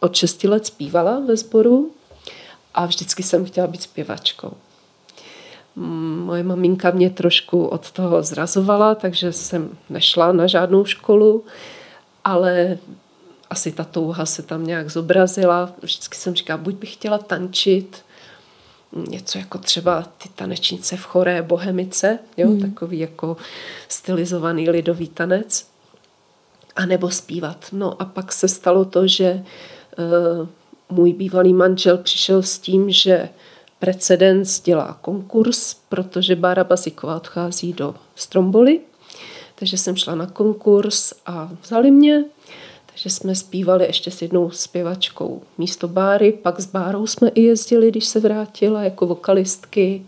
[0.00, 1.90] od 6 let zpívala ve sboru
[2.74, 4.52] a vždycky jsem chtěla být zpěvačkou.
[6.24, 11.44] Moje maminka mě trošku od toho zrazovala, takže jsem nešla na žádnou školu,
[12.24, 12.78] ale
[13.50, 15.72] asi ta touha se tam nějak zobrazila.
[15.82, 18.04] Vždycky jsem říkala, buď bych chtěla tančit,
[19.08, 22.60] něco jako třeba ty tanečnice v choré Bohemice, jo, hmm.
[22.60, 23.36] takový jako
[23.88, 25.66] stylizovaný lidový tanec,
[26.76, 27.66] a nebo zpívat.
[27.72, 29.44] No a pak se stalo to, že
[29.98, 30.48] uh,
[30.96, 33.28] můj bývalý manžel přišel s tím, že
[33.78, 38.80] precedens dělá konkurs, protože Bára Baziková odchází do Stromboli,
[39.54, 42.24] takže jsem šla na konkurs a vzali mě
[42.94, 47.90] Takže jsme zpívali ještě s jednou zpěvačkou místo Báry, pak s Bárou jsme i jezdili,
[47.90, 50.06] když se vrátila jako vokalistky.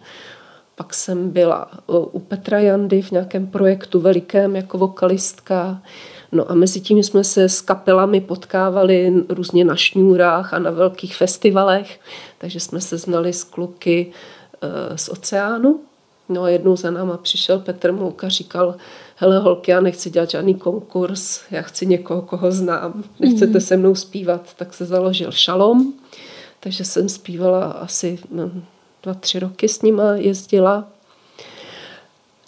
[0.75, 5.83] Pak jsem byla u Petra Jandy v nějakém projektu velikém jako vokalistka.
[6.33, 11.17] No a mezi tím jsme se s kapelami potkávali různě na šňůrách a na velkých
[11.17, 12.01] festivalech,
[12.39, 14.13] takže jsme se znali s kluky
[14.63, 15.81] eh, z oceánu.
[16.29, 18.75] No a jednou za náma přišel Petr Mouk a říkal,
[19.17, 23.61] hele holky, já nechci dělat žádný konkurs, já chci někoho, koho znám, nechcete mhm.
[23.61, 25.93] se mnou zpívat, tak se založil Šalom,
[26.61, 28.65] takže jsem zpívala asi hm,
[29.03, 30.89] dva, tři roky s nima, jezdila.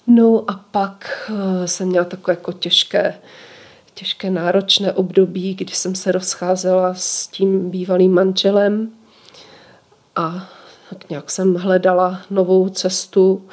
[0.06, 3.14] No a pak eh, jsem měla takové jako těžké,
[3.94, 8.90] těžké náročné období, kdy jsem se rozcházela s tím bývalým manželem
[10.16, 10.48] a
[10.90, 13.48] tak nějak jsem hledala novou cestu,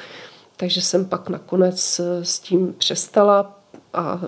[0.56, 3.56] takže jsem pak nakonec eh, s tím přestala
[3.92, 4.20] a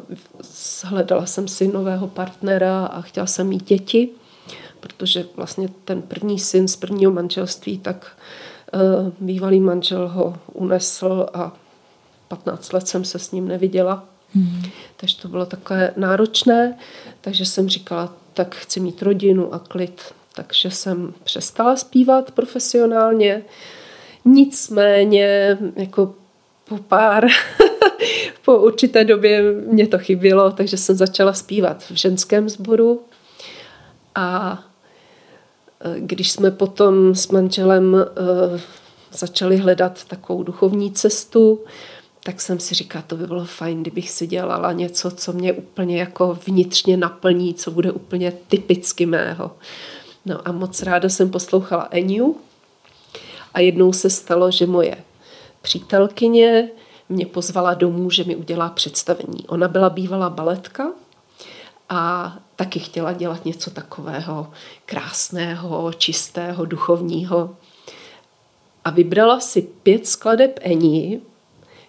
[0.84, 4.08] hledala jsem si nového partnera a chtěla jsem mít děti,
[4.80, 8.16] protože vlastně ten první syn z prvního manželství, tak
[8.74, 11.52] uh, bývalý manžel ho unesl a
[12.28, 14.04] 15 let jsem se s ním neviděla.
[14.34, 14.62] Hmm.
[14.96, 16.78] Takže to bylo takové náročné,
[17.20, 20.02] takže jsem říkala, tak chci mít rodinu a klid.
[20.34, 23.42] Takže jsem přestala zpívat profesionálně.
[24.32, 26.14] Nicméně jako
[26.68, 27.26] po pár,
[28.44, 33.00] po určité době mě to chybělo, takže jsem začala zpívat v ženském sboru.
[34.14, 34.58] A
[35.80, 38.60] e, když jsme potom s manželem e,
[39.12, 41.60] začali hledat takovou duchovní cestu,
[42.22, 45.98] tak jsem si říkala, to by bylo fajn, kdybych si dělala něco, co mě úplně
[45.98, 49.50] jako vnitřně naplní, co bude úplně typicky mého.
[50.26, 52.36] No a moc ráda jsem poslouchala Eniu
[53.58, 54.96] a jednou se stalo, že moje
[55.62, 56.70] přítelkyně
[57.08, 59.46] mě pozvala domů, že mi udělá představení.
[59.48, 60.92] Ona byla bývalá baletka
[61.88, 64.50] a taky chtěla dělat něco takového
[64.86, 67.56] krásného, čistého, duchovního.
[68.84, 71.20] A vybrala si pět skladeb Eni,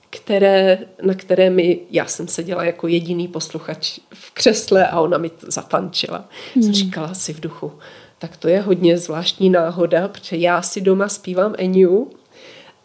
[0.09, 5.31] které, na které mi, já jsem seděla jako jediný posluchač v křesle a ona mi
[5.41, 6.25] zatančila.
[6.55, 6.63] Hmm.
[6.63, 7.71] Jsem říkala si v duchu,
[8.19, 12.11] tak to je hodně zvláštní náhoda, protože já si doma zpívám Eniu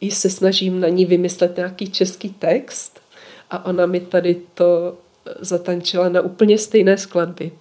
[0.01, 3.01] i se snažím na ní vymyslet nějaký český text
[3.51, 4.95] a ona mi tady to
[5.41, 7.53] zatančila na úplně stejné skladby.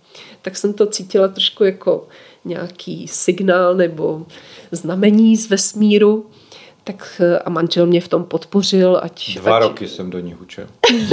[0.42, 2.08] Tak jsem to cítila trošku jako
[2.46, 4.26] nějaký signál nebo
[4.72, 6.26] znamení z vesmíru.
[6.84, 9.00] Tak a manžel mě v tom podpořil.
[9.04, 9.64] Ať, Dva ať...
[9.64, 10.68] roky jsem do ní učil.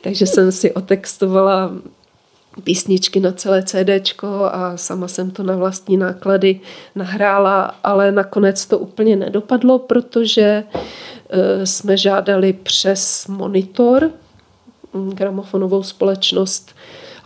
[0.00, 1.72] Takže jsem si otextovala
[2.64, 3.88] písničky na celé CD
[4.44, 6.60] a sama jsem to na vlastní náklady
[6.94, 14.10] nahrála, ale nakonec to úplně nedopadlo, protože e, jsme žádali přes monitor
[15.14, 16.74] gramofonovou společnost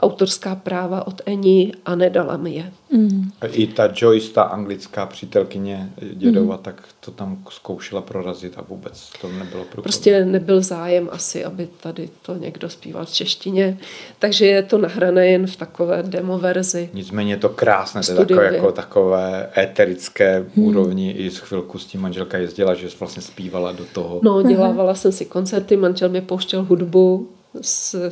[0.00, 2.72] autorská práva od Eni a nedala mi je.
[2.92, 3.30] Mm.
[3.52, 6.62] I ta Joyce, ta anglická přítelkyně dědova, mm.
[6.62, 9.82] tak to tam zkoušela prorazit a vůbec to nebylo průchodné.
[9.82, 13.78] Prostě nebyl zájem asi, aby tady to někdo zpíval v češtině,
[14.18, 16.90] takže je to nahrané jen v takové demo verzi.
[16.92, 20.66] Nicméně je to krásné, to je takové, jako takové éterické hmm.
[20.66, 24.20] úrovni, i z chvilku s tím manželka jezdila, že vlastně zpívala do toho.
[24.22, 27.28] No, dělávala jsem si koncerty, manžel mě pouštěl hudbu
[27.60, 28.10] s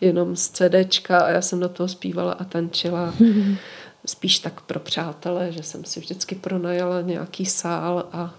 [0.00, 3.14] jenom z CDčka a já jsem do toho zpívala a tančila.
[4.06, 8.34] Spíš tak pro přátele, že jsem si vždycky pronajala nějaký sál a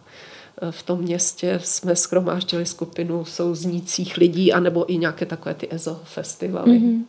[0.62, 6.02] e, v tom městě jsme skromáždili skupinu souznících lidí, anebo i nějaké takové ty EZO
[6.04, 6.80] festivaly.
[6.80, 7.04] Mm-hmm.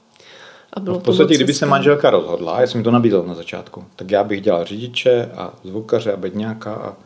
[0.73, 3.35] A bylo no v podstatě, kdyby se manželka rozhodla, já jsem mi to nabízel na
[3.35, 6.97] začátku, tak já bych dělal řidiče a zvukaře a bedňáka a,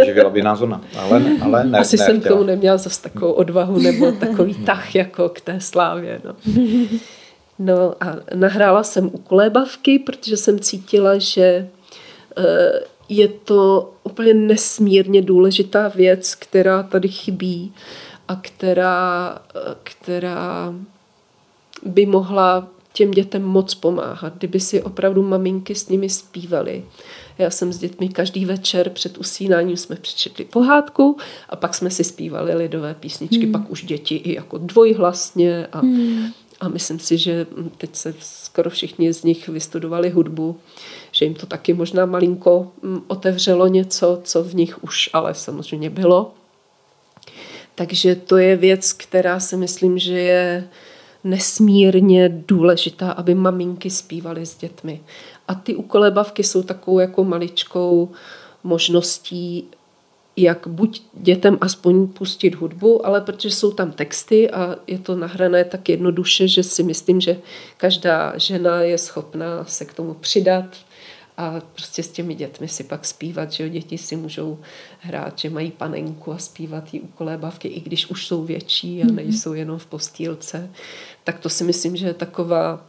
[0.00, 0.80] a živila by nás ona.
[0.98, 5.28] Ale, ale ne, Asi ne, jsem tomu neměla zase takovou odvahu nebo takový tah jako
[5.28, 6.20] k té slávě.
[6.24, 6.34] No.
[7.58, 11.68] no a nahrála jsem u kolébavky, protože jsem cítila, že
[12.36, 17.74] eh, je to úplně nesmírně důležitá věc, která tady chybí
[18.28, 20.74] a která, eh, která
[21.82, 26.84] by mohla těm dětem moc pomáhat, kdyby si opravdu maminky s nimi zpívaly.
[27.38, 31.16] Já jsem s dětmi každý večer před usínáním jsme přečetli pohádku
[31.48, 33.52] a pak jsme si zpívali lidové písničky, hmm.
[33.52, 36.26] pak už děti i jako dvojhlasně a, hmm.
[36.60, 37.46] a myslím si, že
[37.78, 40.56] teď se skoro všichni z nich vystudovali hudbu,
[41.12, 45.90] že jim to taky možná malinko mm, otevřelo něco, co v nich už ale samozřejmě
[45.90, 46.34] bylo.
[47.74, 50.68] Takže to je věc, která si myslím, že je
[51.24, 55.00] nesmírně důležitá, aby maminky zpívaly s dětmi.
[55.48, 58.10] A ty ukolebavky jsou takovou jako maličkou
[58.64, 59.68] možností
[60.36, 65.64] jak buď dětem aspoň pustit hudbu, ale protože jsou tam texty a je to nahrané
[65.64, 67.36] tak jednoduše, že si myslím, že
[67.76, 70.64] každá žena je schopná se k tomu přidat
[71.36, 74.58] a prostě s těmi dětmi si pak zpívat, že jo, děti si můžou
[75.00, 79.06] hrát, že mají panenku a zpívat jí u kolébavky, i když už jsou větší a
[79.06, 79.16] mhm.
[79.16, 80.70] nejsou jenom v postýlce.
[81.24, 82.86] Tak to si myslím, že je taková,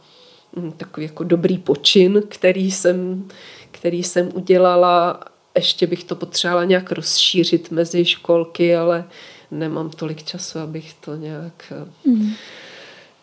[0.56, 3.28] hm, takový jako dobrý počin, který jsem,
[3.70, 5.20] který jsem udělala
[5.56, 9.04] ještě bych to potřebovala nějak rozšířit mezi školky, ale
[9.50, 11.72] nemám tolik času, abych to nějak...
[12.04, 12.32] Mm.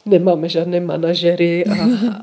[0.06, 1.74] Nemáme žádné manažery a,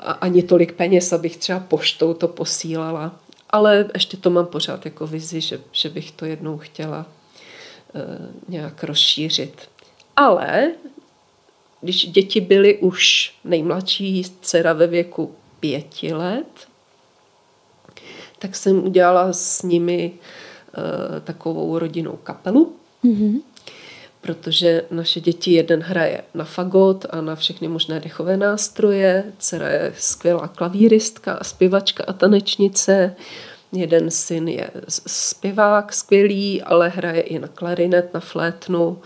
[0.02, 3.20] a ani tolik peněz, abych třeba poštou to posílala.
[3.50, 7.06] Ale ještě to mám pořád jako vizi, že, že bych to jednou chtěla
[7.94, 8.02] uh,
[8.48, 9.68] nějak rozšířit.
[10.16, 10.72] Ale
[11.80, 16.68] když děti byly už nejmladší, dcera ve věku pěti let,
[18.38, 23.40] tak jsem udělala s nimi uh, takovou rodinnou kapelu, mm-hmm.
[24.20, 29.93] Protože naše děti jeden hraje na fagot a na všechny možné dechové nástroje, dcera je
[29.99, 33.15] skvělá klavíristka a zpěvačka a tanečnice,
[33.73, 34.70] jeden syn je
[35.07, 38.99] zpěvák skvělý, ale hraje i na klarinet, na flétnu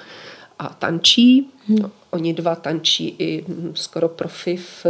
[0.58, 1.50] a tančí.
[1.66, 1.90] Hmm.
[2.10, 4.86] Oni dva tančí i hm, skoro profi v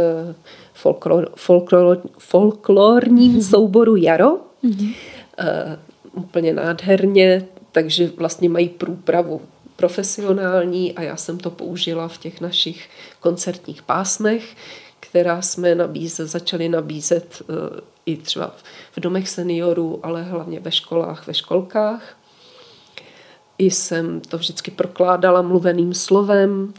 [0.73, 3.41] folklor, folklor, folklorním hmm.
[3.41, 4.37] souboru Jaro.
[4.63, 4.93] Hmm.
[5.39, 9.41] Uh, úplně nádherně, takže vlastně mají průpravu
[9.83, 12.89] profesionální a já jsem to použila v těch našich
[13.19, 14.55] koncertních pásmech,
[14.99, 17.55] která jsme nabízet, začali nabízet uh,
[18.05, 18.55] i třeba
[18.91, 22.17] v domech seniorů, ale hlavně ve školách, ve školkách.
[23.57, 26.73] I jsem to vždycky prokládala mluveným slovem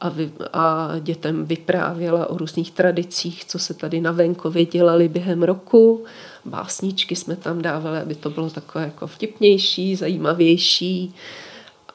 [0.00, 5.42] a, vy, a dětem vyprávěla o různých tradicích, co se tady na venkově dělali během
[5.42, 6.04] roku.
[6.44, 11.14] Básničky jsme tam dávali, aby to bylo takové jako vtipnější, zajímavější.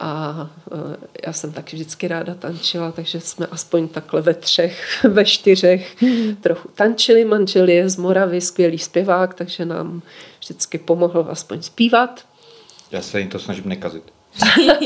[0.00, 0.96] A e,
[1.26, 5.96] já jsem taky vždycky ráda tančila, takže jsme aspoň takhle ve třech, ve čtyřech
[6.40, 7.24] trochu tančili.
[7.24, 10.02] Manžel je z Moravy, skvělý zpěvák, takže nám
[10.40, 12.24] vždycky pomohl aspoň zpívat.
[12.90, 14.02] Já se jim to snažím nekazit.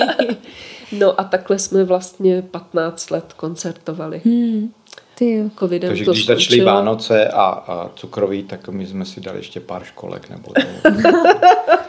[0.93, 4.22] no a takhle jsme vlastně 15 let koncertovali.
[4.24, 4.72] Hmm.
[5.19, 6.40] Ty Covidem Takže to když skončilo.
[6.40, 10.31] začaly Vánoce a, a cukroví, tak my jsme si dali ještě pár školek.
[10.31, 10.89] Nebo to...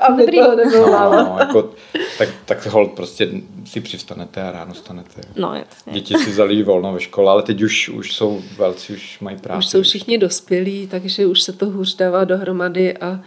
[0.02, 0.38] Aby Dobrý.
[0.38, 1.70] toho nebylo no, no, jako,
[2.18, 3.30] tak, tak hold prostě
[3.66, 5.22] si přistanete a ráno stanete.
[5.36, 5.94] No, jasně.
[5.94, 9.60] Děti si zalí volno ve škole, ale teď už, už jsou velcí, už mají práci.
[9.60, 13.22] Už jsou všichni dospělí, takže už se to hůř dává dohromady a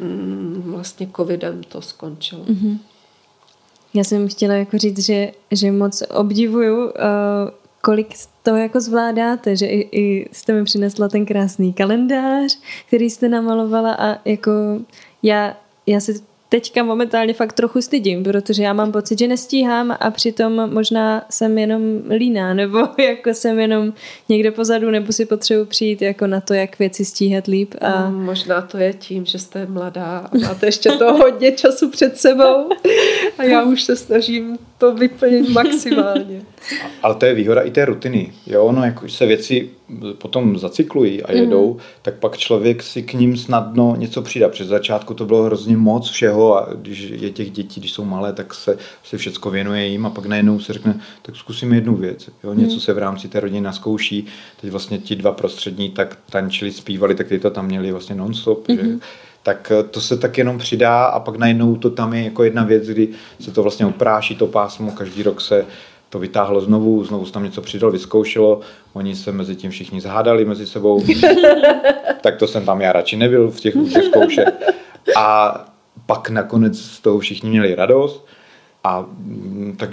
[0.00, 2.44] mm, vlastně covidem to skončilo.
[2.44, 2.78] Mm-hmm.
[3.94, 6.90] Já jsem chtěla jako říct, že, že moc obdivuju, uh,
[7.82, 8.08] kolik
[8.42, 13.94] to jako zvládáte, že i, i jste mi přinesla ten krásný kalendář, který jste namalovala
[13.94, 14.50] a jako
[15.22, 15.56] já,
[15.86, 20.74] já si teďka momentálně fakt trochu stydím, protože já mám pocit, že nestíhám a přitom
[20.74, 23.92] možná jsem jenom líná, nebo jako jsem jenom
[24.28, 27.74] někde pozadu, nebo si potřebuji přijít jako na to, jak věci stíhat líp.
[27.80, 28.10] A...
[28.10, 32.16] No, možná to je tím, že jste mladá a máte ještě to hodně času před
[32.16, 32.68] sebou
[33.38, 36.42] a já už se snažím to vyplnit maximálně.
[37.02, 38.32] Ale to je výhoda i té rutiny.
[38.46, 39.70] Jo, no, jako se věci
[40.18, 41.80] potom zacyklují a jedou, mm.
[42.02, 44.48] tak pak člověk si k ním snadno něco přidá.
[44.48, 48.32] Před začátku to bylo hrozně moc všeho a když je těch dětí, když jsou malé,
[48.32, 52.30] tak se, se všechno věnuje jim a pak najednou se řekne, tak zkusíme jednu věc.
[52.44, 52.80] Jo, něco mm.
[52.80, 54.26] se v rámci té rodiny naskouší.
[54.60, 58.68] Teď vlastně ti dva prostřední tak tančili, zpívali, tak ty to tam měli vlastně non-stop.
[58.68, 58.92] Mm-hmm.
[58.92, 58.98] Že?
[59.48, 62.86] Tak to se tak jenom přidá a pak najednou to tam je jako jedna věc,
[62.86, 63.08] kdy
[63.40, 65.66] se to vlastně opráší, to pásmo, každý rok se
[66.08, 68.60] to vytáhlo znovu, znovu se tam něco přidal, vyzkoušelo,
[68.92, 71.04] oni se mezi tím všichni zhádali mezi sebou,
[72.20, 74.48] tak to jsem tam já radši nebyl v těch, těch zkoušek.
[75.16, 75.58] A
[76.06, 78.26] pak nakonec z toho všichni měli radost
[78.84, 79.90] a mm, tak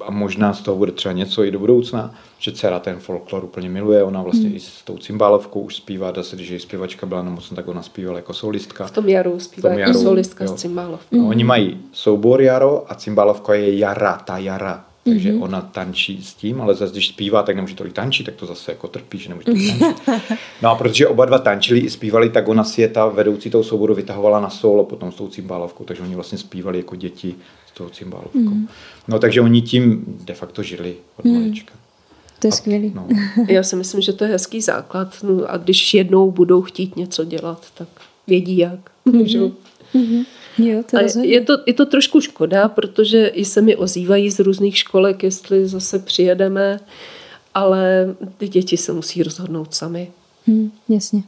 [0.00, 3.68] a možná z toho bude třeba něco i do budoucna, že dcera ten folklor úplně
[3.68, 4.56] miluje, ona vlastně hmm.
[4.56, 8.18] i s tou cymbálovkou už zpívá, dá se, že zpěvačka byla nemocná, tak ona zpívala
[8.18, 8.86] jako solistka.
[8.86, 10.50] V tom jaru zpívá tom jako solistka jo.
[10.50, 11.18] s cymbálovkou.
[11.18, 11.28] Hmm.
[11.28, 14.84] Oni mají soubor jaro a cymbálovka je jara, ta jara.
[15.10, 15.42] Takže mm-hmm.
[15.42, 18.72] ona tančí s tím, ale zase když zpívá, tak nemůže tolik tančit, tak to zase
[18.72, 20.02] jako trpí, že nemůže tolik tančit.
[20.62, 23.64] No a protože oba dva tančili i zpívali, tak ona si je ta vedoucí toho
[23.64, 27.34] souboru vytahovala na solo potom s tou cymbálovkou, takže oni vlastně zpívali jako děti
[27.66, 28.38] s tou cymbálovkou.
[28.38, 28.68] Mm.
[29.08, 31.34] No takže oni tím de facto žili od mm.
[31.34, 31.74] malička.
[32.38, 32.92] To je skvělý.
[32.94, 33.08] No.
[33.48, 37.24] Já si myslím, že to je hezký základ no a když jednou budou chtít něco
[37.24, 37.88] dělat, tak
[38.26, 38.90] vědí jak.
[39.06, 39.52] Mm-hmm.
[39.94, 40.26] Mm-hmm.
[40.58, 44.78] Jo, to je, to, je to trošku škoda, protože i se mi ozývají z různých
[44.78, 46.80] školek, jestli zase přijedeme,
[47.54, 50.10] ale ty děti se musí rozhodnout sami.
[50.46, 51.22] Hmm, jasně.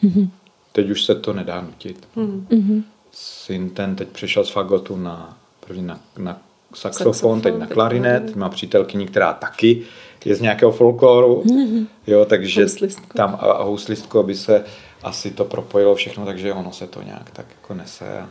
[0.00, 0.30] Hmm.
[0.72, 2.08] Teď už se to nedá nutit.
[2.16, 2.46] Hmm.
[2.50, 2.84] Hmm.
[3.12, 6.42] syn ten teď přešel z fagotu na první na, na
[6.74, 9.82] saxofon, saxofon, teď na klarinet, teď má přítelkyni, která taky
[10.24, 11.86] je z nějakého folkloru, mm-hmm.
[12.06, 12.66] jo, takže
[13.14, 14.64] tam a, a houslistku, aby se
[15.06, 18.18] asi to propojilo všechno, takže ono se to nějak tak jako nese.
[18.18, 18.28] A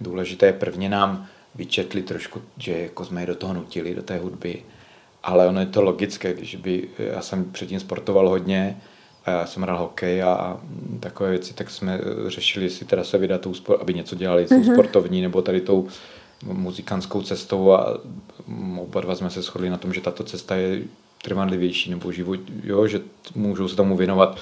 [0.00, 4.18] důležité je prvně nám vyčetli trošku, že jako jsme je do toho nutili, do té
[4.18, 4.62] hudby,
[5.22, 8.80] ale ono je to logické, když by, já jsem předtím sportoval hodně,
[9.24, 10.60] a já jsem hrál hokej a
[11.00, 14.72] takové věci, tak jsme řešili, jestli teda se vydat, tou, aby něco dělali, mm-hmm.
[14.72, 15.88] sportovní, nebo tady tou
[16.44, 18.00] muzikantskou cestou a
[18.78, 20.82] oba dva jsme se shodli na tom, že tato cesta je
[21.22, 23.00] trvanlivější nebo život, jo, že
[23.34, 24.38] můžou se tomu věnovat,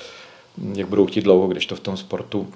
[0.74, 2.46] jak budou chtít dlouho, když to v tom sportu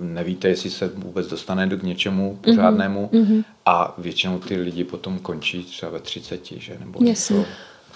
[0.00, 3.44] nevíte, jestli se vůbec dostane k něčemu mhm, pořádnému mm-hmm.
[3.66, 6.76] a většinou ty lidi potom končí třeba ve 30, že?
[6.80, 7.44] Nebo něco.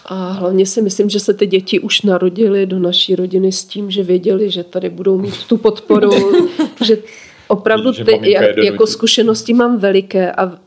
[0.05, 3.91] A hlavně si myslím, že se ty děti už narodily do naší rodiny s tím,
[3.91, 6.11] že věděli, že tady budou mít tu podporu,
[6.85, 6.99] že
[7.49, 10.59] opravdu ty, jak, jako zkušenosti mám veliké a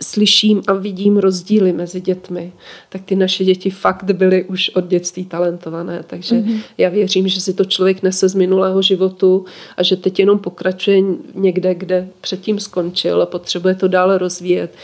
[0.00, 2.52] slyším a vidím rozdíly mezi dětmi,
[2.88, 6.04] tak ty naše děti fakt byly už od dětství talentované.
[6.06, 6.60] Takže mm-hmm.
[6.78, 9.44] já věřím, že si to člověk nese z minulého životu
[9.76, 11.02] a že teď jenom pokračuje
[11.34, 14.74] někde, kde předtím skončil a potřebuje to dále rozvíjet.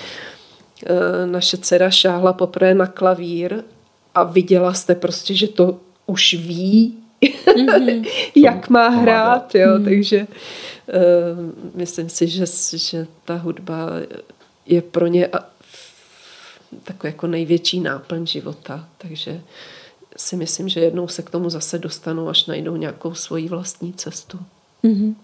[0.87, 3.63] E, naše dcera šáhla poprvé na klavír
[4.15, 6.95] a viděla jste prostě, že to už ví,
[7.47, 8.09] mm-hmm.
[8.37, 9.55] jak má hrát.
[9.55, 9.69] Jo?
[9.69, 9.85] Mm-hmm.
[9.85, 12.45] Takže uh, myslím si, že,
[12.77, 13.87] že ta hudba
[14.67, 15.29] je pro ně
[16.85, 18.89] takový jako největší náplň života.
[18.99, 19.41] Takže
[20.17, 24.39] si myslím, že jednou se k tomu zase dostanou, až najdou nějakou svoji vlastní cestu.
[24.85, 25.15] Mm-hmm.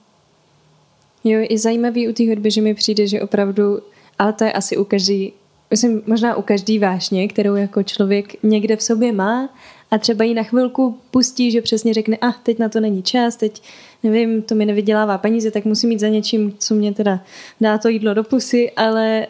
[1.24, 3.78] Jo, je zajímavý u té hudby, že mi přijde, že opravdu,
[4.18, 5.32] ale to je asi u každý,
[5.70, 9.48] myslím, možná u každý vášně, kterou jako člověk někde v sobě má
[9.90, 13.02] a třeba ji na chvilku pustí, že přesně řekne, a ah, teď na to není
[13.02, 13.62] čas, teď
[14.10, 17.20] nevím, to mi nevydělává peníze, tak musím jít za něčím, co mě teda
[17.60, 19.26] dá to jídlo do pusy, ale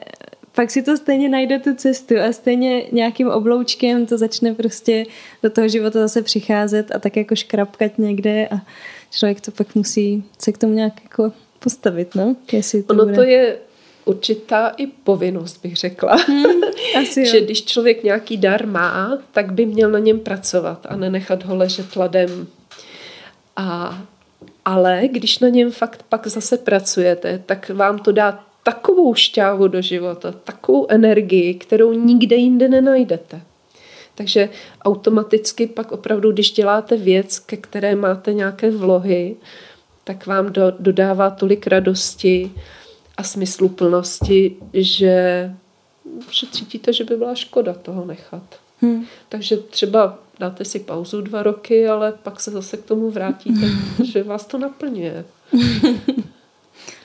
[0.57, 5.05] pak si to stejně najde tu cestu a stejně nějakým obloučkem to začne prostě
[5.43, 8.57] do toho života zase přicházet a tak jako škrapkat někde a
[9.11, 12.37] člověk to pak musí se k tomu nějak jako postavit, no?
[12.53, 13.17] Jestli to ono bude...
[13.17, 13.57] to je
[14.05, 16.17] určitá i povinnost, bych řekla.
[16.17, 16.63] Hmm,
[17.01, 21.45] asi že když člověk nějaký dar má, tak by měl na něm pracovat a nenechat
[21.45, 22.47] ho ležet ladem.
[23.57, 24.03] A,
[24.67, 29.83] ale když na něm fakt pak zase pracujete, tak vám to dá takovou šťávu do
[29.83, 33.41] života, takovou energii, kterou nikde jinde nenajdete.
[34.15, 34.49] Takže
[34.83, 39.37] automaticky pak opravdu, když děláte věc, ke které máte nějaké vlohy,
[40.05, 42.51] tak vám do, dodává tolik radosti,
[43.17, 45.51] a smysluplnosti, že,
[46.31, 48.43] že cítíte, že by byla škoda toho nechat.
[48.81, 49.07] Hmm.
[49.29, 54.23] Takže třeba dáte si pauzu dva roky, ale pak se zase k tomu vrátíte, protože
[54.23, 55.25] vás to naplňuje.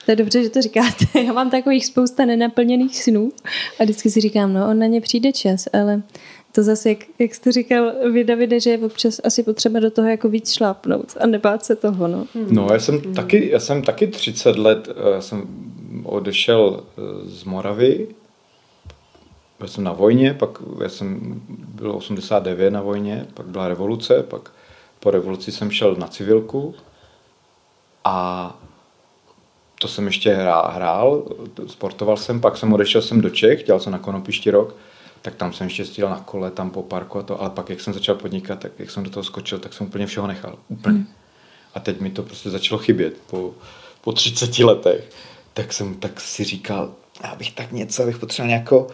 [0.06, 1.06] To je dobře, že to říkáte.
[1.26, 3.32] Já mám takových spousta nenaplněných snů
[3.80, 6.02] a vždycky si říkám, no on na ně přijde čas, ale
[6.52, 10.08] to zase, jak, jak jste říkal vy, Davide, že je občas asi potřeba do toho
[10.08, 12.28] jako víc šlápnout a nebát se toho, no.
[12.50, 13.14] No, já jsem, hmm.
[13.14, 15.48] taky, já jsem taky 30 let, eh, já jsem
[16.04, 18.08] odešel eh, z Moravy,
[19.62, 20.50] byl jsem na vojně, pak
[20.84, 24.52] já jsem byl 89 na vojně, pak byla revoluce, pak
[25.00, 26.76] po revoluci jsem šel na civilku
[28.04, 28.16] a
[29.80, 31.24] to jsem ještě hrál, hrál
[31.68, 34.76] sportoval jsem, pak jsem odešel jsem do Čech, dělal jsem na Konopišti rok,
[35.22, 37.82] tak tam jsem ještě stíl na kole, tam po parku a to, ale pak jak
[37.82, 40.56] jsem začal podnikat, tak jak jsem do toho skočil, tak jsem úplně všeho nechal.
[40.68, 40.96] Úplně.
[40.96, 41.08] Hmm.
[41.74, 43.54] A teď mi to prostě začalo chybět po,
[44.02, 45.10] po 30 letech
[45.54, 46.94] tak jsem tak si říkal,
[47.24, 48.88] já bych tak něco, abych potřeboval nějakého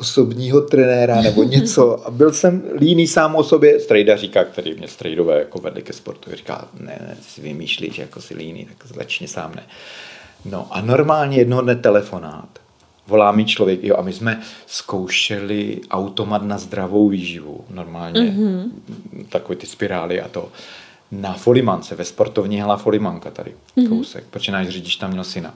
[0.00, 2.06] osobního trenéra nebo něco.
[2.06, 3.80] A byl jsem líný sám o sobě.
[3.80, 8.20] Strejda říká, který mě strejdové jako vedli ke sportu, říká, ne, ne, si vymýšlíš, jako
[8.20, 9.62] si líný, tak začni sám ne.
[10.44, 12.48] No a normálně jednoho dne telefonát.
[13.06, 18.70] Volá mi člověk, jo, a my jsme zkoušeli automat na zdravou výživu, normálně, mm-hmm.
[19.28, 20.48] takový ty spirály a to
[21.12, 23.88] na Folimance, ve sportovní hala Folimanka tady, mm-hmm.
[23.88, 25.54] kousek, protože náš řidič tam měl syna.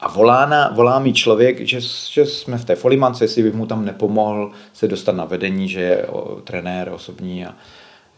[0.00, 1.80] A volá, na, volá mi člověk, že,
[2.10, 5.80] že jsme v té folimance, jestli bych mu tam nepomohl se dostat na vedení, že
[5.80, 7.54] je o, trenér osobní a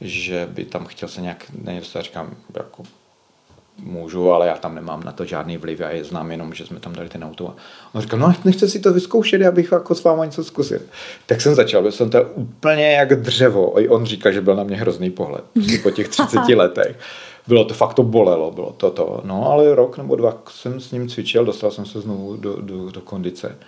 [0.01, 2.03] že by tam chtěl se nějak nedostat.
[2.03, 2.83] Říkám, jako
[3.83, 6.81] můžu, ale já tam nemám na to žádný vliv, já je znám jenom, že jsme
[6.81, 7.49] tam dali ten auto.
[7.49, 7.55] A
[7.93, 10.81] on říkal, no nechce si to vyzkoušet, abych jako s váma něco zkusil.
[11.27, 13.81] Tak jsem začal, byl jsem to úplně jak dřevo.
[13.81, 15.45] I on říkal, že byl na mě hrozný pohled,
[15.83, 16.97] po těch 30 letech
[17.47, 19.21] bylo to fakt to bolelo, bylo to to.
[19.25, 22.91] No ale rok nebo dva jsem s ním cvičil, dostal jsem se znovu do, do,
[22.91, 23.59] do kondice.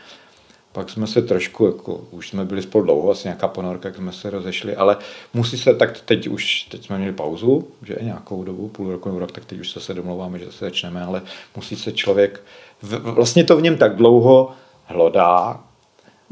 [0.73, 4.13] pak jsme se trošku, jako, už jsme byli spolu dlouho, asi nějaká ponorka, jak jsme
[4.13, 4.97] se rozešli, ale
[5.35, 9.19] musí se, tak teď už, teď jsme měli pauzu, že nějakou dobu, půl roku nebo
[9.19, 11.23] rok, tak teď už se domlouváme, že se začneme, ale
[11.57, 12.43] musí se člověk,
[12.83, 14.51] vlastně to v něm tak dlouho
[14.85, 15.61] hlodá,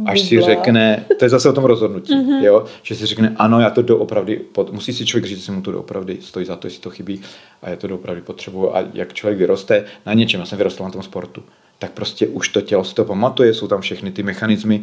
[0.06, 2.44] až si řekne, to je zase o tom rozhodnutí, mm-hmm.
[2.44, 4.40] jo, že si řekne, ano, já to doopravdy,
[4.70, 7.20] musí si člověk říct, že mu to doopravdy stojí za to, jestli to chybí
[7.62, 10.90] a je to doopravdy potřebuju a jak člověk vyroste na něčem, já jsem vyrostl na
[10.90, 11.42] tom sportu,
[11.78, 14.82] tak prostě už to tělo si to pamatuje, jsou tam všechny ty mechanismy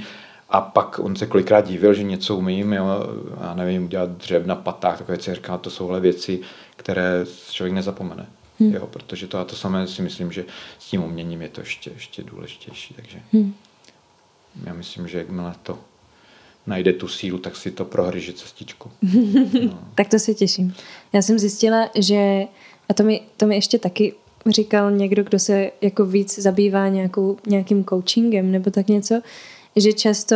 [0.49, 2.85] a pak on se kolikrát divil, že něco umím, jo,
[3.41, 6.39] já nevím, dělat dřev na patách, takové věci, říká, to souhle věci,
[6.75, 8.25] které člověk nezapomene.
[8.59, 8.73] Hmm.
[8.73, 10.45] Jo, protože to a to samé si myslím, že
[10.79, 12.93] s tím uměním je to ještě, ještě důležitější.
[12.93, 13.53] Takže hmm.
[14.63, 15.79] Já myslím, že jakmile to
[16.67, 18.91] najde tu sílu, tak si to prohryže cestičku.
[19.63, 19.79] No.
[19.95, 20.73] tak to si těším.
[21.13, 22.43] Já jsem zjistila, že,
[22.89, 24.13] a to mi, to mi ještě taky
[24.45, 29.21] říkal někdo, kdo se jako víc zabývá nějakou, nějakým coachingem nebo tak něco,
[29.75, 30.35] že často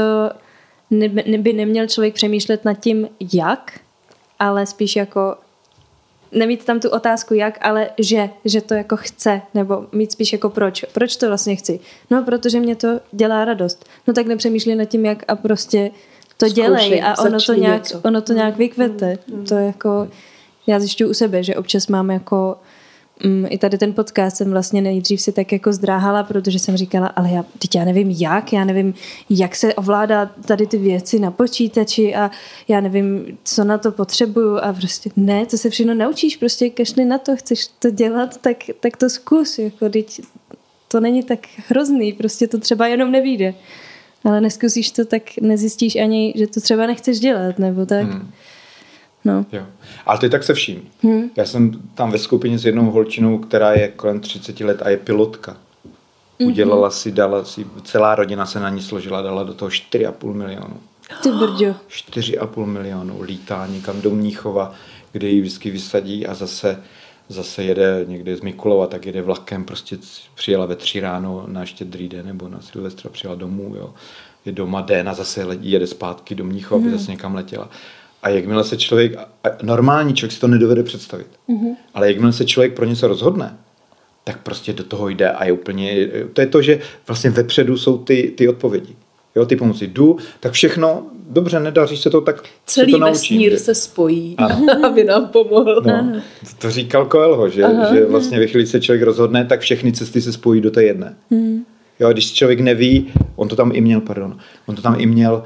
[0.91, 3.79] neby, by neměl člověk přemýšlet nad tím, jak,
[4.39, 5.35] ale spíš jako
[6.31, 10.49] nemít tam tu otázku jak, ale že, že to jako chce, nebo mít spíš jako
[10.49, 10.85] proč.
[10.93, 11.79] Proč to vlastně chci?
[12.09, 13.85] No, protože mě to dělá radost.
[14.07, 15.91] No tak nepřemýšlej nad tím jak a prostě
[16.37, 19.17] to Zkoušej, dělej a ono to, nějak, ono to nějak vykvete.
[19.27, 19.45] Mm, mm.
[19.45, 20.07] To jako,
[20.67, 22.57] já zjišťuju u sebe, že občas mám jako
[23.49, 27.31] i tady ten podcast jsem vlastně nejdřív si tak jako zdráhala, protože jsem říkala, ale
[27.31, 28.93] já, teď já nevím jak, já nevím,
[29.29, 32.31] jak se ovládá tady ty věci na počítači a
[32.67, 37.05] já nevím, co na to potřebuju a prostě ne, to se všechno naučíš, prostě kašli
[37.05, 40.21] na to, chceš to dělat, tak, tak to zkus, jako teď
[40.87, 43.53] to není tak hrozný, prostě to třeba jenom nevíde.
[44.23, 48.07] Ale neskusíš to, tak nezjistíš ani, že to třeba nechceš dělat, nebo tak.
[48.07, 48.31] Hmm.
[49.25, 49.45] No.
[49.51, 49.63] Jo.
[50.05, 50.81] Ale to je tak se vším.
[51.03, 51.29] Hmm.
[51.37, 54.97] Já jsem tam ve skupině s jednou holčinou, která je kolem 30 let a je
[54.97, 55.51] pilotka.
[55.51, 56.47] Mm-hmm.
[56.47, 60.77] Udělala si, dala si, celá rodina se na ní složila, dala do toho 4,5 milionu.
[61.23, 61.75] Ty brďo.
[61.89, 64.73] 4,5 milionu lítá někam do Mníchova,
[65.11, 66.77] kde ji vždycky vysadí a zase
[67.31, 69.97] zase jede někde z Mikulova, tak jede vlakem, prostě
[70.35, 73.93] přijela ve tři ráno na štědrý den nebo na Silvestra přijela domů, jo.
[74.45, 76.87] Je doma den a zase jede zpátky do Mníchova, mm.
[76.87, 77.69] aby zase někam letěla.
[78.21, 79.15] A jakmile se člověk,
[79.61, 81.75] normální člověk si to nedovede představit, mm-hmm.
[81.93, 83.57] ale jakmile se člověk pro něco rozhodne,
[84.23, 87.97] tak prostě do toho jde a je úplně, to je to, že vlastně vepředu jsou
[87.97, 88.95] ty, ty odpovědi.
[89.35, 93.37] Jo, ty pomoci jdu, tak všechno, dobře, nedaří se to, tak Celý se to naučím.
[93.37, 94.65] vesmír se spojí, ano.
[94.85, 95.81] aby nám pomohl.
[95.85, 96.21] No,
[96.57, 100.33] to říkal Coelho, že, že vlastně ve chvíli se člověk rozhodne, tak všechny cesty se
[100.33, 101.15] spojí do té jedné.
[101.31, 101.65] Hmm.
[101.99, 105.43] Jo, když člověk neví, on to tam i měl, pardon, on to tam i měl,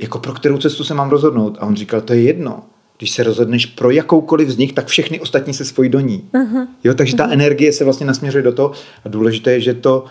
[0.00, 1.58] jako pro kterou cestu se mám rozhodnout.
[1.60, 2.62] A on říkal, to je jedno.
[2.98, 6.28] Když se rozhodneš pro jakoukoliv z nich, tak všechny ostatní se spojí do ní.
[6.32, 6.66] Uh-huh.
[6.84, 7.32] Jo, takže ta uh-huh.
[7.32, 8.72] energie se vlastně nasměřuje do toho.
[9.04, 10.04] A důležité je, že to,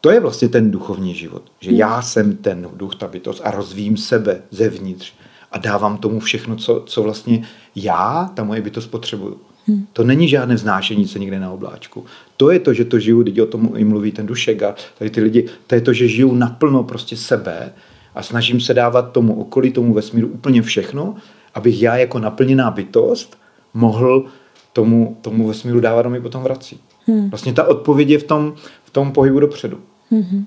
[0.00, 1.42] to je vlastně ten duchovní život.
[1.60, 1.76] Že uh-huh.
[1.76, 5.12] já jsem ten duch, ta bytost a rozvím sebe zevnitř
[5.52, 7.42] a dávám tomu všechno, co, co vlastně
[7.76, 9.36] já, ta moje bytost potřebuju.
[9.66, 9.86] Hmm.
[9.92, 12.04] To není žádné vznášení se někde na obláčku.
[12.36, 15.10] To je to, že to žiju, lidi o tom i mluví ten dušek a tady
[15.10, 17.72] ty lidi, to je to, že žiju naplno prostě sebe
[18.14, 21.14] a snažím se dávat tomu okolí, tomu vesmíru úplně všechno,
[21.54, 23.38] abych já jako naplněná bytost
[23.74, 24.26] mohl
[24.72, 26.80] tomu, tomu vesmíru dávat a mi potom vrací.
[27.06, 27.30] Hmm.
[27.30, 28.54] Vlastně ta odpověď je v tom,
[28.84, 29.80] v tom pohybu dopředu.
[30.10, 30.46] Hmm.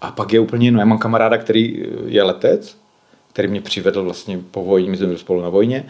[0.00, 0.78] A pak je úplně jinou.
[0.78, 2.76] Já mám kamaráda, který je letec,
[3.32, 5.84] který mě přivedl vlastně po vojně, my jsme byli spolu na vojně,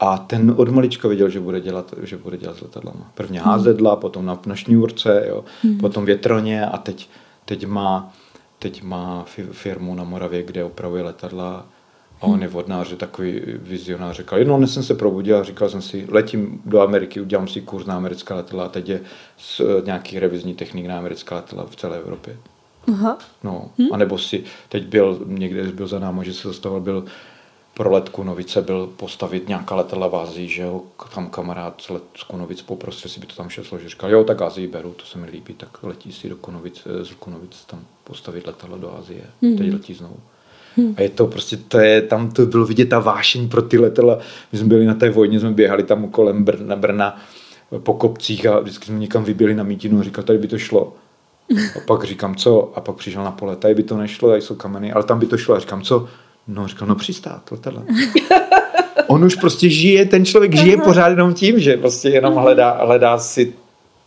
[0.00, 3.10] a ten od malička viděl, že bude dělat, že bude dělat s letadlama.
[3.14, 3.48] Prvně hmm.
[3.48, 5.78] házedla, potom na, na šňůrce, jo, hmm.
[5.78, 7.08] potom větroně a teď,
[7.44, 8.12] teď má
[8.60, 11.66] teď má firmu na Moravě, kde opravuje letadla
[12.20, 14.16] a on je vodnář, takový vizionář.
[14.16, 17.60] Říkal, jednou dnes jsem se probudil a říkal jsem si, letím do Ameriky, udělám si
[17.60, 19.00] kurz na americká letadla a teď je
[19.38, 22.36] z, eh, nějaký revizní technik na americká letadla v celé Evropě.
[22.92, 23.18] Aha.
[23.44, 23.92] No, hm?
[23.92, 27.04] a nebo si, teď byl někde, byl za náma, že se zastavil, byl
[27.74, 30.82] pro let Kunovice byl postavit nějaká letadla v Azii, že jo,
[31.14, 33.88] tam kamarád z let z Kunovic poprosil, jestli by to tam šel složit.
[33.88, 37.04] Říkal, jo, tak Azii beru, to se mi líbí, tak letí si do Kunovic, eh,
[37.04, 39.22] z Kunovic tam postavit letadlo do Azie.
[39.42, 39.58] Mm-hmm.
[39.58, 40.16] Teď letí znovu.
[40.76, 40.94] Hmm.
[40.98, 44.18] A je to prostě, to je, tam to bylo vidět ta vášeň pro ty letadla.
[44.52, 47.22] My jsme byli na té vojně, jsme běhali tam kolem Brna, Brna
[47.78, 50.92] po kopcích a vždycky jsme někam vyběli na mítinu a říkal, tady by to šlo.
[51.76, 52.72] A pak říkám, co?
[52.74, 55.26] A pak přišel na pole, tady by to nešlo, tady jsou kameny, ale tam by
[55.26, 55.54] to šlo.
[55.54, 56.08] A říkám, co?
[56.48, 57.82] No, říkal, no přistát letadla.
[59.06, 63.18] On už prostě žije, ten člověk žije pořád jenom tím, že prostě jenom hledá, hledá
[63.18, 63.54] si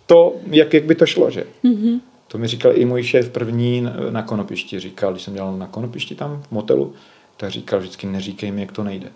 [0.05, 1.43] to, jak, jak by to šlo, že?
[1.63, 1.99] Mm-hmm.
[2.33, 4.79] To mi říkal i můj šéf první na konopišti.
[4.79, 6.93] Říkal, když jsem dělal na konopišti tam v motelu,
[7.37, 9.07] tak říkal vždycky neříkej mi, jak to nejde.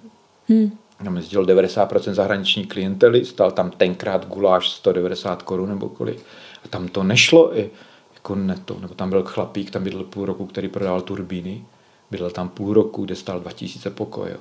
[0.49, 0.72] Hmm.
[1.03, 6.18] Já mi sdělal 90% zahraniční klientely, stál tam tenkrát guláš 190 korun nebo kolik.
[6.65, 7.69] A tam to nešlo i
[8.14, 11.64] jako neto, nebo tam byl chlapík, tam bydlel půl roku, který prodával turbíny,
[12.11, 14.30] bydlel tam půl roku, kde stál 2000 pokoj.
[14.31, 14.39] Jo.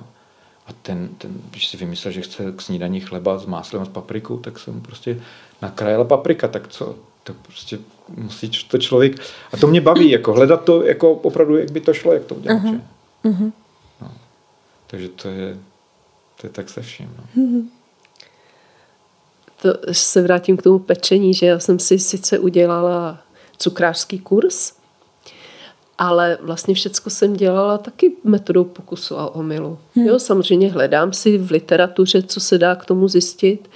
[0.67, 3.89] A ten, ten, když si vymyslel, že chce k snídaní chleba s máslem a s
[3.89, 5.21] paprikou, tak jsem prostě
[5.61, 6.95] nakrájela paprika, tak co?
[7.23, 7.79] To prostě
[8.15, 9.19] musí to člověk...
[9.53, 12.35] A to mě baví, jako hledat to, jako opravdu, jak by to šlo, jak to
[12.35, 12.63] udělat.
[12.63, 12.81] Uh-huh.
[13.25, 13.51] Uh-huh.
[14.01, 14.11] No.
[14.87, 15.57] Takže to je,
[16.41, 17.15] to je tak se vším.
[17.17, 17.43] No.
[17.43, 17.65] Uh-huh.
[19.61, 23.19] To se vrátím k tomu pečení, že já jsem si sice udělala
[23.57, 24.73] cukrářský kurz,
[25.97, 29.79] ale vlastně všecko jsem dělala taky metodou pokusu a omylu.
[29.95, 30.05] Hmm.
[30.05, 33.69] Jo, samozřejmě hledám si v literatuře, co se dá k tomu zjistit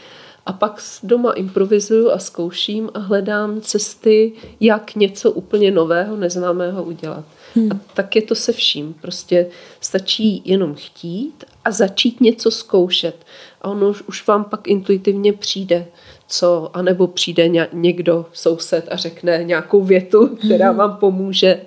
[0.46, 7.26] a pak doma improvizuju a zkouším a hledám cesty, jak něco úplně nového, neznámého udělat.
[7.56, 7.72] Hmm.
[7.72, 8.94] A tak je to se vším.
[9.02, 9.48] Prostě
[9.82, 13.26] stačí jenom chtít a začít něco zkoušet.
[13.62, 15.86] A ono už, už vám pak intuitivně přijde,
[16.28, 20.78] co, anebo přijde někdo, soused a řekne nějakou větu, která hmm.
[20.78, 21.62] vám pomůže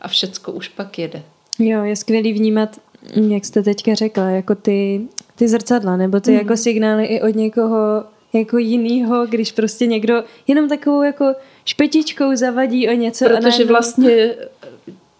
[0.00, 1.22] a všecko už pak jede.
[1.58, 2.80] Jo, je skvělý vnímat,
[3.28, 5.00] jak jste teďka řekla, jako ty,
[5.36, 6.36] ty zrcadla, nebo ty mm.
[6.36, 8.04] jako signály i od někoho
[8.38, 11.34] jako jinýho, když prostě někdo jenom takovou jako
[11.64, 13.24] špetičkou zavadí o něco.
[13.24, 14.34] Protože a vlastně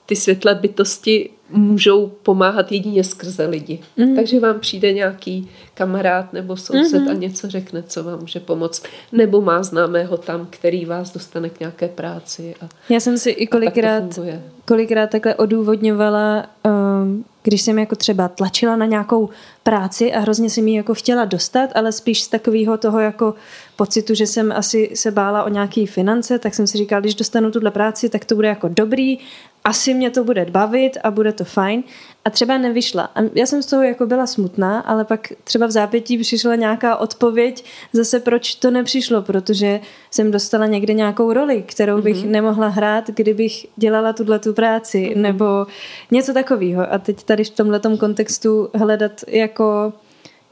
[0.06, 3.78] ty světlé bytosti můžou pomáhat jedině skrze lidi.
[3.97, 4.16] Mm.
[4.16, 7.10] Takže vám přijde nějaký kamarád nebo soused mm-hmm.
[7.10, 8.82] a něco řekne, co vám může pomoct.
[9.12, 12.55] Nebo má známého tam, který vás dostane k nějaké práci.
[12.60, 14.24] A, Já jsem si i kolikrát, tak
[14.64, 19.28] kolikrát takhle odůvodňovala, um, když jsem jako třeba tlačila na nějakou
[19.62, 23.35] práci a hrozně jsem ji jako chtěla dostat, ale spíš z takového toho jako
[23.77, 27.51] pocitu, že jsem asi se bála o nějaké finance, tak jsem si říkala, když dostanu
[27.51, 29.18] tuhle práci, tak to bude jako dobrý
[29.66, 31.82] asi mě to bude bavit a bude to fajn.
[32.27, 33.03] A třeba nevyšla.
[33.15, 36.97] A já jsem z toho jako byla smutná, ale pak třeba v zápětí přišla nějaká
[36.97, 39.81] odpověď zase, proč to nepřišlo, protože
[40.11, 42.31] jsem dostala někde nějakou roli, kterou bych mm-hmm.
[42.31, 45.20] nemohla hrát, kdybych dělala tuhle tu práci, mm-hmm.
[45.20, 45.66] nebo
[46.11, 46.93] něco takového.
[46.93, 49.93] A teď tady v tomhle kontextu hledat jako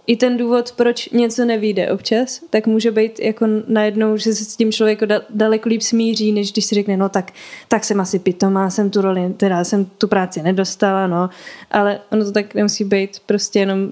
[0.07, 4.57] i ten důvod, proč něco nevíde občas, tak může být jako najednou, že se s
[4.57, 5.01] tím člověk
[5.31, 7.33] daleko líp smíří, než když si řekne, no tak,
[7.69, 11.31] tak jsem asi pitomá, jsem tu roli, teda jsem tu práci nedostala, no,
[11.71, 13.91] ale ono to tak nemusí být, prostě jenom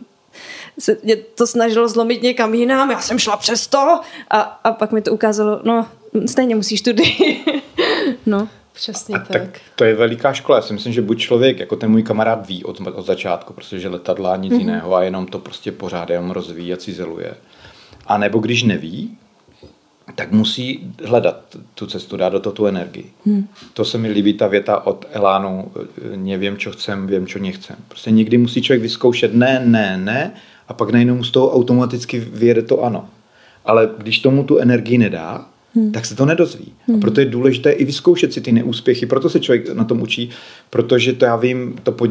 [0.78, 4.92] se mě to snažilo zlomit někam jinam, já jsem šla přes to a, a pak
[4.92, 5.86] mi to ukázalo, no,
[6.26, 7.04] stejně musíš tudy.
[8.26, 8.48] no.
[8.72, 9.28] Přesně tak.
[9.28, 9.60] tak.
[9.76, 10.58] To je veliká škola.
[10.58, 13.88] Já si myslím, že buď člověk, jako ten můj kamarád, ví od, od začátku, protože
[13.88, 14.58] letadla nic mm-hmm.
[14.58, 17.34] jiného a jenom to prostě pořád jenom rozvíjí a cizeluje.
[18.06, 19.18] A nebo když neví,
[20.14, 23.12] tak musí hledat tu cestu, dát do toho tu energii.
[23.26, 23.48] Hmm.
[23.74, 25.72] To se mi líbí ta věta od Elánu,
[26.16, 27.76] nevím, co chcem, vím, co nechcem.
[27.88, 30.32] Prostě někdy musí člověk vyzkoušet ne, ne, ne
[30.68, 33.08] a pak najednou z toho automaticky vyjede to ano.
[33.64, 35.92] Ale když tomu tu energii nedá, hmm.
[35.92, 36.72] tak se to nedozví.
[36.86, 36.96] Hmm.
[36.96, 40.30] A proto je důležité i vyzkoušet si ty neúspěchy, proto se člověk na tom učí,
[40.70, 42.10] protože to já vím, to pod,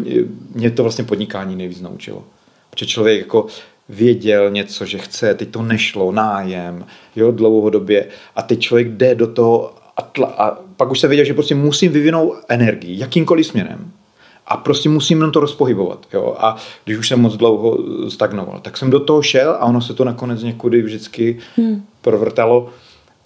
[0.56, 2.24] mě to vlastně podnikání nejvíc naučilo.
[2.70, 3.46] Protože člověk jako
[3.90, 6.86] věděl něco, že chce, teď to nešlo, nájem,
[7.16, 11.26] jo, dlouhodobě a teď člověk jde do toho a, tla, a pak už se věděl,
[11.26, 13.92] že prostě musím vyvinout energii, jakýmkoliv směrem
[14.48, 16.06] a prostě musím jenom to rozpohybovat.
[16.14, 16.36] Jo?
[16.40, 16.56] A
[16.86, 17.78] když už jsem moc dlouho
[18.10, 21.84] stagnoval, tak jsem do toho šel a ono se to nakonec někudy vždycky hmm.
[22.02, 22.70] provrtalo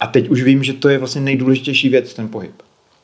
[0.00, 2.52] a teď už vím, že to je vlastně nejdůležitější věc, ten pohyb.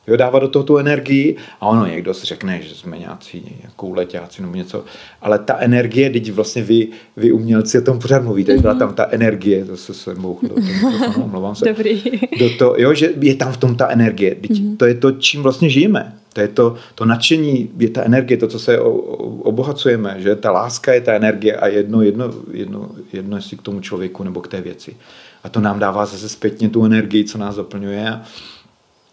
[0.07, 3.89] Jo, dává do toho tu energii a ono někdo si řekne, že jsme nějací jako
[3.89, 4.85] letáci nebo něco,
[5.21, 6.87] ale ta energie, teď vlastně vy,
[7.17, 10.55] vy umělci o tom pořád mluvíte, byla tam ta energie, to se se bouchlo do
[10.55, 11.65] toho, omlouvám se.
[11.65, 12.03] Dobrý.
[12.39, 14.77] Do to, jo, že je tam v tom ta energie, teď mm-hmm.
[14.77, 16.13] to je to, čím vlastně žijeme.
[16.33, 20.93] To je to, to nadšení, je ta energie, to, co se obohacujeme, že ta láska
[20.93, 24.61] je ta energie a jedno, jedno, jedno, jedno jestli k tomu člověku nebo k té
[24.61, 24.95] věci.
[25.43, 28.09] A to nám dává zase zpětně tu energii, co nás zaplňuje.
[28.09, 28.21] A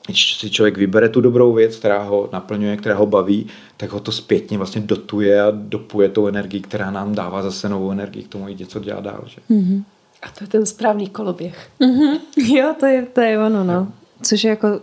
[0.06, 3.46] když si člověk vybere tu dobrou věc, která ho naplňuje, která ho baví,
[3.76, 7.90] tak ho to zpětně vlastně dotuje a dopuje tou energii, která nám dává zase novou
[7.90, 9.24] energii k tomu jít něco dělat dál.
[9.26, 9.40] Že?
[9.50, 9.84] Mm-hmm.
[10.22, 11.68] A to je ten správný koloběh.
[11.80, 12.20] Mm-hmm.
[12.56, 13.92] Jo, to je, to je ono, no.
[14.22, 14.80] Což je jako,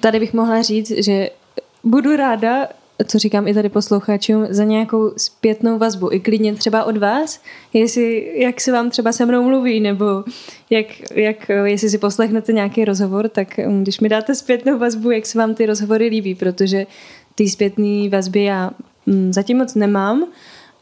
[0.00, 1.30] tady bych mohla říct, že
[1.84, 2.66] budu ráda,
[3.06, 6.12] co říkám i tady posluchačům, za nějakou zpětnou vazbu.
[6.12, 7.40] I klidně třeba od vás,
[7.72, 10.24] jestli, jak se vám třeba se mnou mluví, nebo
[10.70, 15.26] jak, jak, jestli si poslechnete nějaký rozhovor, tak um, když mi dáte zpětnou vazbu, jak
[15.26, 16.86] se vám ty rozhovory líbí, protože
[17.34, 18.70] ty zpětné vazby já
[19.06, 20.26] mm, zatím moc nemám,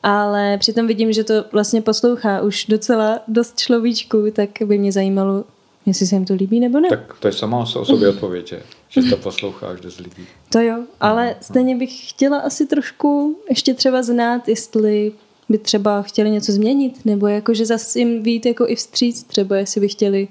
[0.02, 5.44] ale přitom vidím, že to vlastně poslouchá už docela dost človíčků, tak by mě zajímalo,
[5.86, 6.89] jestli se jim to líbí nebo ne.
[6.89, 8.55] Tak to je sama o sobě odpověď,
[8.93, 10.27] že to posloucháš dost lidí.
[10.48, 15.12] To jo, ale no, stejně bych chtěla asi trošku ještě třeba znát, jestli
[15.48, 19.56] by třeba chtěli něco změnit, nebo jako, že zase jim vít jako i vstříc, třeba
[19.56, 20.28] jestli by chtěli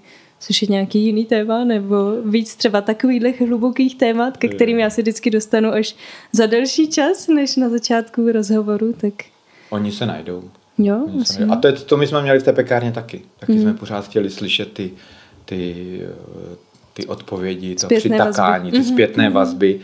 [0.61, 5.29] je nějaký jiný téma, nebo víc třeba takovýchhle hlubokých témat, ke kterým já se vždycky
[5.29, 5.95] dostanu až
[6.31, 9.13] za delší čas, než na začátku rozhovoru, tak...
[9.69, 10.43] Oni se najdou.
[10.77, 11.53] Jo, Oni se najdou.
[11.53, 13.21] A to, je, to my jsme měli v té pekárně taky.
[13.39, 13.61] Taky hmm.
[13.61, 14.91] jsme pořád chtěli slyšet ty,
[15.45, 16.01] ty,
[16.93, 18.77] ty odpovědi, to Zpětné přitakání, vazby.
[18.79, 19.33] ty zpětné Mhm.
[19.33, 19.79] vazby.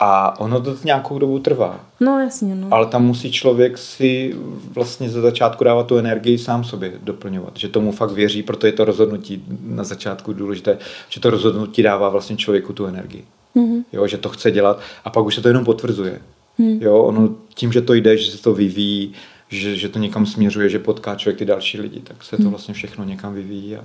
[0.00, 1.80] A ono to nějakou dobu trvá.
[2.00, 2.68] No jasně, no.
[2.70, 4.34] Ale tam musí člověk si
[4.74, 7.56] vlastně ze začátku dávat tu energii sám sobě doplňovat.
[7.56, 10.78] Že tomu fakt věří, proto je to rozhodnutí na začátku důležité,
[11.08, 13.24] že to rozhodnutí dává vlastně člověku tu energii.
[13.54, 13.84] Mhm.
[13.92, 16.18] Jo, že to chce dělat a pak už se to jenom potvrzuje.
[16.58, 16.78] Hmm.
[16.82, 19.12] Jo, ono tím, že to jde, že se to vyvíjí,
[19.48, 22.50] že, že to někam směřuje, že potká člověk ty další lidi, tak se to Hmm.
[22.50, 23.76] vlastně všechno někam vyvíjí.
[23.76, 23.84] A...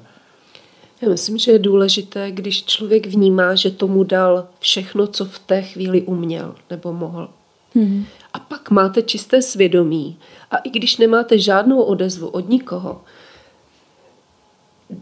[1.06, 5.62] Já myslím, že je důležité, když člověk vnímá, že tomu dal všechno, co v té
[5.62, 7.30] chvíli uměl nebo mohl.
[7.76, 8.06] Mhm.
[8.34, 10.18] A pak máte čisté svědomí.
[10.52, 13.02] A i když nemáte žádnou odezvu od nikoho,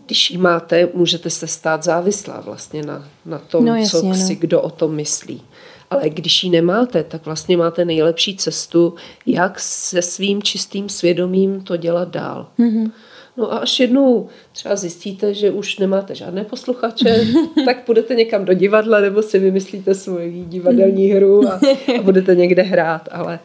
[0.05, 4.15] když ji máte, můžete se stát závislá vlastně na, na tom, No jasně, co no.
[4.15, 5.41] si kdo o tom myslí.
[5.89, 11.77] Ale když ji nemáte, tak vlastně máte nejlepší cestu, jak se svým čistým svědomím to
[11.77, 12.47] dělat dál.
[12.57, 12.91] Mhm.
[13.38, 17.27] No a až jednou třeba zjistíte, že už nemáte žádné posluchače,
[17.65, 21.60] tak půjdete někam do divadla nebo si vymyslíte svoji divadelní hru a,
[21.99, 23.10] a budete někde hrát.
[23.11, 23.39] Ale,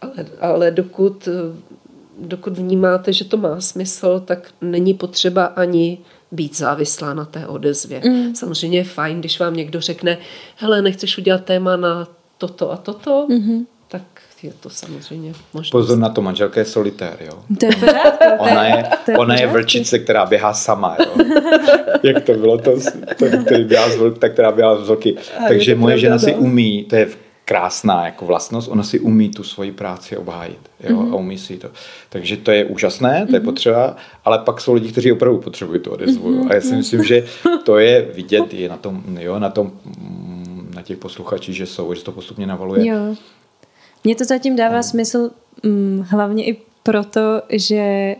[0.00, 1.28] ale, ale dokud,
[2.18, 5.98] dokud vnímáte, že to má smysl, tak není potřeba ani
[6.32, 8.02] být závislá na té odezvě.
[8.04, 8.34] Mm.
[8.34, 10.18] Samozřejmě je fajn, když vám někdo řekne,
[10.56, 12.08] hele, nechceš udělat téma na
[12.38, 13.66] toto a toto, mm-hmm.
[14.44, 15.70] Tak je to samozřejmě možnost.
[15.70, 17.32] Pozor na to, manželka je solitér, jo.
[17.60, 18.24] To je pořádku.
[18.38, 21.24] Ona je, to je ona je vlčice, která běhá sama, jo.
[22.02, 22.70] Jak to bylo to,
[23.18, 25.16] to který běhá z vlk, ta, která běhá z vlky.
[25.38, 26.36] A Takže moje pravda, žena si no.
[26.38, 27.08] umí, to je
[27.44, 30.58] krásná jako vlastnost, ona si umí tu svoji práci obhájit,
[30.88, 31.12] jo, Mhm.
[31.14, 31.68] a umí si to.
[32.08, 35.90] Takže to je úžasné, to je potřeba, ale pak jsou lidi, kteří opravdu potřebují tu
[35.90, 36.38] odezvu, Mhm.
[36.40, 36.46] jo.
[36.50, 37.24] A já si myslím, že
[37.64, 41.94] to je vidět i na tom, jo, na tom, mm, na těch posluchačích, že jsou,
[41.94, 42.86] že to postupně navaluje.
[42.86, 42.96] Jo.
[44.04, 45.30] Mně to zatím dává smysl
[45.66, 47.20] hm, hlavně i proto,
[47.50, 48.16] že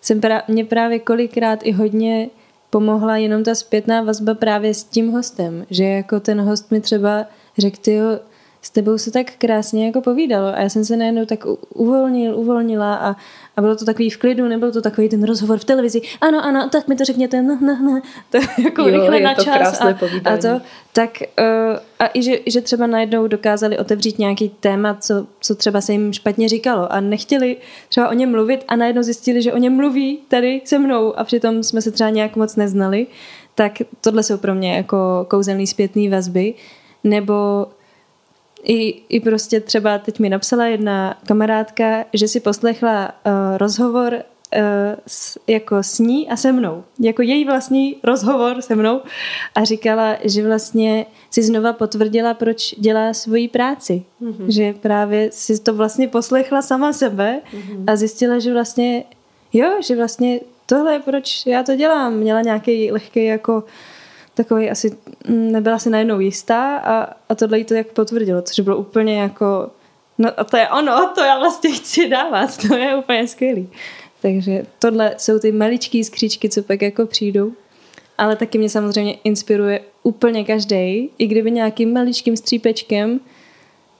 [0.00, 2.28] jsem pra- mě právě kolikrát i hodně
[2.70, 7.26] pomohla jenom ta zpětná vazba právě s tím hostem, že jako ten host mi třeba
[7.58, 8.20] řekl,
[8.64, 12.94] s tebou se tak krásně jako povídalo a já jsem se najednou tak uvolnil, uvolnila
[12.94, 13.16] a,
[13.56, 16.68] a bylo to takový v klidu, nebyl to takový ten rozhovor v televizi, ano, ano,
[16.72, 18.00] tak mi to řekněte, no, no, no,
[18.30, 20.38] to jako Jo, rychle je na to čas a, povídání.
[20.38, 25.26] a to, tak uh, a i že, že třeba najednou dokázali otevřít nějaký téma, co,
[25.40, 27.56] co třeba se jim špatně říkalo a nechtěli
[27.88, 31.24] třeba o něm mluvit a najednou zjistili, že o něm mluví tady se mnou a
[31.24, 33.06] přitom jsme se třeba nějak moc neznali,
[33.54, 36.54] tak tohle jsou pro mě jako kouzelný zpětný vazby,
[37.04, 37.66] nebo
[38.64, 44.20] i, i prostě třeba teď mi napsala jedna kamarádka, že si poslechla uh, rozhovor uh,
[45.06, 46.84] s, jako s ní a se mnou.
[47.00, 49.00] Jako její vlastní rozhovor se mnou
[49.54, 54.02] a říkala, že vlastně si znova potvrdila, proč dělá svoji práci.
[54.22, 54.46] Mm-hmm.
[54.48, 57.84] Že právě si to vlastně poslechla sama sebe mm-hmm.
[57.86, 59.04] a zjistila, že vlastně
[59.52, 62.14] jo, že vlastně tohle je proč já to dělám.
[62.14, 63.64] Měla nějaký lehký jako
[64.34, 64.96] takový asi
[65.28, 69.20] mm, nebyla si najednou jistá a, a tohle jí to jak potvrdilo, což bylo úplně
[69.20, 69.70] jako
[70.18, 73.68] no a to je ono, to já vlastně chci dávat, to je úplně skvělý.
[74.22, 77.52] Takže tohle jsou ty maličký skříčky, co pak jako přijdou.
[78.18, 83.20] Ale taky mě samozřejmě inspiruje úplně každý, i kdyby nějakým maličkým střípečkem,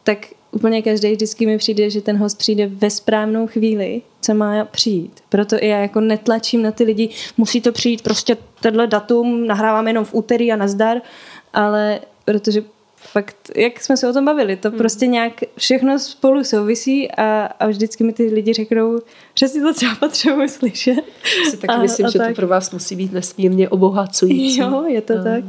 [0.04, 0.18] tak
[0.54, 5.20] úplně každý vždycky mi přijde, že ten host přijde ve správnou chvíli, co má přijít.
[5.28, 9.88] Proto i já jako netlačím na ty lidi, musí to přijít prostě tenhle datum, nahrávám
[9.88, 11.00] jenom v úterý a nazdar,
[11.52, 12.64] ale protože
[12.96, 14.78] fakt, jak jsme se o tom bavili, to hmm.
[14.78, 18.98] prostě nějak všechno spolu souvisí a, a vždycky mi ty lidi řeknou,
[19.34, 21.04] přesně to, co potřebuji slyšet.
[21.50, 22.28] Si taky A- myslím, a že tak.
[22.28, 24.60] to pro vás musí být nesmírně obohacující.
[24.60, 25.24] Jo, je to No.
[25.24, 25.44] tak.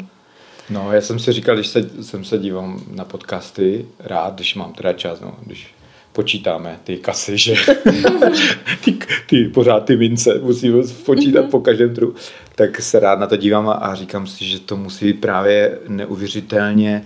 [0.69, 4.73] No, já jsem si říkal, když se, jsem se dívám na podcasty, rád, když mám
[4.73, 5.75] teda čas, no, když
[6.13, 7.55] počítáme ty kasy, že?
[8.85, 8.97] Ty,
[9.29, 12.15] ty, pořád ty mince musíme počítat po každém trhu,
[12.55, 15.79] tak se rád na to dívám a, a říkám si, že to musí být právě
[15.87, 17.05] neuvěřitelně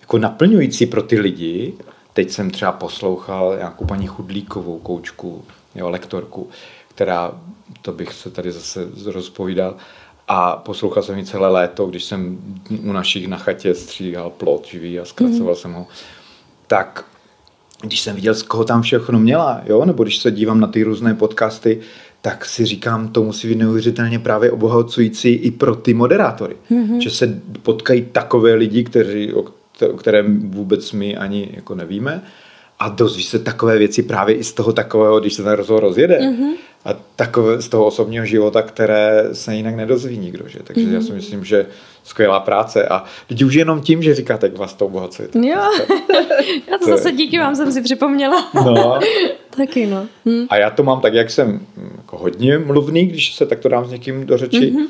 [0.00, 1.72] jako naplňující pro ty lidi.
[2.12, 5.44] Teď jsem třeba poslouchal nějakou paní Chudlíkovou koučku,
[5.74, 6.50] jo, lektorku,
[6.88, 7.40] která,
[7.82, 9.76] to bych se tady zase rozpovídal,
[10.28, 12.38] a poslouchal jsem ji celé léto, když jsem
[12.82, 15.56] u našich na chatě stříhal plot živý a zkracoval mm.
[15.56, 15.86] jsem ho.
[16.66, 17.04] Tak
[17.82, 20.82] když jsem viděl, z koho tam všechno měla, jo, nebo když se dívám na ty
[20.82, 21.80] různé podcasty,
[22.22, 26.56] tak si říkám, to musí být neuvěřitelně právě obohacující i pro ty moderátory.
[26.70, 26.98] Mm-hmm.
[26.98, 32.22] Že se potkají takové lidi, kteří, o kte- o kterém vůbec my ani jako nevíme
[32.78, 36.18] a dozví se takové věci právě i z toho takového, když se ten rozhovor rozjede.
[36.18, 36.52] Mm-hmm.
[36.84, 40.48] A takové z toho osobního života, které se jinak nedozví nikdo.
[40.48, 40.58] Že?
[40.64, 40.94] Takže mm-hmm.
[40.94, 41.66] já si myslím, že
[42.04, 45.28] skvělá práce a lidi už jenom tím, že říkáte, jak vás to obohacuje.
[45.34, 45.70] Jo,
[46.70, 48.50] já to, to zase díky vám jsem si připomněla.
[48.54, 49.00] No.
[49.56, 50.06] Taky no.
[50.28, 50.46] Hm.
[50.50, 53.90] A já to mám tak, jak jsem jako hodně mluvný, když se takto dám s
[53.90, 54.86] někým do řeči, mm-hmm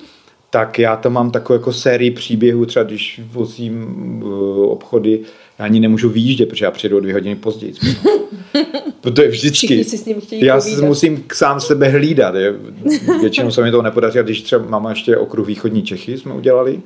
[0.55, 3.85] tak já to mám takovou jako sérii příběhů, třeba když vozím
[4.23, 5.21] uh, obchody,
[5.59, 7.75] já ani nemůžu výjíždět, protože já přijedu o dvě hodiny později.
[9.01, 10.85] Protože vždycky, si s ním já povídat.
[10.85, 12.35] musím sám sebe hlídat.
[12.35, 12.55] Je.
[13.21, 16.81] Většinou se mi to nepodaří, když třeba mám ještě okruh východní Čechy, jsme udělali,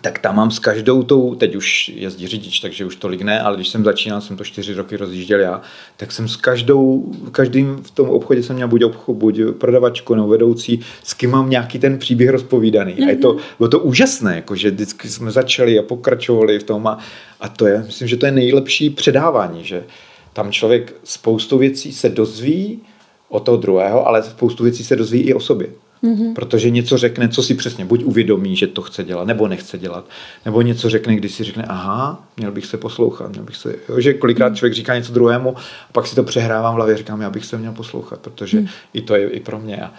[0.00, 3.56] tak tam mám s každou tou, teď už jezdí řidič, takže už tolik ne, ale
[3.56, 5.62] když jsem začínal, jsem to čtyři roky rozjížděl já,
[5.96, 10.28] tak jsem s každou, každým v tom obchodě jsem měl buď obchod, buď prodavačku nebo
[10.28, 12.94] vedoucí, s kým mám nějaký ten příběh rozpovídaný.
[12.94, 13.06] Mm-hmm.
[13.06, 13.42] A je to, mhm.
[13.58, 16.98] bylo to úžasné, jako, že vždycky jsme začali a pokračovali v tom a,
[17.40, 19.84] a to je, myslím, že to je nejlepší předávání, že
[20.32, 22.80] tam člověk spoustu věcí se dozví
[23.28, 25.68] o toho druhého, ale spoustu věcí se dozví i o sobě.
[26.04, 26.34] Mm-hmm.
[26.34, 30.04] Protože něco řekne, co si přesně buď uvědomí, že to chce dělat, nebo nechce dělat,
[30.44, 34.00] nebo něco řekne, když si řekne, aha, měl bych se poslouchat, měl bych se, jo,
[34.00, 34.54] že kolikrát mm.
[34.54, 37.58] člověk říká něco druhému, a pak si to přehrávám v hlavě, říkám, já bych se
[37.58, 38.66] měl poslouchat, protože mm.
[38.94, 39.76] i to je i pro mě.
[39.76, 39.92] A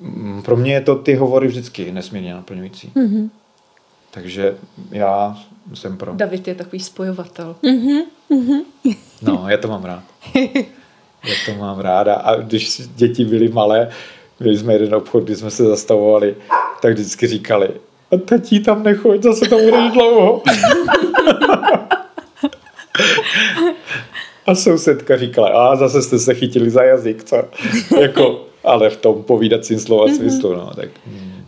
[0.00, 2.92] mm, pro mě je to ty hovory vždycky nesmírně naplňující.
[2.96, 3.28] Mm-hmm.
[4.10, 4.54] Takže
[4.90, 5.38] já
[5.74, 6.12] jsem pro.
[6.14, 7.56] David je takový spojovatel.
[7.62, 8.62] Mm-hmm.
[9.22, 10.02] No, já to mám rád.
[11.24, 12.14] Já to mám ráda.
[12.14, 13.88] A když děti byly malé,
[14.40, 16.36] Měli jsme jeden obchod, kdy jsme se zastavovali,
[16.82, 17.68] tak vždycky říkali,
[18.12, 20.42] a tatí tam nechoď, zase tam budeš dlouho.
[24.46, 27.44] a sousedka říkala, a zase jste se chytili za jazyk, co?
[28.00, 30.14] jako, ale v tom povídacím slova mhm.
[30.14, 30.88] smyslu, no, tak.
[31.06, 31.44] Hmm.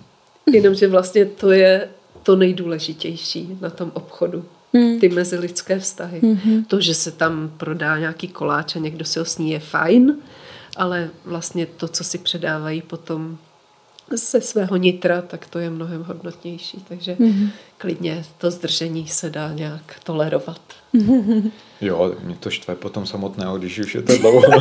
[0.53, 1.89] Jenomže vlastně to je
[2.23, 4.45] to nejdůležitější na tom obchodu.
[4.75, 5.01] Hmm.
[5.01, 6.21] Ty mezilidské vztahy.
[6.21, 6.65] Hmm.
[6.65, 10.17] To, že se tam prodá nějaký koláč a někdo si ho sní, je fajn,
[10.77, 13.39] ale vlastně to, co si předávají potom
[14.17, 16.85] ze svého nitra, tak to je mnohem hodnotnější.
[16.89, 17.49] Takže mm-hmm.
[17.79, 20.61] klidně to zdržení se dá nějak tolerovat.
[20.95, 21.51] Mm-hmm.
[21.81, 24.43] Jo, mě to štve potom samotného, když už je to dlouho.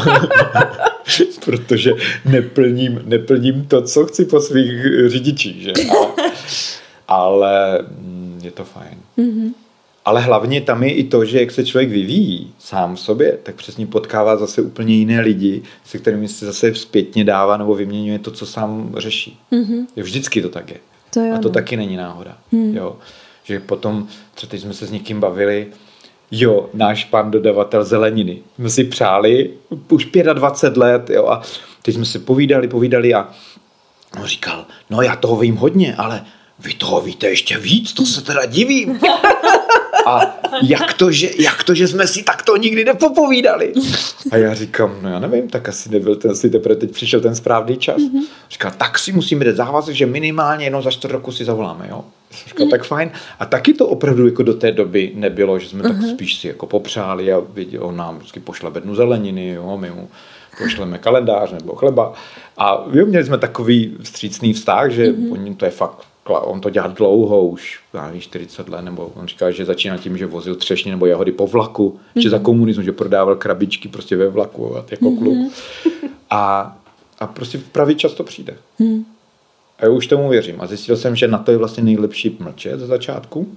[1.45, 1.91] Protože
[2.25, 4.71] neplním, neplním to, co chci po svých
[5.07, 5.61] řidičích.
[5.61, 5.73] Že?
[5.89, 6.31] Ale,
[7.07, 8.97] ale mm, je to fajn.
[9.17, 9.53] Mm-hmm.
[10.05, 13.55] Ale hlavně tam je i to, že jak se člověk vyvíjí sám v sobě, tak
[13.55, 18.31] přesně potkává zase úplně jiné lidi, se kterými se zase zpětně dává nebo vyměňuje to,
[18.31, 19.39] co sám řeší.
[19.51, 19.85] Mm-hmm.
[19.95, 20.77] Je vždycky to tak je.
[21.13, 22.37] To je A to taky není náhoda.
[22.51, 22.77] Mm.
[22.77, 22.95] Jo.
[23.43, 25.67] Že potom, třeba teď jsme se s někým bavili,
[26.31, 28.41] jo, náš pan dodavatel zeleniny.
[28.57, 29.51] My si přáli
[29.89, 31.41] už 25 let, jo, a
[31.81, 33.29] teď jsme si povídali, povídali a
[34.19, 36.25] on říkal, no já toho vím hodně, ale
[36.59, 38.99] vy toho víte ještě víc, to se teda divím.
[40.05, 43.73] A jak to, že, jak to, že jsme si takto nikdy nepopovídali?
[44.31, 47.35] A já říkám, no já nevím, tak asi nebyl ten, asi teprve teď přišel ten
[47.35, 47.97] správný čas.
[47.97, 48.23] Mm-hmm.
[48.51, 52.03] Říká, tak si musíme dát závazek, že minimálně jednou za čtvrt roku si zavoláme, jo?
[52.47, 52.69] Říkal, mm-hmm.
[52.69, 53.11] tak fajn.
[53.39, 55.87] A taky to opravdu jako do té doby nebylo, že jsme mm-hmm.
[55.87, 56.09] tak mhm.
[56.09, 60.09] spíš si jako popřáli a viděl, on nám vždycky pošle bednu zeleniny, jo, my mu
[60.57, 62.13] pošleme kalendář nebo chleba.
[62.57, 65.55] A jo, měli jsme takový vstřícný vztah, že mm-hmm.
[65.55, 69.51] to je fakt on to dělá dlouho, už já nevím, 40 let, nebo on říká,
[69.51, 72.21] že začíná tím, že vozil třešně nebo jahody po vlaku, mm-hmm.
[72.21, 72.45] že za mhm.
[72.45, 75.17] komunismu, že prodával krabičky prostě ve vlaku jako mm-hmm.
[75.17, 75.53] klub.
[76.29, 76.77] A,
[77.19, 78.57] a prostě v pravý čas to přijde.
[78.79, 79.05] Mm.
[79.79, 80.61] A já už tomu věřím.
[80.61, 83.47] A zjistil jsem, že na to je vlastně nejlepší mlčet ze začátku.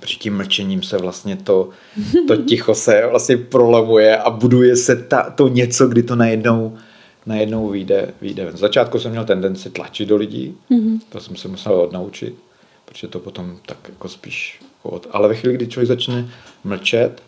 [0.00, 1.68] Při tím mlčením se vlastně to,
[2.28, 6.76] to ticho se vlastně prolamuje a buduje se ta, to něco, kdy to najednou
[7.26, 8.56] najednou vyjde, vyjde ven.
[8.56, 11.00] začátku jsem měl tendenci tlačit do lidí, mm-hmm.
[11.08, 12.34] to jsem se musel odnaučit,
[12.84, 15.06] protože to potom tak jako spíš od...
[15.10, 16.28] Ale ve chvíli, kdy člověk začne
[16.64, 17.22] mlčet,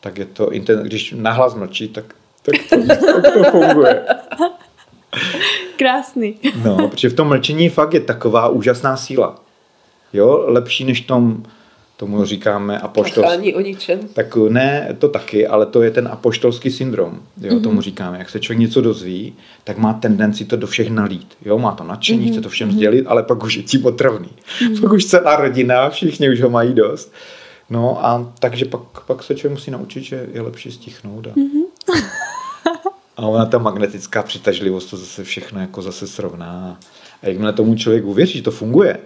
[0.00, 0.50] tak je to,
[0.82, 2.86] když nahlas mlčí, tak, tak, to,
[3.22, 4.04] tak to funguje.
[5.76, 6.34] Krásný.
[6.64, 9.40] No, protože v tom mlčení fakt je taková úžasná síla.
[10.12, 11.42] Jo, lepší než tom
[12.00, 13.54] tomu říkáme apoštolský.
[13.54, 13.98] o ničem.
[14.12, 17.20] Tak ne, to taky, ale to je ten apoštolský syndrom.
[17.40, 17.62] Jo, mm-hmm.
[17.62, 18.18] tomu říkáme.
[18.18, 21.34] Jak se člověk něco dozví, tak má tendenci to do všech nalít.
[21.44, 22.32] Jo, má to nadšení, mm-hmm.
[22.32, 22.74] chce to všem mm-hmm.
[22.74, 24.28] sdělit, ale pak už je tím otravný.
[24.28, 24.80] Mm-hmm.
[24.80, 27.12] Pak už celá rodina, všichni už ho mají dost.
[27.70, 31.26] No a takže pak, pak se člověk musí naučit, že je lepší stichnout.
[31.26, 31.64] A, mm-hmm.
[33.16, 36.78] a ona ta magnetická přitažlivost to zase všechno jako zase srovná.
[37.22, 38.98] A jakmile tomu člověk uvěří, že to funguje,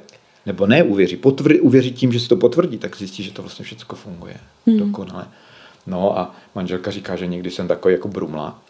[0.46, 3.64] nebo ne uvěří, potvr, uvěří tím, že si to potvrdí, tak zjistí, že to vlastně
[3.64, 4.78] všechno funguje hmm.
[4.78, 5.26] dokonale.
[5.86, 8.62] No a manželka říká, že někdy jsem takový jako brumla.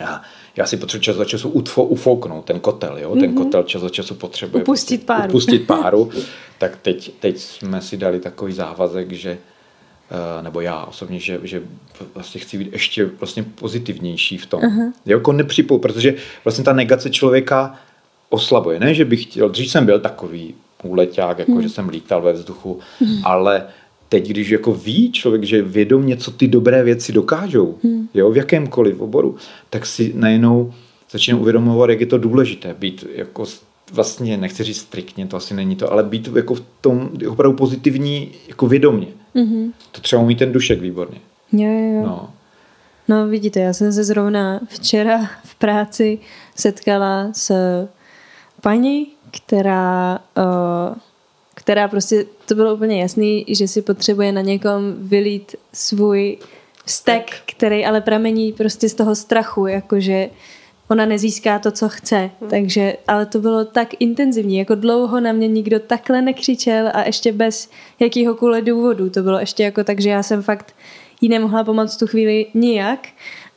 [0.00, 0.22] Já,
[0.56, 3.16] já si potřebuji čas za času utfo, ufouknout ten kotel, jo?
[3.16, 3.36] ten mm-hmm.
[3.36, 5.28] kotel čas za času potřebuje upustit páru.
[5.28, 6.10] Upustit páru.
[6.58, 11.62] tak teď, teď jsme si dali takový závazek, že eh, nebo já osobně, že, že
[12.14, 14.62] vlastně chci být ještě vlastně pozitivnější v tom.
[14.62, 14.92] Uh-huh.
[15.06, 16.14] Jako nepřipou, protože
[16.44, 17.78] vlastně ta negace člověka
[18.28, 18.80] oslabuje.
[18.80, 21.62] Ne, že bych chtěl, dřív jsem byl takový úleťák, jako hmm.
[21.62, 23.18] že jsem lítal ve vzduchu, hmm.
[23.24, 23.66] ale
[24.08, 28.08] teď, když jako ví člověk, že vědomě, co ty dobré věci dokážou, hmm.
[28.14, 29.36] jo, v jakémkoliv oboru,
[29.70, 30.72] tak si najednou
[31.10, 33.44] začíná uvědomovat, jak je to důležité být jako
[33.92, 38.30] vlastně, nechci říct striktně, to asi není to, ale být jako v tom opravdu pozitivní,
[38.48, 39.06] jako vědomě.
[39.34, 39.72] Mm-hmm.
[39.92, 41.18] To třeba umí ten dušek výborně.
[41.52, 42.02] Jo, jo, jo.
[42.06, 42.30] No.
[43.08, 46.18] no vidíte, já jsem se zrovna včera v práci
[46.56, 47.52] setkala s
[48.60, 50.96] paní, která, uh,
[51.54, 56.38] která prostě, to bylo úplně jasný, že si potřebuje na někom vylít svůj
[56.86, 60.30] stek, který ale pramení prostě z toho strachu, jakože
[60.88, 62.30] ona nezíská to, co chce.
[62.40, 62.50] Hmm.
[62.50, 67.32] Takže, ale to bylo tak intenzivní, jako dlouho na mě nikdo takhle nekřičel a ještě
[67.32, 69.10] bez jakýhokoliv důvodu.
[69.10, 70.74] To bylo ještě jako tak, že já jsem fakt
[71.20, 73.08] jí nemohla pomoct tu chvíli nijak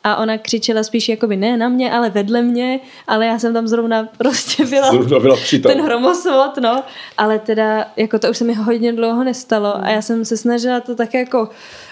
[0.05, 3.67] a ona křičela spíš jakoby ne na mě, ale vedle mě, ale já jsem tam
[3.67, 6.83] zrovna prostě byla, zrovna byla ten hromosvod, no,
[7.17, 10.79] ale teda jako to už se mi hodně dlouho nestalo a já jsem se snažila
[10.79, 11.49] to tak jako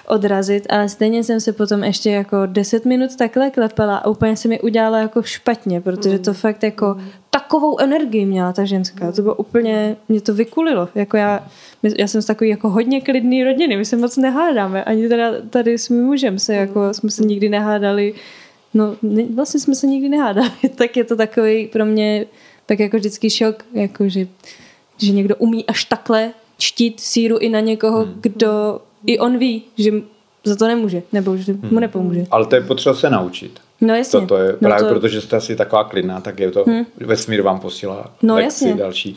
[0.07, 4.47] odrazit, ale stejně jsem se potom ještě jako 10 minut takhle klepala a úplně se
[4.47, 6.97] mi udělala jako špatně, protože to fakt jako
[7.29, 11.47] takovou energii měla ta ženská, to bylo úplně, mě to vykulilo, jako já,
[11.97, 15.77] já jsem z takový jako hodně klidný rodiny, my se moc nehádáme, ani teda tady
[15.77, 18.13] s mým mužem se jako, jsme se nikdy nehádali,
[18.73, 18.95] no
[19.33, 22.25] vlastně jsme se nikdy nehádali, tak je to takový pro mě
[22.65, 24.27] tak jako vždycky šok, jako že,
[24.97, 29.91] že někdo umí až takhle čtít síru i na někoho, kdo i on ví, že
[30.43, 31.79] za to nemůže, nebo že mu hmm.
[31.79, 32.25] nepomůže.
[32.31, 33.59] Ale to je potřeba se naučit.
[33.81, 34.19] No jasně.
[34.19, 34.93] To, to je no právě to...
[34.93, 36.85] protože jste asi taková klidná, tak je to, hmm.
[36.97, 38.75] vesmír vám posílá no, jasně.
[38.75, 39.15] další.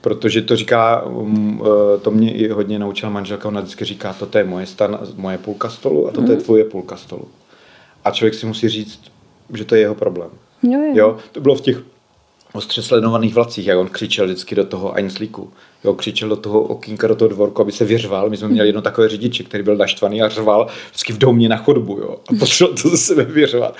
[0.00, 4.38] Protože to říká, um, eh, to mě i hodně naučila manželka, ona vždycky říká, toto
[4.38, 6.30] je moje, stan, moje půlka stolu a toto hmm.
[6.30, 7.28] je tvoje půlka stolu.
[8.04, 9.00] A člověk si musí říct,
[9.54, 10.30] že to je jeho problém.
[10.62, 10.92] Jo, jo.
[10.94, 11.82] jo to bylo v těch
[12.52, 15.52] ostře sledovaných vlacích, jak on křičel vždycky do toho Einslíku.
[15.86, 18.30] Jo, křičel do toho okýnka, do toho dvorku, aby se vyřval.
[18.30, 21.56] My jsme měli jedno takové řidiče, který byl naštvaný a řval vždycky v domě na
[21.56, 21.98] chodbu.
[22.00, 23.76] Jo, a potřeboval to zase vyřvat.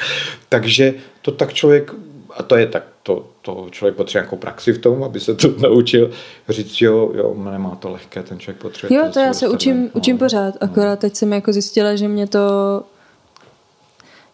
[0.49, 1.95] Takže to tak člověk,
[2.37, 5.49] a to je tak, to, to člověk potřebuje nějakou praxi v tom, aby se to
[5.59, 6.11] naučil
[6.49, 8.99] říct, jo, jo, nemá to lehké, ten člověk potřebuje.
[8.99, 10.97] Jo, to, to já se učím, no, učím pořád, akorát no.
[10.97, 12.41] teď jsem jako zjistila, že mě to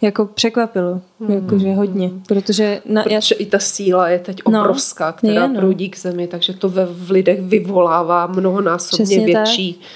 [0.03, 1.31] jako překvapilo, mm.
[1.31, 2.83] jakože hodně, protože...
[2.87, 3.39] Na, protože já...
[3.39, 5.61] i ta síla je teď no, obrovská, která je, no.
[5.61, 9.73] proudí k zemi, takže to ve, v lidech vyvolává mnohonásobně Přesně větší...
[9.73, 9.89] Tak.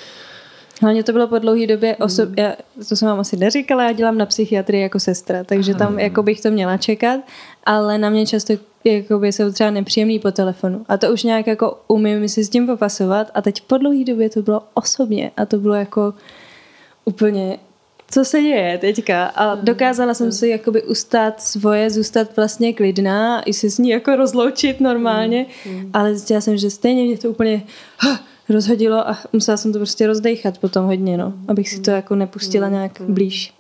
[0.83, 2.53] Hlavně to bylo po dlouhé době, osob, já,
[2.89, 6.41] to jsem vám asi neříkala, já dělám na psychiatrii jako sestra, takže tam jako bych
[6.41, 7.21] to měla čekat,
[7.65, 8.53] ale na mě často
[8.85, 12.67] jakoby jsou třeba nepříjemný po telefonu a to už nějak jako umím si s tím
[12.67, 16.15] popasovat a teď po dlouhé době to bylo osobně a to bylo jako
[17.05, 17.59] úplně
[18.11, 19.27] co se děje teďka.
[19.27, 19.65] A mhm.
[19.65, 20.33] dokázala jsem mhm.
[20.33, 25.91] si jakoby ustát svoje, zůstat vlastně klidná i se s ní jako rozloučit normálně, mm.
[25.93, 27.63] ale zjistila jsem, že stejně mě to úplně
[28.49, 32.69] rozhodilo a musela jsem to prostě rozdejchat potom hodně, no, abych si to jako nepustila
[32.69, 33.55] nějak blíž.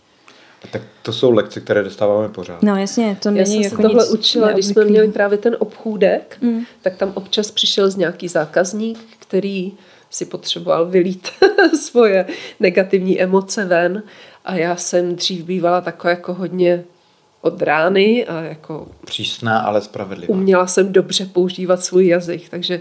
[0.72, 2.62] Tak to jsou lekce, které dostáváme pořád.
[2.62, 5.38] No jasně, to není Já jsem jako se tohle nic učila, když jsme měli právě
[5.38, 6.64] ten obchůdek, mm.
[6.82, 9.72] tak tam občas přišel z nějaký zákazník, který
[10.10, 11.28] si potřeboval vylít
[11.80, 12.26] svoje
[12.60, 14.02] negativní emoce ven
[14.46, 16.84] a já jsem dřív bývala taková jako hodně
[17.40, 18.88] od rány a jako...
[19.04, 20.34] Přísná, ale spravedlivá.
[20.34, 22.80] Uměla jsem dobře používat svůj jazyk, takže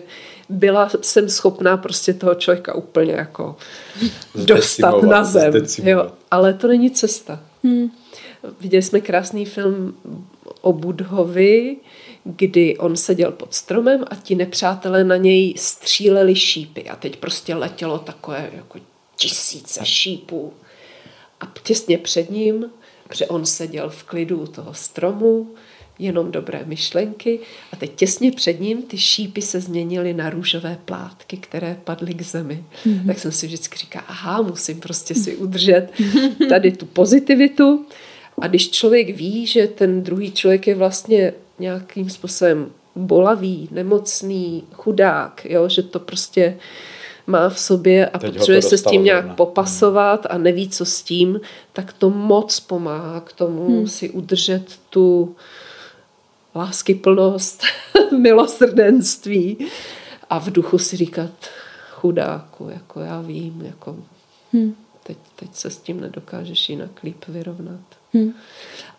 [0.50, 3.56] byla jsem schopná prostě toho člověka úplně jako
[4.36, 5.54] dostat na zem.
[5.84, 7.40] Jo, ale to není cesta.
[7.64, 7.92] Hmm.
[8.62, 9.96] Viděli jsme krásný film
[10.62, 11.78] o Budhovi,
[12.24, 17.56] kdy on seděl pod stromem a ti nepřátelé na něj stříleli šípy a teď prostě
[17.56, 18.80] letělo takové jako
[19.16, 20.54] tisíce šípů
[21.42, 22.66] a těsně před ním,
[23.08, 25.56] protože on seděl v klidu u toho stromu,
[26.00, 27.40] jenom dobré myšlenky
[27.72, 32.22] a teď těsně před ním ty šípy se změnily na růžové plátky, které padly k
[32.22, 32.64] zemi.
[32.86, 33.08] Mm-hmm.
[33.08, 35.88] Tak jsem si vždycky říká, aha, musím prostě si udržet
[36.50, 37.86] tady tu pozitivitu
[38.42, 45.46] a když člověk ví, že ten druhý člověk je vlastně nějakým způsobem bolavý, nemocný, chudák,
[45.50, 46.58] jo, že to prostě
[47.28, 51.04] má v sobě a Teď potřebuje se s tím nějak popasovat a neví, co s
[51.04, 51.42] tím,
[51.74, 53.88] tak to moc pomáhá k tomu hmm.
[53.88, 55.36] si udržet tu
[56.56, 57.64] láskyplnost,
[58.18, 59.58] milosrdenství
[60.30, 61.32] a v duchu si říkat
[61.92, 63.96] chudáku, jako já vím, jako
[64.54, 64.76] hmm.
[65.04, 67.80] teď, teď se s tím nedokážeš jinak líp vyrovnat.
[68.14, 68.34] Hmm.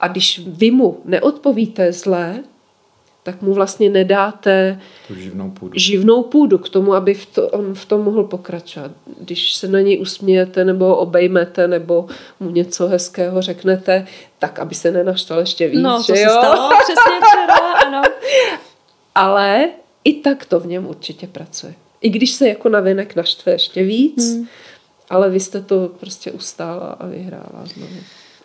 [0.00, 2.44] A když vy mu neodpovíte zlé,
[3.26, 5.72] tak mu vlastně nedáte Tu živnou půdu.
[5.78, 8.90] živnou půdu k tomu, aby v to, on v tom mohl pokračovat.
[9.20, 12.06] Když se na něj usmějete nebo obejmete nebo
[12.40, 14.06] mu něco hezkého řeknete,
[14.38, 16.30] tak aby se nenaštval ještě víc, No, to že se jo?
[16.30, 17.54] stalo přesně včera,
[17.86, 18.02] ano.
[19.14, 19.68] Ale
[20.04, 21.74] i tak to v něm určitě pracuje.
[22.00, 24.46] I když se jako navenek naštve ještě víc, hmm.
[25.10, 27.96] ale vy jste to prostě ustála a vyhrála znovu.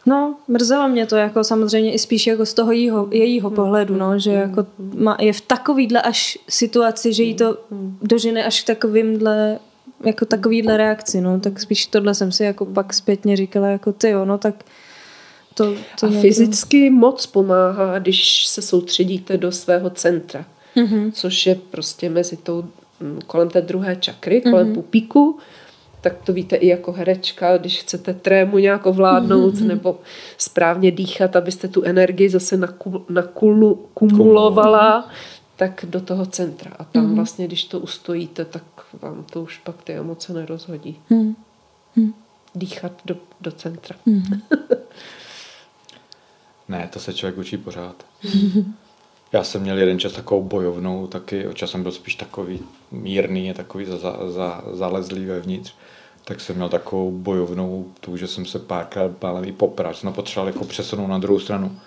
[0.06, 4.20] No, mrzelo mě to jako samozřejmě i spíš jako z toho jejího, jejího pohledu, no,
[4.20, 4.66] že jako
[4.96, 7.58] má, je v takovýhle až situaci, že jí to
[8.02, 9.60] dožene až k takovýmhle
[10.06, 14.10] jako takovýhle reakci, no, tak spíš tohle jsem si jako pak zpětně říkala, jako ty
[14.10, 14.56] jo, no tak
[15.54, 20.46] to, to A nějak- fyzicky moc pomáhá, když se soustředíte do svého centra,
[20.76, 21.12] mm-hmm.
[21.12, 22.66] což je prostě mezi tou,
[23.00, 24.76] mm, kolem té druhé čakry, kolem mm-hmm.
[24.76, 25.40] pupíku,
[26.02, 29.68] tak to víte i jako herečka, když chcete trému nějak ovládnout mm-hmm.
[29.68, 30.00] nebo
[30.38, 35.10] správně dýchat, abyste tu energii zase nakul, nakulu, kumulovala,
[35.56, 36.72] tak do toho centra.
[36.80, 37.16] A tam mm-hmm.
[37.16, 38.64] vlastně, když to ustojíte, tak
[39.02, 41.00] vám to už pak ty emoce nerozhodí.
[41.10, 41.34] Hm.
[42.56, 43.96] Dýchat do, do centra.
[46.70, 48.06] Ne, to se člověk učí pořád.
[49.34, 52.60] Já jsem měl jeden čas takovou bojovnou, taky časem byl spíš takový
[52.92, 55.74] mírný, takový za, za, za, zalezlý vevnitř.
[56.24, 59.96] Tak jsem měl takovou bojovnou tu, že jsem se párkrát bál i poprat.
[59.96, 61.80] Jsem potřeboval jako přesunout na druhou stranu.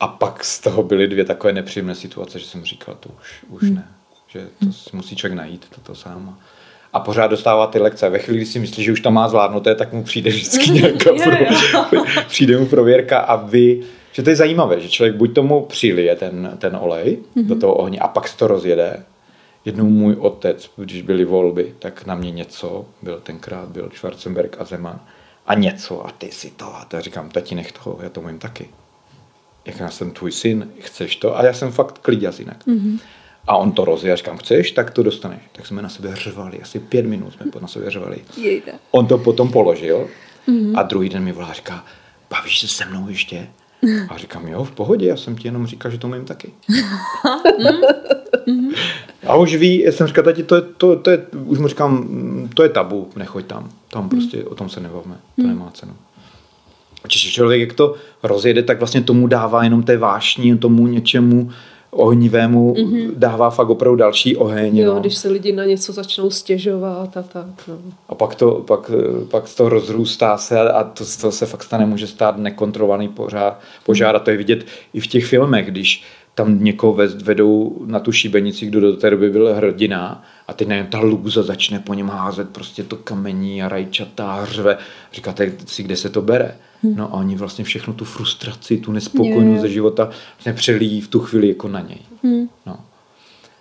[0.00, 3.70] A pak z toho byly dvě takové nepříjemné situace, že jsem říkal, to už, už
[3.70, 3.88] ne.
[4.28, 6.38] Že to si musí člověk najít, toto sám.
[6.92, 8.08] A pořád dostává ty lekce.
[8.08, 11.10] Ve chvíli, kdy si myslí, že už to má zvládnuté, tak mu přijde vždycky nějaká
[11.92, 12.04] jo.
[12.28, 13.82] přijde mu prověrka a vy,
[14.12, 17.46] že to je zajímavé, že člověk buď tomu přilije ten, ten olej mm-hmm.
[17.46, 19.04] do toho ohně a pak se to rozjede.
[19.64, 24.64] Jednou můj otec, když byly volby, tak na mě něco, byl tenkrát, byl Schwarzenberg a
[24.64, 25.00] Zeman,
[25.46, 28.38] a něco, a ty si to, a to říkám, tati, nech toho, já to umím
[28.38, 28.68] taky.
[29.64, 31.38] Jak já jsem tvůj syn, chceš to?
[31.38, 32.66] A já jsem fakt kliděz jinak.
[32.66, 32.98] Mm-hmm.
[33.46, 35.42] A on to rozjel, říkám, chceš, tak to dostaneš.
[35.52, 38.24] Tak jsme na sebe řvali, asi pět minut jsme na sebe řvali.
[38.36, 38.72] Jejda.
[38.90, 40.08] On to potom položil
[40.48, 40.78] mm-hmm.
[40.78, 41.84] a druhý den mi volá, říká,
[42.30, 43.48] bavíš se se mnou ještě?
[44.08, 46.52] A říkám, jo, v pohodě, já jsem ti jenom říkal, že to umím taky.
[49.26, 51.92] a už ví, já jsem říkal, tati, to je, to, to je, už mu říkám,
[51.92, 53.70] "Mm, to je tabu, nechoď tam.
[53.90, 55.92] Tam prostě o tom se nebavíme, to nemá cenu.
[57.08, 61.50] Čiže člověk, jak to rozjede, tak vlastně tomu dává jenom té vášni, tomu něčemu
[61.90, 63.10] ohnivému, mm-hmm.
[63.16, 64.76] dává fakt opravdu další oheň.
[64.76, 65.00] Jo, no.
[65.00, 67.46] když se lidi na něco začnou stěžovat a tak.
[67.68, 67.78] No.
[68.08, 68.90] A pak to, pak,
[69.30, 74.16] pak to rozrůstá se a to, to se fakt stane, může stát nekontrolovaný požár, požár
[74.16, 76.04] a to je vidět i v těch filmech, když
[76.34, 80.86] tam někoho vedou na tu šibenici, kdo do té doby byl hrdina a teď nevím,
[80.86, 84.78] ta lůza začne po něm házet prostě to kamení a rajčata a řve.
[85.12, 86.56] Říkáte si, kde se to bere?
[86.82, 89.60] No a oni vlastně všechno tu frustraci, tu nespokojenost Jo, jo.
[89.60, 91.98] ze života vlastně přelíjí v tu chvíli jako na něj.
[92.66, 92.78] No.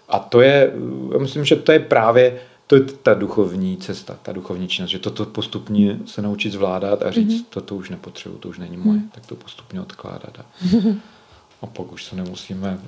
[0.10, 0.74] A to je,
[1.14, 2.40] já myslím, že to je právě
[2.70, 7.12] to je ta duchovní cesta, ta duchovní činnost, že toto postupně se naučit zvládat a
[7.12, 7.46] říct, mm-hmm.
[7.50, 10.40] toto už nepotřebuji, to už není moje, tak to postupně odkládat.
[10.40, 10.46] A,
[11.62, 12.80] a pak už se nemusíme...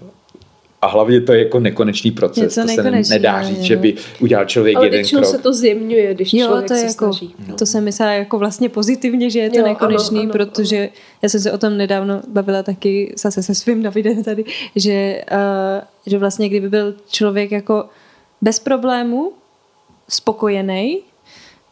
[0.83, 4.45] A hlavně to je jako nekonečný proces, Něco to se nedá říct, že by udělal
[4.45, 5.31] člověk Ale jeden většinou krok.
[5.31, 7.35] se to zjemňuje, když Jo, člověk to je se jako, snaží.
[7.47, 7.55] No.
[7.55, 10.89] to jsem myslela jako vlastně pozitivně, že je to Jo, nekonečný, ano, ano, protože
[11.21, 14.45] já jsem se o tom nedávno bavila taky zase se svým Davidem tady,
[14.75, 15.37] že, uh,
[16.05, 17.85] že vlastně kdyby byl člověk jako
[18.41, 19.31] bez problémů,
[20.09, 20.99] spokojený,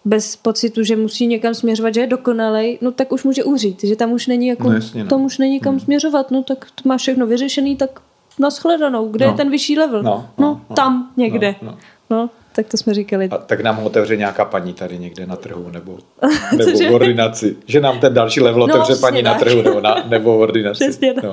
[0.05, 3.95] bez pocitu, že musí někam směřovat, že je dokonalej, no tak už může uřít, že
[3.95, 5.09] tam už není jako, No jasně, no.
[5.09, 8.01] tam už není kam směřovat, no tak to máš všechno vyřešený, tak
[8.39, 9.31] nashledanou, kde No.
[9.31, 10.03] je ten vyšší level?
[10.03, 10.75] No, no, no, no.
[10.75, 11.55] tam někde.
[11.61, 12.17] No, no.
[12.17, 13.29] no, tak to jsme říkali.
[13.31, 15.97] A tak nám ho otevře nějaká paní tady někde na trhu nebo,
[16.57, 17.55] nebo v ordinaci.
[17.67, 19.39] Že nám ten další level No, otevře paní na tak.
[19.43, 20.83] trhu nebo, na, nebo v ordinaci.
[20.83, 21.23] Přesně tak.
[21.23, 21.31] No.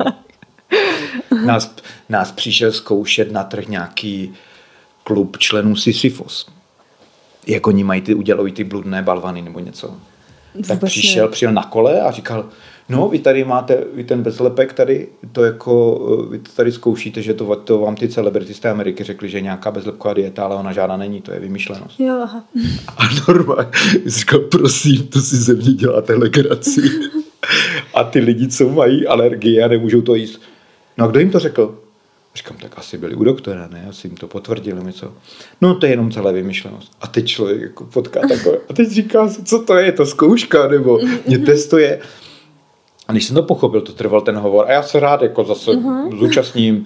[1.46, 1.74] Nás,
[2.08, 4.34] nás přišel zkoušet na trh nějaký
[5.04, 6.46] klub členů Sisyfos.
[7.46, 9.86] Jak oni mají ty, udělují ty bludné balvany nebo něco.
[9.88, 11.32] Tak Vůbec přišel, ne.
[11.32, 12.48] přijel na kole a říkal,
[12.88, 17.22] no vy tady máte, vy ten bezlepek tady, to jako, eh, vy to tady zkoušíte,
[17.22, 20.56] že to, to vám ty celebrity z té Ameriky řekli, že nějaká bezlepková dieta, ale
[20.56, 22.00] ona žádná není, to je vymyšlenost.
[22.00, 22.44] Jo, aha.
[22.96, 23.70] A normálně
[24.06, 26.80] říkal, prosím, to si ze mě děláte legraci.
[27.94, 30.40] A ty lidi, co mají alergie a nemůžou to jíst.
[30.98, 31.78] No a kdo jim to řekl?
[32.34, 33.86] Říkám, tak asi byli u doktora, ne?
[33.88, 35.12] Asi jim to potvrdili něco.
[35.60, 36.92] No to je jenom celé vymyšlenost.
[37.00, 38.58] A teď člověk jako potká takové.
[38.68, 42.00] A teď říká si, co to je, je to zkouška, nebo mě testuje.
[43.08, 44.64] A když jsem to pochopil, to trval ten hovor.
[44.68, 46.18] A já se rád jako zase uh-huh.
[46.18, 46.84] zúčastním.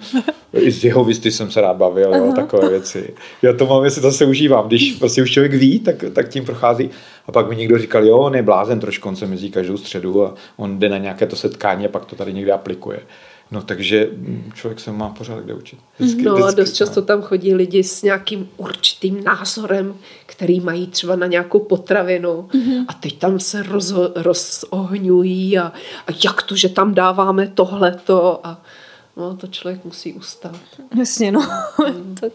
[0.53, 2.35] I z jeho visty jsem se rád bavil, uh-huh.
[2.35, 3.13] takové věci.
[3.41, 4.67] Já to mám, jestli zase užívám.
[4.67, 6.89] Když prostě už člověk ví, tak, tak tím prochází.
[7.27, 10.25] A pak mi někdo říkal, jo, on je blázen trošku, on se mezi každou středu
[10.25, 12.99] a on jde na nějaké to setkání a pak to tady někde aplikuje.
[13.51, 14.09] No takže
[14.53, 15.79] člověk se má pořád kde učit.
[15.99, 19.95] Vždycky, no vždycky, a dost často tam chodí lidi s nějakým určitým názorem,
[20.25, 22.85] který mají třeba na nějakou potravinu mm-hmm.
[22.87, 25.63] a teď tam se rozo, rozohňují a,
[26.07, 28.61] a jak to, že tam dáváme tohleto a
[29.17, 30.59] no to člověk musí ustát.
[30.97, 31.41] Jasně, no.
[31.87, 32.15] Mm.
[32.19, 32.31] tak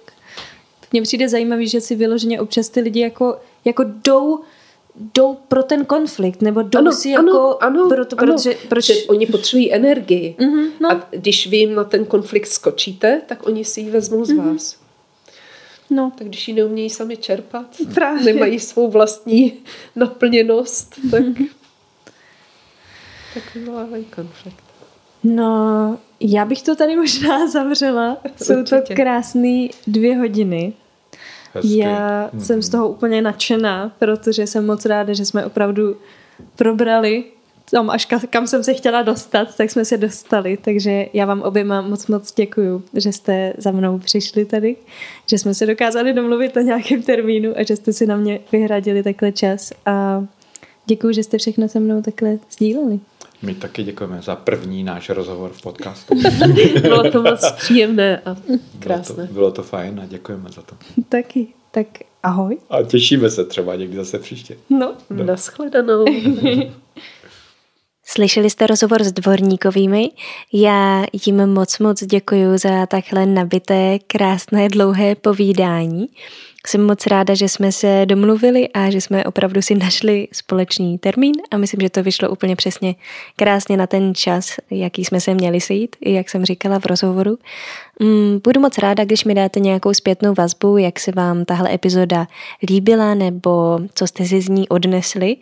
[0.93, 4.40] mně přijde zajímavý, že si vyloženě občas ty lidi jako, jako jdou
[5.14, 7.59] jdou pro ten konflikt, nebo jdou ano, si jako...
[7.60, 8.93] Ano, pro to, ano, protože, proč...
[9.09, 10.36] oni potřebují energii.
[10.39, 10.93] Mm-hmm, no.
[10.93, 14.52] A když vy jim na ten konflikt skočíte, tak oni si ji vezmou z mm-hmm.
[14.52, 14.77] vás.
[15.90, 16.12] No.
[16.18, 18.35] Tak když ji neumějí sami čerpat, Právě.
[18.35, 19.52] nemají svou vlastní
[19.97, 21.48] naplněnost, tak, mm-hmm.
[23.35, 24.64] tak vyvolávají konflikt.
[25.24, 28.18] No, já bych to tady možná zavřela.
[28.43, 30.73] Jsou to krásné dvě hodiny.
[31.56, 31.78] Hezky.
[31.78, 32.40] Já mm-hmm.
[32.40, 35.96] jsem z toho úplně nadšená, protože jsem moc ráda, že jsme opravdu
[36.56, 37.24] probrali
[37.70, 41.80] tam až kam jsem se chtěla dostat, tak jsme se dostali, takže já vám oběma
[41.80, 44.76] moc moc děkuju, že jste za mnou přišli tady,
[45.26, 49.02] že jsme se dokázali domluvit o nějakém termínu a že jste si na mě vyhradili
[49.02, 50.24] takhle čas a
[50.86, 53.00] děkuju, že jste všechno se mnou takhle sdíleli.
[53.42, 56.14] My taky děkujeme za první náš rozhovor v podcastu.
[56.82, 58.36] bylo to moc příjemné a
[58.78, 59.14] krásné.
[59.14, 60.76] Bylo to, bylo to fajn a děkujeme za to.
[61.08, 61.46] Taky.
[61.70, 61.86] Tak
[62.22, 62.58] ahoj.
[62.70, 64.56] A těšíme se třeba někdy zase příště.
[64.70, 65.24] No, no.
[65.24, 66.04] nashledanou.
[68.08, 70.10] Slyšeli jste rozhovor s Dvorníkovými?
[70.52, 76.06] Já jim moc moc děkuji za takhle nabité, krásné, dlouhé povídání.
[76.66, 81.34] Jsem moc ráda, že jsme se domluvili a že jsme opravdu si našli společný termín
[81.51, 82.94] a myslím, že to vyšlo úplně přesně
[83.36, 87.38] krásně na ten čas, jaký jsme se měli sejít, jak jsem říkala v rozhovoru.
[88.01, 92.27] Mm, budu moc ráda, když mi dáte nějakou zpětnou vazbu, jak se vám tahle epizoda
[92.68, 95.36] líbila nebo co jste si z ní odnesli.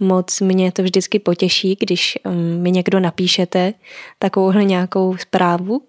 [0.00, 3.74] Moc mě to vždycky potěší, když mm, mi někdo napíšete
[4.18, 5.82] takovouhle nějakou zprávu.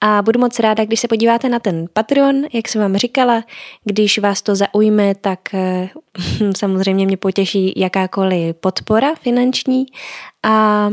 [0.00, 3.44] A budu moc ráda, když se podíváte na ten Patreon, jak jsem vám říkala.
[3.84, 5.88] Když vás to zaujme, tak eh,
[6.56, 9.86] samozřejmě mě potěší jakákoliv podpora finanční.
[10.42, 10.90] A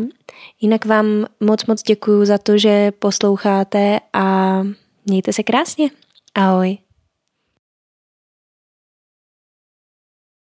[0.62, 4.62] jinak vám moc moc děkuji za to, že posloucháte a
[5.06, 5.90] mějte se krásně.
[6.36, 6.85] Ahoj.